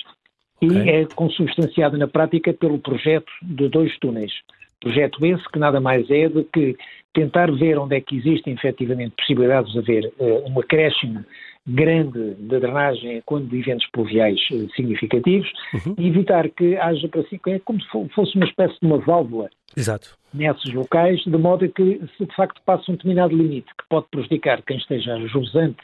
Okay. 0.61 0.69
E 0.69 0.91
é 0.91 1.07
consubstanciado 1.07 1.97
na 1.97 2.07
prática 2.07 2.53
pelo 2.53 2.79
projeto 2.79 3.31
de 3.43 3.69
dois 3.69 3.97
túneis. 3.99 4.33
Projeto 4.81 5.25
esse 5.25 5.49
que 5.49 5.59
nada 5.59 5.81
mais 5.81 6.11
é 6.11 6.29
do 6.29 6.45
que 6.45 6.77
tentar 7.15 7.51
ver 7.53 7.79
onde 7.79 7.97
é 7.97 8.01
que 8.01 8.17
existem 8.17 8.55
efetivamente 8.55 9.15
possibilidades 9.17 9.73
de 9.73 9.79
haver 9.79 10.13
uh, 10.19 10.51
um 10.51 10.59
acréscimo 10.59 11.25
grande 11.67 12.35
de 12.35 12.59
drenagem 12.59 13.23
quando 13.25 13.49
de 13.49 13.59
eventos 13.59 13.87
pluviais 13.93 14.41
eh, 14.53 14.67
significativos 14.75 15.51
uhum. 15.75 15.95
e 15.97 16.09
evitar 16.09 16.49
que 16.51 16.77
haja 16.77 17.09
para 17.09 17.23
si, 17.25 17.41
é 17.47 17.59
como 17.61 17.81
se 17.81 17.89
fosse 18.15 18.37
uma 18.37 18.47
espécie 18.47 18.79
de 18.81 18.87
uma 18.87 18.99
válvula 18.99 19.49
Exato. 19.77 20.17
nesses 20.35 20.73
locais, 20.75 21.23
de 21.23 21.37
modo 21.37 21.65
a 21.65 21.69
que 21.69 22.01
se 22.17 22.27
de 22.27 22.35
facto 22.35 22.61
passa 22.65 22.91
um 22.91 22.95
determinado 22.95 23.37
limite 23.37 23.69
que 23.79 23.89
pode 23.89 24.07
prejudicar 24.11 24.61
quem 24.63 24.77
esteja 24.77 25.17
jusante 25.29 25.83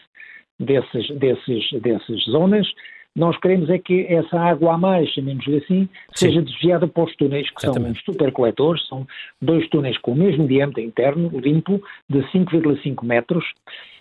dessas, 0.59 1.09
desses, 1.11 1.71
dessas 1.81 2.25
zonas, 2.25 2.67
nós 3.15 3.37
queremos 3.41 3.69
é 3.69 3.79
que 3.79 4.07
essa 4.07 4.39
água 4.39 4.75
a 4.75 4.79
mais, 4.79 5.09
chamemos-lhe 5.11 5.59
assim, 5.59 5.89
seja 6.15 6.41
desviada 6.41 6.87
para 6.87 7.05
os 7.05 7.17
túneis, 7.17 7.51
que 7.51 7.65
Exatamente. 7.65 8.03
são 8.05 8.13
supercoletores, 8.13 8.87
são 8.87 9.07
dois 9.43 9.69
túneis 9.71 9.99
com 9.99 10.13
o 10.13 10.17
mesmo 10.17 10.47
diâmetro 10.47 10.81
interno, 10.81 11.29
limpo, 11.41 11.83
de 12.09 12.21
5,5 12.31 13.05
metros, 13.05 13.45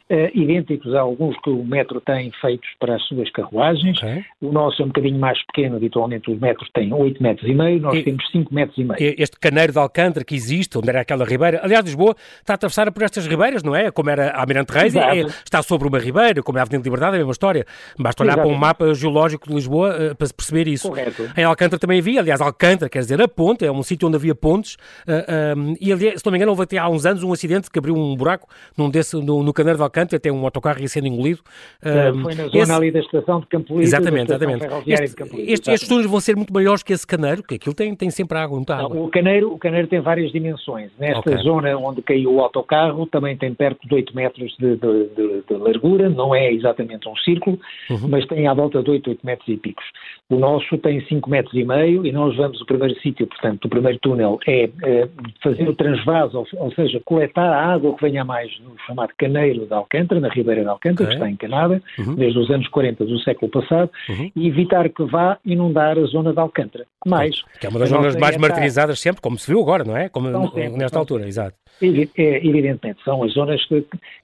uh, 0.09 0.37
idênticos 0.37 0.93
a 0.93 1.01
alguns 1.01 1.35
que 1.41 1.49
o 1.49 1.63
metro 1.63 2.01
tem 2.01 2.31
feitos 2.41 2.69
para 2.79 2.95
as 2.95 3.03
suas 3.03 3.29
carruagens. 3.31 3.97
Okay. 3.97 4.23
O 4.41 4.51
nosso 4.51 4.81
é 4.81 4.85
um 4.85 4.89
bocadinho 4.89 5.19
mais 5.19 5.43
pequeno, 5.47 5.77
habitualmente 5.77 6.31
os 6.31 6.39
metros 6.39 6.69
têm 6.73 6.93
8 6.93 7.21
metros 7.21 7.49
e 7.49 7.53
meio, 7.53 7.81
nós 7.81 7.97
e, 7.97 8.03
temos 8.03 8.29
5 8.31 8.53
metros 8.53 8.77
e 8.77 8.83
meio. 8.83 9.15
Este 9.17 9.39
caneiro 9.39 9.73
de 9.73 9.79
Alcântara 9.79 10.25
que 10.25 10.35
existe, 10.35 10.77
onde 10.77 10.89
era 10.89 11.01
aquela 11.01 11.25
ribeira, 11.25 11.59
aliás, 11.63 11.83
Lisboa 11.85 12.15
está 12.39 12.53
atravessada 12.53 12.91
por 12.91 13.03
estas 13.03 13.25
ribeiras, 13.27 13.63
não 13.63 13.75
é? 13.75 13.91
Como 13.91 14.09
era 14.09 14.31
a 14.31 14.41
Almirante 14.41 14.71
Reis, 14.71 14.95
é, 14.95 15.21
está 15.43 15.61
sobre 15.61 15.87
uma 15.87 15.99
ribeira, 15.99 16.41
como 16.41 16.57
é 16.57 16.61
a 16.61 16.63
Avenida 16.63 16.83
de 16.83 16.89
Liberdade, 16.89 17.13
é 17.13 17.15
a 17.15 17.19
mesma 17.19 17.31
história. 17.31 17.65
Basta 17.97 18.23
olhar 18.23 18.33
Exatamente. 18.33 18.51
para 18.51 18.57
um 18.57 18.59
mapa 18.59 18.93
geológico 18.93 19.47
de 19.47 19.55
Lisboa 19.55 20.11
uh, 20.11 20.15
para 20.15 20.27
perceber 20.35 20.67
isso. 20.67 20.89
Correto. 20.89 21.29
Em 21.35 21.43
Alcântara 21.43 21.79
também 21.79 21.99
havia, 21.99 22.19
aliás, 22.19 22.41
Alcântara, 22.41 22.89
quer 22.89 22.99
dizer, 22.99 23.21
a 23.21 23.27
ponte, 23.27 23.65
é 23.65 23.71
um 23.71 23.83
sítio 23.83 24.07
onde 24.07 24.17
havia 24.17 24.35
pontes, 24.35 24.75
uh, 25.07 25.57
um, 25.57 25.75
e 25.79 25.91
aliás, 25.91 26.19
se 26.19 26.25
não 26.25 26.31
me 26.31 26.37
engano, 26.37 26.51
houve 26.51 26.63
até 26.63 26.77
há 26.77 26.87
uns 26.89 27.05
anos 27.05 27.23
um 27.23 27.31
acidente 27.31 27.69
que 27.69 27.79
abriu 27.79 27.95
um 27.95 28.15
buraco 28.15 28.47
num 28.77 28.89
desse, 28.89 29.15
no, 29.15 29.43
no 29.43 29.53
caneiro 29.53 29.77
de 29.77 29.83
Alcântara, 29.83 29.96
até 30.01 30.31
um 30.31 30.43
autocarro 30.45 30.67
carro 30.67 30.81
ia 30.81 30.87
sendo 30.87 31.07
engolido. 31.07 31.41
Um, 31.83 32.21
foi 32.21 32.35
na 32.35 32.47
zona 32.47 32.63
esse... 32.63 32.71
ali 32.71 32.91
da 32.91 32.99
estação 32.99 33.39
de 33.39 33.47
Campolide. 33.47 33.85
Exatamente, 33.85 34.31
exatamente. 34.31 34.65
Este, 34.85 35.23
este, 35.51 35.71
estes 35.71 35.87
túneis 35.87 36.09
vão 36.09 36.19
ser 36.19 36.35
muito 36.35 36.53
maiores 36.53 36.83
que 36.83 36.93
esse 36.93 37.05
caneiro, 37.05 37.43
que 37.43 37.55
aquilo 37.55 37.73
tem, 37.73 37.95
tem 37.95 38.09
sempre 38.09 38.37
água, 38.37 38.55
não 38.55 38.61
está 38.61 38.77
água. 38.77 38.99
o, 38.99 39.09
caneiro, 39.09 39.53
o 39.53 39.57
caneiro 39.57 39.87
tem 39.87 39.99
várias 39.99 40.31
dimensões. 40.31 40.91
Nesta 40.99 41.19
okay. 41.19 41.37
zona 41.37 41.75
onde 41.77 42.01
caiu 42.01 42.33
o 42.33 42.41
autocarro 42.41 43.05
também 43.07 43.37
tem 43.37 43.53
perto 43.53 43.87
de 43.87 43.95
8 43.95 44.15
metros 44.15 44.55
de, 44.59 44.75
de, 44.75 45.07
de, 45.15 45.43
de 45.47 45.53
largura, 45.53 46.09
não 46.09 46.33
é 46.33 46.51
exatamente 46.51 47.07
um 47.07 47.15
círculo, 47.17 47.59
uhum. 47.89 48.07
mas 48.09 48.25
tem 48.27 48.47
à 48.47 48.53
volta 48.53 48.83
de 48.83 48.89
8, 48.89 49.09
8 49.09 49.25
metros 49.25 49.47
e 49.47 49.57
picos. 49.57 49.85
O 50.29 50.35
nosso 50.35 50.77
tem 50.79 50.99
5 51.05 51.29
metros 51.29 51.53
e 51.53 51.63
meio 51.63 52.05
e 52.05 52.11
nós 52.11 52.35
vamos, 52.35 52.59
o 52.59 52.65
primeiro 52.65 52.99
sítio, 52.99 53.25
portanto, 53.27 53.63
o 53.63 53.69
primeiro 53.69 53.97
túnel 53.99 54.37
é, 54.45 54.69
é 54.83 55.07
fazer 55.41 55.69
o 55.69 55.73
transvaso, 55.73 56.39
ou, 56.39 56.47
ou, 56.65 56.71
seja, 56.73 57.01
coletar 57.05 57.47
a 57.47 57.73
água 57.73 57.95
que 57.95 58.01
venha 58.01 58.25
mais 58.25 58.51
no 58.59 58.77
chamado 58.85 59.13
caneiro 59.17 59.65
de 59.65 59.73
Alcântara, 59.73 60.19
na 60.19 60.27
Ribeira 60.27 60.63
de 60.63 60.67
Alcântara, 60.67 61.09
okay. 61.09 61.17
que 61.17 61.23
está 61.23 61.29
encanada, 61.29 61.81
uhum. 61.97 62.15
desde 62.15 62.39
os 62.39 62.51
anos 62.51 62.67
40 62.67 63.05
do 63.05 63.17
século 63.19 63.49
passado, 63.49 63.89
uhum. 64.09 64.29
e 64.35 64.47
evitar 64.49 64.89
que 64.89 65.03
vá 65.05 65.37
inundar 65.45 65.97
a 65.97 66.03
zona 66.03 66.33
de 66.33 66.39
Alcântara. 66.39 66.85
Mais, 67.05 67.41
que 67.61 67.65
é 67.65 67.69
uma 67.69 67.79
das 67.79 67.87
zonas 67.87 68.17
mais 68.17 68.35
martirizadas 68.35 68.99
sempre, 68.99 69.21
como 69.21 69.37
se 69.37 69.49
viu 69.49 69.61
agora, 69.61 69.85
não 69.85 69.95
é? 69.95 70.09
Como 70.09 70.29
sempre, 70.51 70.77
nesta 70.77 70.99
altura, 70.99 71.25
exato. 71.25 71.55
É, 71.81 72.45
evidentemente, 72.45 73.03
são 73.03 73.23
as 73.23 73.33
zonas 73.33 73.63
que. 73.65 73.75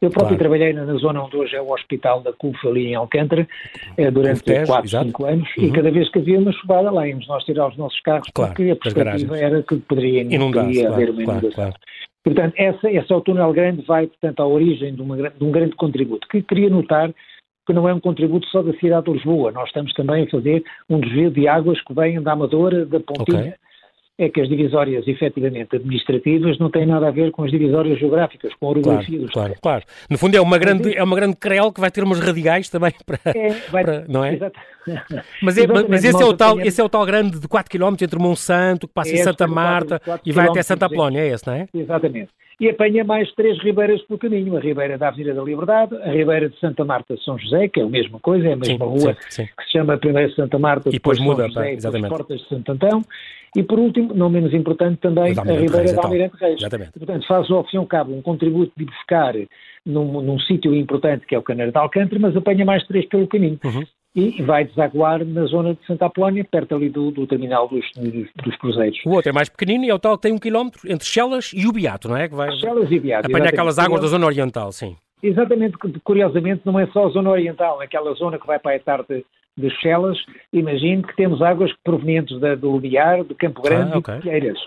Eu 0.02 0.10
próprio 0.10 0.38
claro. 0.38 0.38
trabalhei 0.38 0.74
na 0.74 0.86
zona 0.96 1.24
onde 1.24 1.38
hoje 1.38 1.56
é 1.56 1.62
o 1.62 1.72
Hospital 1.72 2.22
da 2.22 2.34
CUF, 2.34 2.68
ali 2.68 2.88
em 2.88 2.96
Alcântara, 2.96 3.48
eh, 3.96 4.10
durante 4.10 4.44
4, 4.66 4.90
5 4.90 5.26
anos, 5.26 5.50
uhum. 5.58 5.66
e 5.66 5.72
cada 5.72 5.92
vez 5.94 6.10
que 6.10 6.20
havia 6.20 6.40
uma 6.40 6.52
chuvada 6.52 6.92
lá 6.92 7.08
íamos 7.08 7.28
nós 7.28 7.44
tirar 7.44 7.68
os 7.68 7.78
nossos 7.78 8.00
carros, 8.02 8.28
claro, 8.34 8.54
porque 8.54 8.72
a 8.72 8.76
perspectiva 8.76 9.38
era 9.38 9.64
que 9.64 9.76
poderia, 9.78 10.22
Inundar 10.24 10.66
poderia 10.66 10.88
claro, 10.88 10.96
haver 10.96 11.10
uma 11.12 11.24
inundação. 11.24 11.52
Claro, 11.52 11.74
portanto, 12.24 12.54
essa, 12.58 12.92
esse 12.92 13.12
é 13.12 13.16
o 13.16 13.22
túnel 13.22 13.54
grande 13.54 13.82
vai, 13.84 14.08
portanto, 14.08 14.42
à 14.42 14.48
origem 14.48 14.94
de, 14.94 15.02
uma, 15.02 15.18
de 15.18 15.44
um 15.44 15.52
grande 15.52 15.76
contributo, 15.76 16.28
que 16.28 16.42
queria 16.42 16.70
notar 16.70 17.14
que 17.66 17.74
não 17.74 17.88
é 17.88 17.94
um 17.94 18.00
contributo 18.00 18.46
só 18.48 18.62
da 18.62 18.74
cidade 18.74 19.06
de 19.06 19.14
Lisboa. 19.14 19.52
Nós 19.54 19.68
estamos 19.68 19.94
também 19.94 20.24
a 20.24 20.30
fazer 20.30 20.64
um 20.90 21.00
desvio 21.00 21.32
de 21.32 21.48
águas 21.48 21.82
que 21.82 21.94
vêm 21.94 22.22
da 22.22 22.34
Amadora, 22.34 22.86
da 22.86 23.00
Pontinha, 23.00 23.40
okay 23.40 23.54
é 24.18 24.30
que 24.30 24.42
as 24.42 24.48
divisórias 24.48 25.08
efetivamente 25.08 25.76
administrativas 25.76 26.60
não 26.60 26.70
têm 26.70 26.86
nada 26.86 27.08
a 27.08 27.12
ver 27.12 27.32
com 27.32 27.44
as 27.44 27.52
divisórias 27.52 27.98
geográficas, 27.98 28.54
com 28.60 28.68
a 28.68 28.70
orografia 28.70 29.18
claro, 29.18 29.32
claro, 29.32 29.56
claro. 29.62 29.84
No 30.10 30.18
fundo 30.18 30.38
é 30.38 30.42
uma 30.42 30.58
grande, 30.58 30.96
é 30.96 31.04
uma 31.04 31.16
grande 31.16 31.36
crel 31.36 31.72
que 31.72 31.82
vai 31.82 31.90
ter 31.90 32.04
umas 32.04 32.20
radicais 32.20 32.70
também 32.70 32.94
para, 33.06 33.20
é, 33.26 33.50
vai, 33.72 33.84
para 33.84 34.06
não 34.08 34.24
é? 34.24 34.36
Exato. 34.36 34.60
Mas, 35.42 35.58
é, 35.58 35.68
mas 35.68 36.04
esse, 36.04 36.22
é 36.22 36.26
o 36.26 36.34
tal, 36.34 36.60
esse 36.60 36.80
é 36.80 36.84
o 36.84 36.90
tal 36.90 37.06
grande 37.06 37.40
de 37.40 37.48
4 37.48 37.70
km 37.70 37.96
entre 38.02 38.20
Monsanto, 38.20 38.88
que 38.88 38.94
passa 38.94 39.12
é 39.12 39.16
em 39.16 39.18
Santa 39.18 39.48
Marta 39.48 40.00
4, 40.00 40.06
4 40.06 40.30
e 40.30 40.32
vai 40.32 40.48
até 40.48 40.64
Santa 40.64 40.86
Apolónia, 40.86 41.20
é 41.20 41.28
esse, 41.30 41.46
não 41.46 41.54
é? 41.54 41.68
Exatamente. 41.74 42.30
E 42.60 42.70
apanha 42.70 43.04
mais 43.04 43.32
três 43.34 43.62
ribeiras 43.62 44.02
pelo 44.04 44.20
caminho, 44.20 44.56
a 44.56 44.60
ribeira 44.60 44.98
da 44.98 45.08
Avenida 45.08 45.34
da 45.34 45.44
Liberdade, 45.44 45.96
a 45.98 46.12
ribeira 46.12 46.50
de 46.50 46.60
Santa 46.60 46.86
Marta 46.86 47.16
de 47.16 47.24
São 47.24 47.38
José, 47.38 47.68
que 47.68 47.80
é 47.80 47.84
a 47.84 47.88
mesma 47.88 48.20
coisa, 48.20 48.48
é 48.48 48.54
a 48.54 48.56
mesma 48.56 48.86
sim, 48.86 48.92
rua 48.92 49.18
sim, 49.30 49.44
sim. 49.44 49.46
que 49.58 49.64
se 49.66 49.72
chama 49.72 49.98
primeiro 49.98 50.34
Santa 50.34 50.60
Marta, 50.60 50.90
e 50.90 50.94
depois, 50.94 51.18
depois 51.18 51.38
muda, 51.38 51.52
São 51.52 51.64
José, 51.64 51.74
exatamente. 51.74 52.10
Portas 52.10 52.40
de 52.42 52.50
Santo 52.50 52.72
Antão, 52.72 53.02
e 53.56 53.64
por 53.64 53.80
último, 53.80 54.14
não 54.14 54.30
menos 54.30 54.54
importante 54.54 54.98
também, 54.98 55.34
a 55.38 55.44
Ribeira 55.44 55.78
Reis, 55.78 55.92
da 55.92 55.92
então. 55.92 56.04
Almirante 56.06 56.36
Reis. 56.40 56.60
Exatamente. 56.60 56.92
Portanto, 56.92 57.28
faz 57.28 57.52
ao 57.52 57.64
fim 57.66 57.78
e 57.78 57.80
ao 57.80 57.86
cabo 57.86 58.14
um 58.16 58.22
contributo 58.22 58.72
de 58.78 58.86
buscar 58.86 59.34
num, 59.86 60.22
num 60.22 60.40
sítio 60.40 60.74
importante 60.76 61.26
que 61.26 61.36
é 61.36 61.38
o 61.38 61.44
Caneiro 61.44 61.72
de 61.72 61.78
Alcântara, 61.78 62.20
mas 62.20 62.36
apanha 62.36 62.66
mais 62.66 62.86
três 62.88 63.06
pelo 63.08 63.28
caminho. 63.28 63.60
Uhum. 63.64 63.84
E 64.16 64.44
vai 64.44 64.64
desaguar 64.64 65.26
na 65.26 65.46
zona 65.46 65.74
de 65.74 65.84
Santa 65.88 66.06
Apolónia, 66.06 66.44
perto 66.44 66.76
ali 66.76 66.88
do, 66.88 67.10
do 67.10 67.26
terminal 67.26 67.68
dos, 67.68 67.84
dos, 67.96 68.30
dos, 68.44 68.56
cruzeiros. 68.58 69.00
O 69.06 69.12
outro 69.12 69.30
é 69.30 69.34
mais 69.34 69.50
pequenino 69.50 69.86
e 69.86 69.90
é 69.90 69.94
o 69.94 69.98
tal 69.98 70.18
que 70.18 70.24
tem 70.24 70.34
um 70.34 70.38
quilómetro 70.38 70.82
entre 70.92 71.08
Chelas 71.08 71.52
e 71.54 71.66
o 71.66 71.72
Beato, 71.72 72.08
não 72.08 72.18
é? 72.18 72.30
Que 72.30 72.36
vai 72.36 72.52
Chelas 72.60 72.92
e 72.92 73.00
Beato. 73.00 73.28
Apanha 73.28 73.50
aquelas 73.50 73.80
águas 73.80 74.02
da 74.02 74.08
zona 74.08 74.28
oriental, 74.28 74.72
sim. 74.72 74.96
Exatamente, 75.24 75.78
curiosamente 76.04 76.62
não 76.66 76.78
é 76.80 76.86
só 76.88 77.08
a 77.08 77.10
zona 77.10 77.30
oriental, 77.30 77.82
é 77.82 77.86
aquela 77.86 78.14
zona 78.14 78.38
que 78.38 78.46
vai 78.46 78.60
para 78.60 78.76
a 78.76 78.80
tarde 78.80 79.26
de 79.56 79.70
Chelas, 79.70 80.18
imagino 80.52 81.04
que 81.04 81.16
temos 81.16 81.42
águas 81.42 81.72
provenientes 81.84 82.40
da, 82.40 82.56
do 82.56 82.72
Lumiar, 82.72 83.24
de 83.24 83.36
Campo 83.36 83.62
Grande 83.62 83.92
ah, 83.94 83.98
okay. 84.00 84.14
e 84.14 84.18
de 84.18 84.24
Pilheiras. 84.24 84.60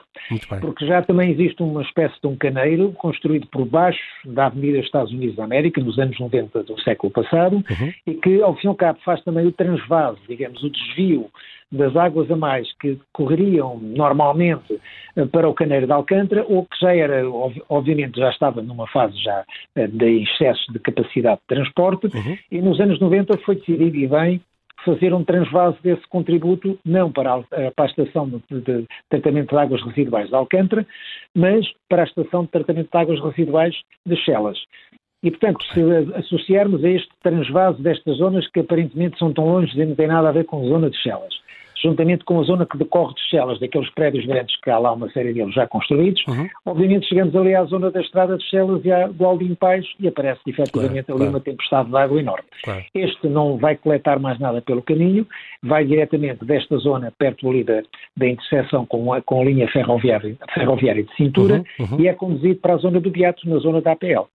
Porque 0.61 0.87
já 0.87 1.03
também 1.03 1.31
existe 1.31 1.63
uma 1.63 1.83
espécie 1.83 2.15
de 2.21 2.27
um 2.27 2.37
caneiro 2.37 2.93
construído 2.93 3.47
por 3.49 3.65
baixo 3.67 4.01
da 4.25 4.47
Avenida 4.47 4.79
Estados 4.79 5.13
Unidos 5.13 5.37
da 5.37 5.45
América, 5.45 5.81
nos 5.81 5.99
anos 5.99 6.19
90 6.19 6.63
do 6.63 6.81
século 6.83 7.13
passado, 7.13 7.57
uhum. 7.57 7.93
e 8.07 8.15
que, 8.15 8.41
ao 8.43 8.55
fim 8.57 8.69
e 8.69 8.71
ao 8.71 8.75
cabo, 8.75 8.99
faz 9.05 9.23
também 9.25 9.47
o 9.47 9.53
transvase, 9.53 10.21
digamos, 10.29 10.63
o 10.63 10.71
desvio 10.71 11.31
das 11.71 11.97
águas 11.97 12.31
a 12.31 12.37
mais 12.37 12.73
que 12.79 12.99
correriam 13.13 13.79
normalmente 13.79 14.81
eh, 15.17 15.27
para 15.27 15.49
o 15.49 15.55
Caneiro 15.55 15.87
de 15.87 15.93
Alcântara, 15.93 16.45
ou 16.49 16.65
que 16.65 16.79
já 16.81 16.95
era, 16.95 17.23
obviamente, 17.69 18.21
já 18.21 18.31
estava 18.31 18.63
numa 18.63 18.87
fase 18.87 19.17
já 19.21 19.45
eh, 19.75 19.89
de 19.89 20.23
excesso 20.23 20.73
de 20.73 20.79
capacidade 20.79 21.41
de 21.41 21.55
transporte, 21.57 22.07
uhum. 22.07 22.39
e 22.53 22.63
nos 22.63 22.81
anos 22.81 23.01
90 23.01 23.37
foi 23.39 23.57
decidido, 23.57 23.97
e 23.97 24.07
bem, 24.07 24.41
fazer 24.85 25.13
um 25.15 25.25
transvase 25.25 25.77
desse 25.83 26.07
contributo, 26.09 26.79
não 26.85 27.11
para 27.11 27.35
a, 27.35 27.43
para 27.73 27.85
a 27.85 27.87
estação 27.87 28.29
de, 28.29 28.61
de, 28.61 28.87
tratamento 29.09 29.51
de 29.51 29.61
águas 29.61 29.83
residuais 29.83 30.29
de 30.29 30.35
Alcântara, 30.35 30.87
mas 31.35 31.67
para 31.89 32.03
a 32.03 32.07
estação 32.07 32.45
de 32.45 32.51
tratamento 32.51 32.91
de 32.91 32.99
águas 32.99 33.21
residuais 33.21 33.75
de 34.05 34.17
Chelas. 34.17 34.59
E, 35.23 35.31
portanto, 35.31 35.65
se 35.73 35.81
associarmos 36.15 36.85
a 36.85 36.91
este 36.91 37.09
transvase 37.23 37.83
destas 37.83 38.19
zonas 38.19 38.47
que 38.49 38.61
aparentemente 38.61 39.19
são 39.19 39.33
tão 39.33 39.47
longe 39.47 39.77
e 39.77 39.85
não 39.85 39.95
têm 39.95 40.07
nada 40.07 40.29
a 40.29 40.33
ver 40.33 40.45
com 40.45 40.61
a 40.61 40.69
zona 40.69 40.91
de 40.91 40.97
Chelas, 40.99 41.35
juntamente 41.83 42.25
com 42.25 42.41
a 42.41 42.43
zona 42.45 42.67
que 42.67 42.77
decorre 42.79 43.15
de 43.15 43.21
Chelas, 43.31 43.59
daqueles 43.59 43.91
prédios 43.91 44.25
grandes 44.27 44.59
que 44.61 44.71
há 44.71 44.79
lá 44.79 44.93
uma 44.93 45.11
série 45.11 45.33
deles 45.33 45.55
já 45.55 45.67
construídos, 45.67 46.23
uhum. 46.27 46.49
obviamente 46.65 47.07
chegamos 47.07 47.35
ali 47.37 47.55
à 47.55 47.65
zona 47.65 47.91
da 47.91 48.01
estrada 48.01 48.37
de 48.37 48.45
Chelas 48.45 48.85
e 48.85 48.93
à, 48.93 49.07
do 49.07 49.25
Aldim 49.25 49.55
Pais 49.55 49.87
e 50.01 50.09
aparece 50.09 50.41
efetivamente 50.47 51.07
claro, 51.07 51.23
ali 51.23 51.31
claro. 51.31 51.31
uma 51.31 51.41
tempestade 51.41 51.91
de 51.91 51.97
água 51.97 52.21
enorme. 52.21 52.49
Claro. 52.63 52.85
Este 52.95 53.29
não 53.29 53.57
vai 53.57 53.77
coletar 53.77 54.19
mais 54.19 54.39
nada 54.39 54.61
pelo 54.63 54.83
caminho, 54.83 55.27
vai 55.63 55.85
diretamente 55.85 56.45
desta 56.45 56.77
zona, 56.79 57.13
perto 57.19 57.49
ali 57.49 57.65
da, 57.65 57.83
da 58.17 58.29
interseção 58.29 58.87
com 58.87 59.13
a, 59.13 59.21
com 59.23 59.41
a 59.41 59.45
linha 59.45 59.69
ferroviária, 59.69 60.37
ferroviária 60.55 61.03
de 61.03 61.15
cintura 61.17 61.65
uhum, 61.79 61.87
uhum. 61.93 62.01
e 62.01 62.09
é 62.09 62.15
conduzido 62.15 62.61
para 62.61 62.75
a 62.75 62.79
zona 62.79 63.01
do 63.01 63.11
Beato, 63.11 63.49
na 63.49 63.59
zona 63.59 63.81
da 63.81 63.93
APL. 63.93 64.29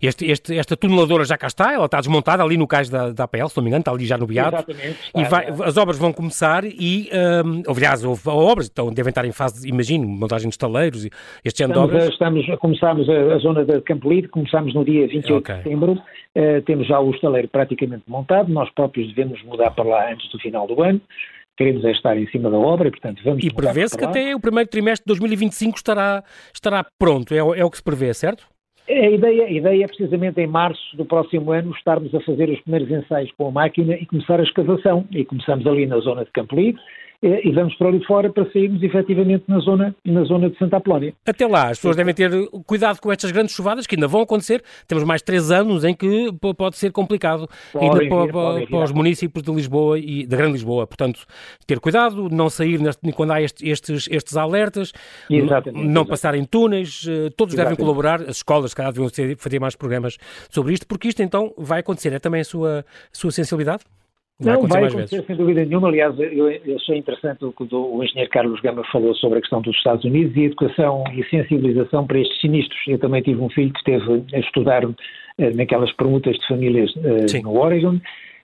Este, 0.00 0.26
este, 0.30 0.56
esta 0.56 0.76
tuneladora 0.76 1.24
já 1.24 1.36
cá 1.36 1.46
está, 1.46 1.72
ela 1.72 1.86
está 1.86 1.98
desmontada 1.98 2.42
ali 2.42 2.56
no 2.56 2.66
cais 2.66 2.88
da, 2.88 3.10
da 3.10 3.24
APL, 3.24 3.48
se 3.48 3.56
não 3.56 3.64
me 3.64 3.70
engano, 3.70 3.80
está 3.80 3.90
ali 3.90 4.06
já 4.06 4.16
no 4.16 4.26
Beato. 4.26 4.70
Exatamente. 4.70 4.98
e 5.14 5.24
vai, 5.24 5.46
as 5.64 5.76
obras 5.76 5.98
vão 5.98 6.12
começar 6.12 6.64
e, 6.64 7.08
um, 7.44 7.62
aliás, 7.70 8.04
houve 8.04 8.28
obras, 8.28 8.68
então 8.70 8.92
devem 8.92 9.10
estar 9.10 9.24
em 9.24 9.32
fase, 9.32 9.68
imagino, 9.68 10.06
montagem 10.06 10.48
de 10.48 10.54
estaleiros 10.54 11.04
e 11.04 11.10
este 11.44 11.62
ano 11.62 11.74
de 11.74 11.78
obras. 11.78 12.08
Estamos, 12.08 12.46
começámos 12.58 13.08
a, 13.08 13.34
a 13.34 13.38
zona 13.38 13.64
de 13.64 13.80
Campo 13.82 14.08
Lido, 14.08 14.28
começámos 14.28 14.74
no 14.74 14.84
dia 14.84 15.06
28 15.06 15.36
okay. 15.36 15.54
de 15.56 15.62
setembro, 15.62 15.92
uh, 15.92 16.62
temos 16.64 16.86
já 16.86 17.00
o 17.00 17.10
estaleiro 17.10 17.48
praticamente 17.48 18.04
montado, 18.06 18.52
nós 18.52 18.70
próprios 18.70 19.08
devemos 19.08 19.42
mudar 19.44 19.70
para 19.70 19.84
lá 19.84 20.12
antes 20.12 20.30
do 20.30 20.38
final 20.38 20.66
do 20.66 20.82
ano 20.82 21.00
queremos 21.56 21.86
é 21.86 21.90
estar 21.90 22.16
em 22.18 22.26
cima 22.28 22.50
da 22.50 22.58
obra, 22.58 22.90
portanto 22.90 23.22
vamos 23.24 23.42
E 23.42 23.50
prevê-se 23.50 23.96
que 23.96 24.04
até 24.04 24.34
o 24.36 24.38
primeiro 24.38 24.68
trimestre 24.68 25.04
de 25.04 25.18
2025 25.18 25.78
estará, 25.78 26.22
estará 26.52 26.84
pronto, 26.98 27.32
é, 27.32 27.38
é 27.38 27.64
o 27.64 27.70
que 27.70 27.78
se 27.78 27.82
prevê, 27.82 28.12
certo? 28.12 28.46
A 28.88 29.10
ideia, 29.10 29.44
a 29.44 29.50
ideia 29.50 29.84
é 29.84 29.88
precisamente 29.88 30.40
em 30.40 30.46
março 30.46 30.96
do 30.96 31.04
próximo 31.04 31.50
ano 31.50 31.72
estarmos 31.72 32.14
a 32.14 32.20
fazer 32.20 32.48
os 32.48 32.60
primeiros 32.60 32.88
ensaios 32.88 33.32
com 33.32 33.48
a 33.48 33.50
máquina 33.50 33.94
e 33.94 34.06
começar 34.06 34.38
a 34.38 34.44
escavação. 34.44 35.04
E 35.10 35.24
começamos 35.24 35.66
ali 35.66 35.86
na 35.86 35.98
zona 35.98 36.24
de 36.24 36.30
Campo 36.30 36.54
Livre, 36.54 36.80
e 37.26 37.52
vamos 37.52 37.74
para 37.76 37.88
ali 37.88 38.04
fora 38.04 38.30
para 38.30 38.50
sairmos 38.52 38.82
efetivamente 38.82 39.44
na 39.48 39.58
zona, 39.58 39.94
na 40.04 40.24
zona 40.24 40.50
de 40.50 40.58
Santa 40.58 40.76
Apolónia. 40.76 41.14
Até 41.26 41.46
lá, 41.46 41.70
as 41.70 41.78
pessoas 41.78 41.96
devem 41.96 42.14
ter 42.14 42.30
cuidado 42.66 43.00
com 43.00 43.10
estas 43.10 43.30
grandes 43.30 43.54
chuvadas 43.54 43.86
que 43.86 43.94
ainda 43.94 44.06
vão 44.06 44.22
acontecer. 44.22 44.62
Temos 44.86 45.04
mais 45.04 45.22
três 45.22 45.50
anos 45.50 45.84
em 45.84 45.94
que 45.94 46.30
pode 46.56 46.76
ser 46.76 46.92
complicado 46.92 47.48
ainda 47.74 47.98
vir, 47.98 48.08
para, 48.08 48.32
para, 48.32 48.66
para, 48.66 48.84
os 48.84 48.92
municípios 48.92 49.42
de 49.42 49.52
Lisboa 49.52 49.98
e 49.98 50.26
da 50.26 50.36
Grande 50.36 50.52
Lisboa. 50.52 50.86
Portanto, 50.86 51.24
ter 51.66 51.80
cuidado, 51.80 52.28
não 52.30 52.48
sair 52.48 52.80
neste, 52.80 53.12
quando 53.12 53.32
há 53.32 53.42
estes, 53.42 54.08
estes 54.10 54.36
alertas, 54.36 54.92
exatamente, 55.30 55.86
não 55.86 56.04
passar 56.04 56.34
em 56.34 56.44
túneis, 56.44 57.06
eh, 57.08 57.30
todos 57.36 57.54
exatamente. 57.54 57.76
devem 57.76 57.76
colaborar, 57.76 58.22
as 58.22 58.36
escolas, 58.36 58.70
se 58.70 58.76
calhar, 58.76 58.92
deviam 58.92 59.10
fazer 59.36 59.60
mais 59.60 59.74
programas 59.74 60.16
sobre 60.50 60.74
isto, 60.74 60.86
porque 60.86 61.08
isto 61.08 61.22
então 61.22 61.52
vai 61.58 61.80
acontecer. 61.80 62.12
É 62.12 62.18
também 62.18 62.40
a 62.40 62.44
sua, 62.44 62.80
a 62.80 62.84
sua 63.12 63.30
sensibilidade? 63.30 63.82
Vai 64.38 64.54
não, 64.54 64.66
vai 64.66 64.84
acontecer 64.84 65.16
vezes. 65.16 65.26
sem 65.26 65.36
dúvida 65.36 65.64
nenhuma. 65.64 65.88
Aliás, 65.88 66.18
eu, 66.18 66.50
eu 66.50 66.76
achei 66.76 66.98
interessante 66.98 67.42
o 67.44 67.52
que 67.52 67.74
o, 67.74 68.04
engenheiro 68.04 68.30
Carlos 68.30 68.60
Gama 68.60 68.84
falou 68.92 69.14
sobre 69.14 69.38
a 69.38 69.40
questão 69.40 69.62
dos 69.62 69.74
Estados 69.74 70.04
Unidos 70.04 70.36
e 70.36 70.44
educação 70.44 71.04
e 71.14 71.24
sensibilização 71.30 72.06
para 72.06 72.20
estes 72.20 72.38
sinistros. 72.40 72.78
Eu 72.86 72.98
também 72.98 73.22
tive 73.22 73.40
um 73.40 73.48
filho 73.48 73.72
que 73.72 73.78
esteve 73.78 74.24
a 74.34 74.38
estudar 74.38 74.82
eh, 75.38 75.50
naquelas 75.54 75.90
permutas 75.92 76.36
de 76.36 76.46
famílias 76.46 76.92
eh, 76.98 77.40
no 77.40 77.58
Oregon 77.58 77.98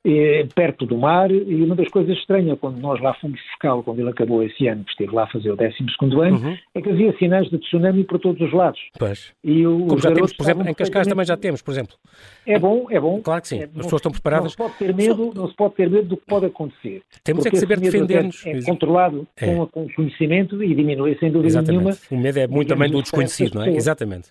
eh, 0.05 0.47
perto 0.55 0.85
do 0.85 0.99
mar, 0.99 1.31
e 1.31 1.63
uma 1.63 1.77
das 1.77 1.89
coisas 1.89 2.17
estranhas, 2.19 2.59
quando 2.59 2.79
nós 2.79 3.01
lá 3.01 3.15
fomos 3.15 3.41
fiscal, 3.41 3.83
quando 3.83 4.01
ele 4.01 4.11
acabou 4.11 4.43
esse 4.43 4.67
ano, 4.67 4.83
que 4.85 4.91
esteve 4.91 5.15
lá 5.15 5.25
a 5.25 5.27
fazer 5.29 5.51
o 5.51 5.57
12 5.57 5.75
ano, 6.21 6.39
uhum. 6.39 6.57
é 6.75 6.83
que 6.83 6.91
havia 6.91 7.17
sinais 7.19 7.49
de 7.49 7.59
tsunami 7.59 8.05
por 8.05 8.19
todos 8.19 8.41
os 8.41 8.53
lados. 8.53 8.81
Pois. 8.99 9.33
E 9.45 9.65
o, 9.65 9.87
Como 9.87 10.01
já 10.01 10.13
temos, 10.13 10.33
por 10.33 10.43
exemplo, 10.43 10.69
em 10.69 10.75
Cascais 10.75 11.07
também 11.07 11.25
já 11.25 11.37
temos, 11.37 11.63
por 11.63 11.71
exemplo. 11.71 11.97
É 12.45 12.59
bom, 12.59 12.87
é 12.91 12.99
bom. 12.99 13.21
Claro 13.23 13.43
que 13.43 13.49
sim, 13.49 13.61
é, 13.61 13.65
as 13.65 13.71
pessoas 13.71 14.01
estão 14.01 14.11
preparadas. 14.11 14.45
Não 14.45 14.51
se 14.51 14.57
pode 14.57 14.75
ter 14.75 14.95
medo, 14.95 15.33
não 15.37 15.49
se 15.49 15.55
pode 15.55 15.75
ter 15.75 15.89
medo 15.89 16.09
do 16.09 16.17
que 16.17 16.27
pode 16.27 16.47
acontecer. 16.47 17.03
Temos 17.23 17.47
é 17.47 17.51
que 17.51 17.57
saber 17.57 17.79
defender-nos. 17.79 18.45
É, 18.45 18.59
é 18.59 18.63
controlado 18.63 19.27
é. 19.37 19.55
Com, 19.55 19.67
com 19.69 19.89
conhecimento 19.95 20.63
e 20.65 20.75
diminui 20.75 21.17
sem 21.21 21.31
dúvida 21.31 21.47
Exatamente. 21.47 21.85
nenhuma. 21.85 21.99
O 22.11 22.17
medo 22.17 22.39
é 22.41 22.47
muito 22.49 22.69
também 22.69 22.91
do 22.91 23.01
desconhecido, 23.01 23.55
não 23.55 23.63
é? 23.63 23.71
Exatamente. 23.71 24.31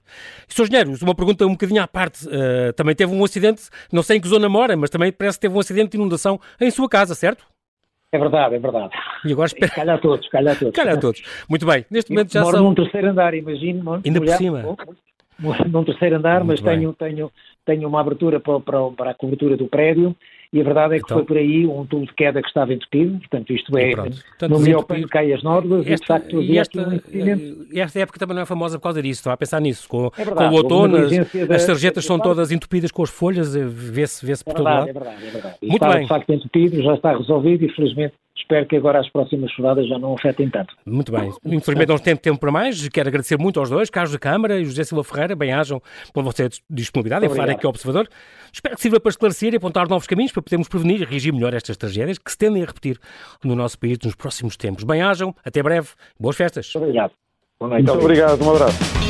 Sr. 0.50 0.64
Engenheiro, 0.64 0.92
uma 1.02 1.16
pergunta 1.16 1.46
um 1.46 1.52
bocadinho 1.52 1.82
à 1.82 1.88
parte. 1.88 2.28
Uh, 2.28 2.74
também 2.76 2.94
teve 2.94 3.14
um 3.14 3.24
acidente, 3.24 3.70
não 3.92 4.04
sei 4.04 4.18
em 4.18 4.22
que 4.22 4.28
zona 4.28 4.50
mora, 4.50 4.76
mas 4.76 4.90
também 4.90 5.12
parece 5.14 5.38
que 5.38 5.48
teve 5.48 5.56
um 5.56 5.61
acidente 5.62 5.92
de 5.92 5.98
inundação 5.98 6.40
em 6.60 6.70
sua 6.70 6.90
casa, 6.90 7.16
certo? 7.16 7.46
É 8.12 8.20
verdade, 8.20 8.56
é 8.56 8.60
verdade. 8.60 8.94
E 9.24 9.32
agora 9.32 9.48
espera... 9.48 9.72
Calha 9.72 9.94
a 9.94 9.98
todos, 9.98 10.28
calha 10.28 10.52
a 10.52 10.56
todos. 10.56 10.76
Calha 10.76 10.94
a 10.94 10.98
todos. 10.98 11.24
Muito 11.50 11.66
bem, 11.66 11.86
neste 11.90 12.12
momento 12.12 12.34
já 12.34 12.42
Moro 12.42 12.58
são... 12.58 12.66
num 12.66 12.76
terceiro 12.76 13.10
andar, 13.10 13.34
imagino. 13.34 14.02
Ainda 14.04 14.20
por 14.20 14.30
cima. 14.30 14.78
Num 15.40 15.84
terceiro 15.84 16.18
andar, 16.18 16.44
Muito 16.44 16.62
mas 16.62 16.62
tenho, 16.62 16.94
tenho, 16.94 17.32
tenho 17.66 17.88
uma 17.88 18.02
abertura 18.02 18.40
para, 18.40 18.60
para, 18.60 18.92
para 18.92 19.12
a 19.12 19.14
cobertura 19.14 19.56
do 19.56 19.68
prédio 19.68 20.16
e 20.54 20.60
a 20.60 20.64
verdade 20.66 20.96
é 20.96 20.98
que 20.98 21.06
então, 21.06 21.18
foi 21.18 21.26
por 21.26 21.38
aí 21.38 21.66
um 21.66 21.86
tubo 21.86 22.06
de 22.06 22.14
queda 22.14 22.42
que 22.42 22.48
estava 22.50 22.74
entupido, 22.74 23.18
portanto 23.20 23.54
isto 23.54 23.78
é, 23.78 23.94
no 24.50 24.60
melhor 24.60 24.84
pano 24.84 25.08
cai 25.08 25.32
as 25.32 25.42
nódoas 25.42 25.88
e 25.88 25.96
de 25.96 26.06
facto 26.06 26.40
havia 26.40 26.64
um 26.76 26.94
impedimento. 26.94 27.68
E 27.72 27.80
esta 27.80 28.00
época 28.00 28.20
também 28.20 28.36
não 28.36 28.44
é 28.44 28.46
famosa 28.46 28.78
por 28.78 28.84
causa 28.84 29.02
disso, 29.02 29.22
estava 29.22 29.36
a 29.36 29.38
pensar 29.38 29.62
nisso, 29.62 29.88
com, 29.88 30.12
é 30.18 30.26
verdade, 30.26 30.50
com 30.50 30.56
o 30.56 30.58
outono, 30.58 30.98
as, 30.98 31.12
da, 31.48 31.56
as 31.56 31.62
sarjetas 31.62 32.04
são 32.04 32.20
todas 32.20 32.52
entupidas 32.52 32.92
com 32.92 33.02
as 33.02 33.10
folhas, 33.10 33.56
eh, 33.56 33.64
vê-se 33.66 34.26
vê, 34.26 34.36
-se, 34.36 34.44
por 34.44 34.52
é 34.52 34.54
todo 34.56 34.64
lado. 34.66 34.90
É 34.90 34.94
verdade, 34.94 35.26
é 35.26 35.30
verdade. 35.30 35.56
Muito 35.62 35.74
estava, 35.76 35.94
bem. 35.94 36.02
de 36.04 36.10
facto 36.10 36.34
entupido, 36.34 36.84
já 36.84 36.94
está 36.96 37.18
resolvido 37.18 37.66
e 37.66 37.70
felizmente 37.70 38.14
espero 38.36 38.66
que 38.66 38.76
agora 38.76 39.00
as 39.00 39.10
próximas 39.10 39.52
chuvadas 39.52 39.88
já 39.88 39.98
não 39.98 40.14
afetem 40.14 40.50
tanto. 40.50 40.76
Muito 40.86 41.12
bem. 41.12 41.30
Infelizmente 41.46 41.90
não 41.90 41.98
temos 41.98 42.22
tempo 42.22 42.40
para 42.40 42.52
mais. 42.52 42.88
Quero 42.90 43.10
agradecer 43.10 43.38
muito 43.38 43.60
aos 43.60 43.70
dois, 43.70 43.90
Carlos 43.90 44.12
da 44.12 44.20
Câmara 44.20 44.60
e 44.60 44.66
José 44.66 44.84
Silva 44.84 45.04
Ferreira. 45.04 45.36
Bem-ajam 45.36 45.82
pela 46.14 46.24
vossa 46.24 46.50
disponibilidade 46.70 47.26
em 47.26 47.30
falar 47.30 47.50
aqui 47.50 47.66
ao 47.66 47.70
Observador. 47.70 48.08
Espero 48.52 48.76
que 48.76 48.82
sirva 48.82 49.00
para 49.00 49.10
esclarecer 49.10 49.54
e 49.54 49.58
apontar 49.58 49.88
novos 49.88 50.08
caminhos 50.08 50.32
para 50.32 50.42
podermos 50.42 50.68
prevenir 50.68 51.02
e 51.02 51.06
reagir 51.06 51.34
melhor 51.34 51.54
a 51.54 51.58
estas 51.58 51.78
tragédias 51.78 52.18
que 52.18 52.32
se 52.32 52.38
tendem 52.38 52.64
a 52.64 52.66
repetir 52.66 53.00
no 53.44 53.56
nosso 53.56 53.80
país 53.80 53.98
nos 54.04 54.16
próximos 54.16 54.58
tempos. 54.58 54.84
Bem-ajam, 54.84 55.34
até 55.44 55.62
breve, 55.64 55.90
boas 56.20 56.36
festas. 56.36 56.74
Obrigado. 56.76 57.14
Boa 57.60 57.70
noite. 57.70 57.88
Muito 57.88 58.04
obrigado, 58.04 58.44
um 58.44 58.52
abraço. 58.52 59.01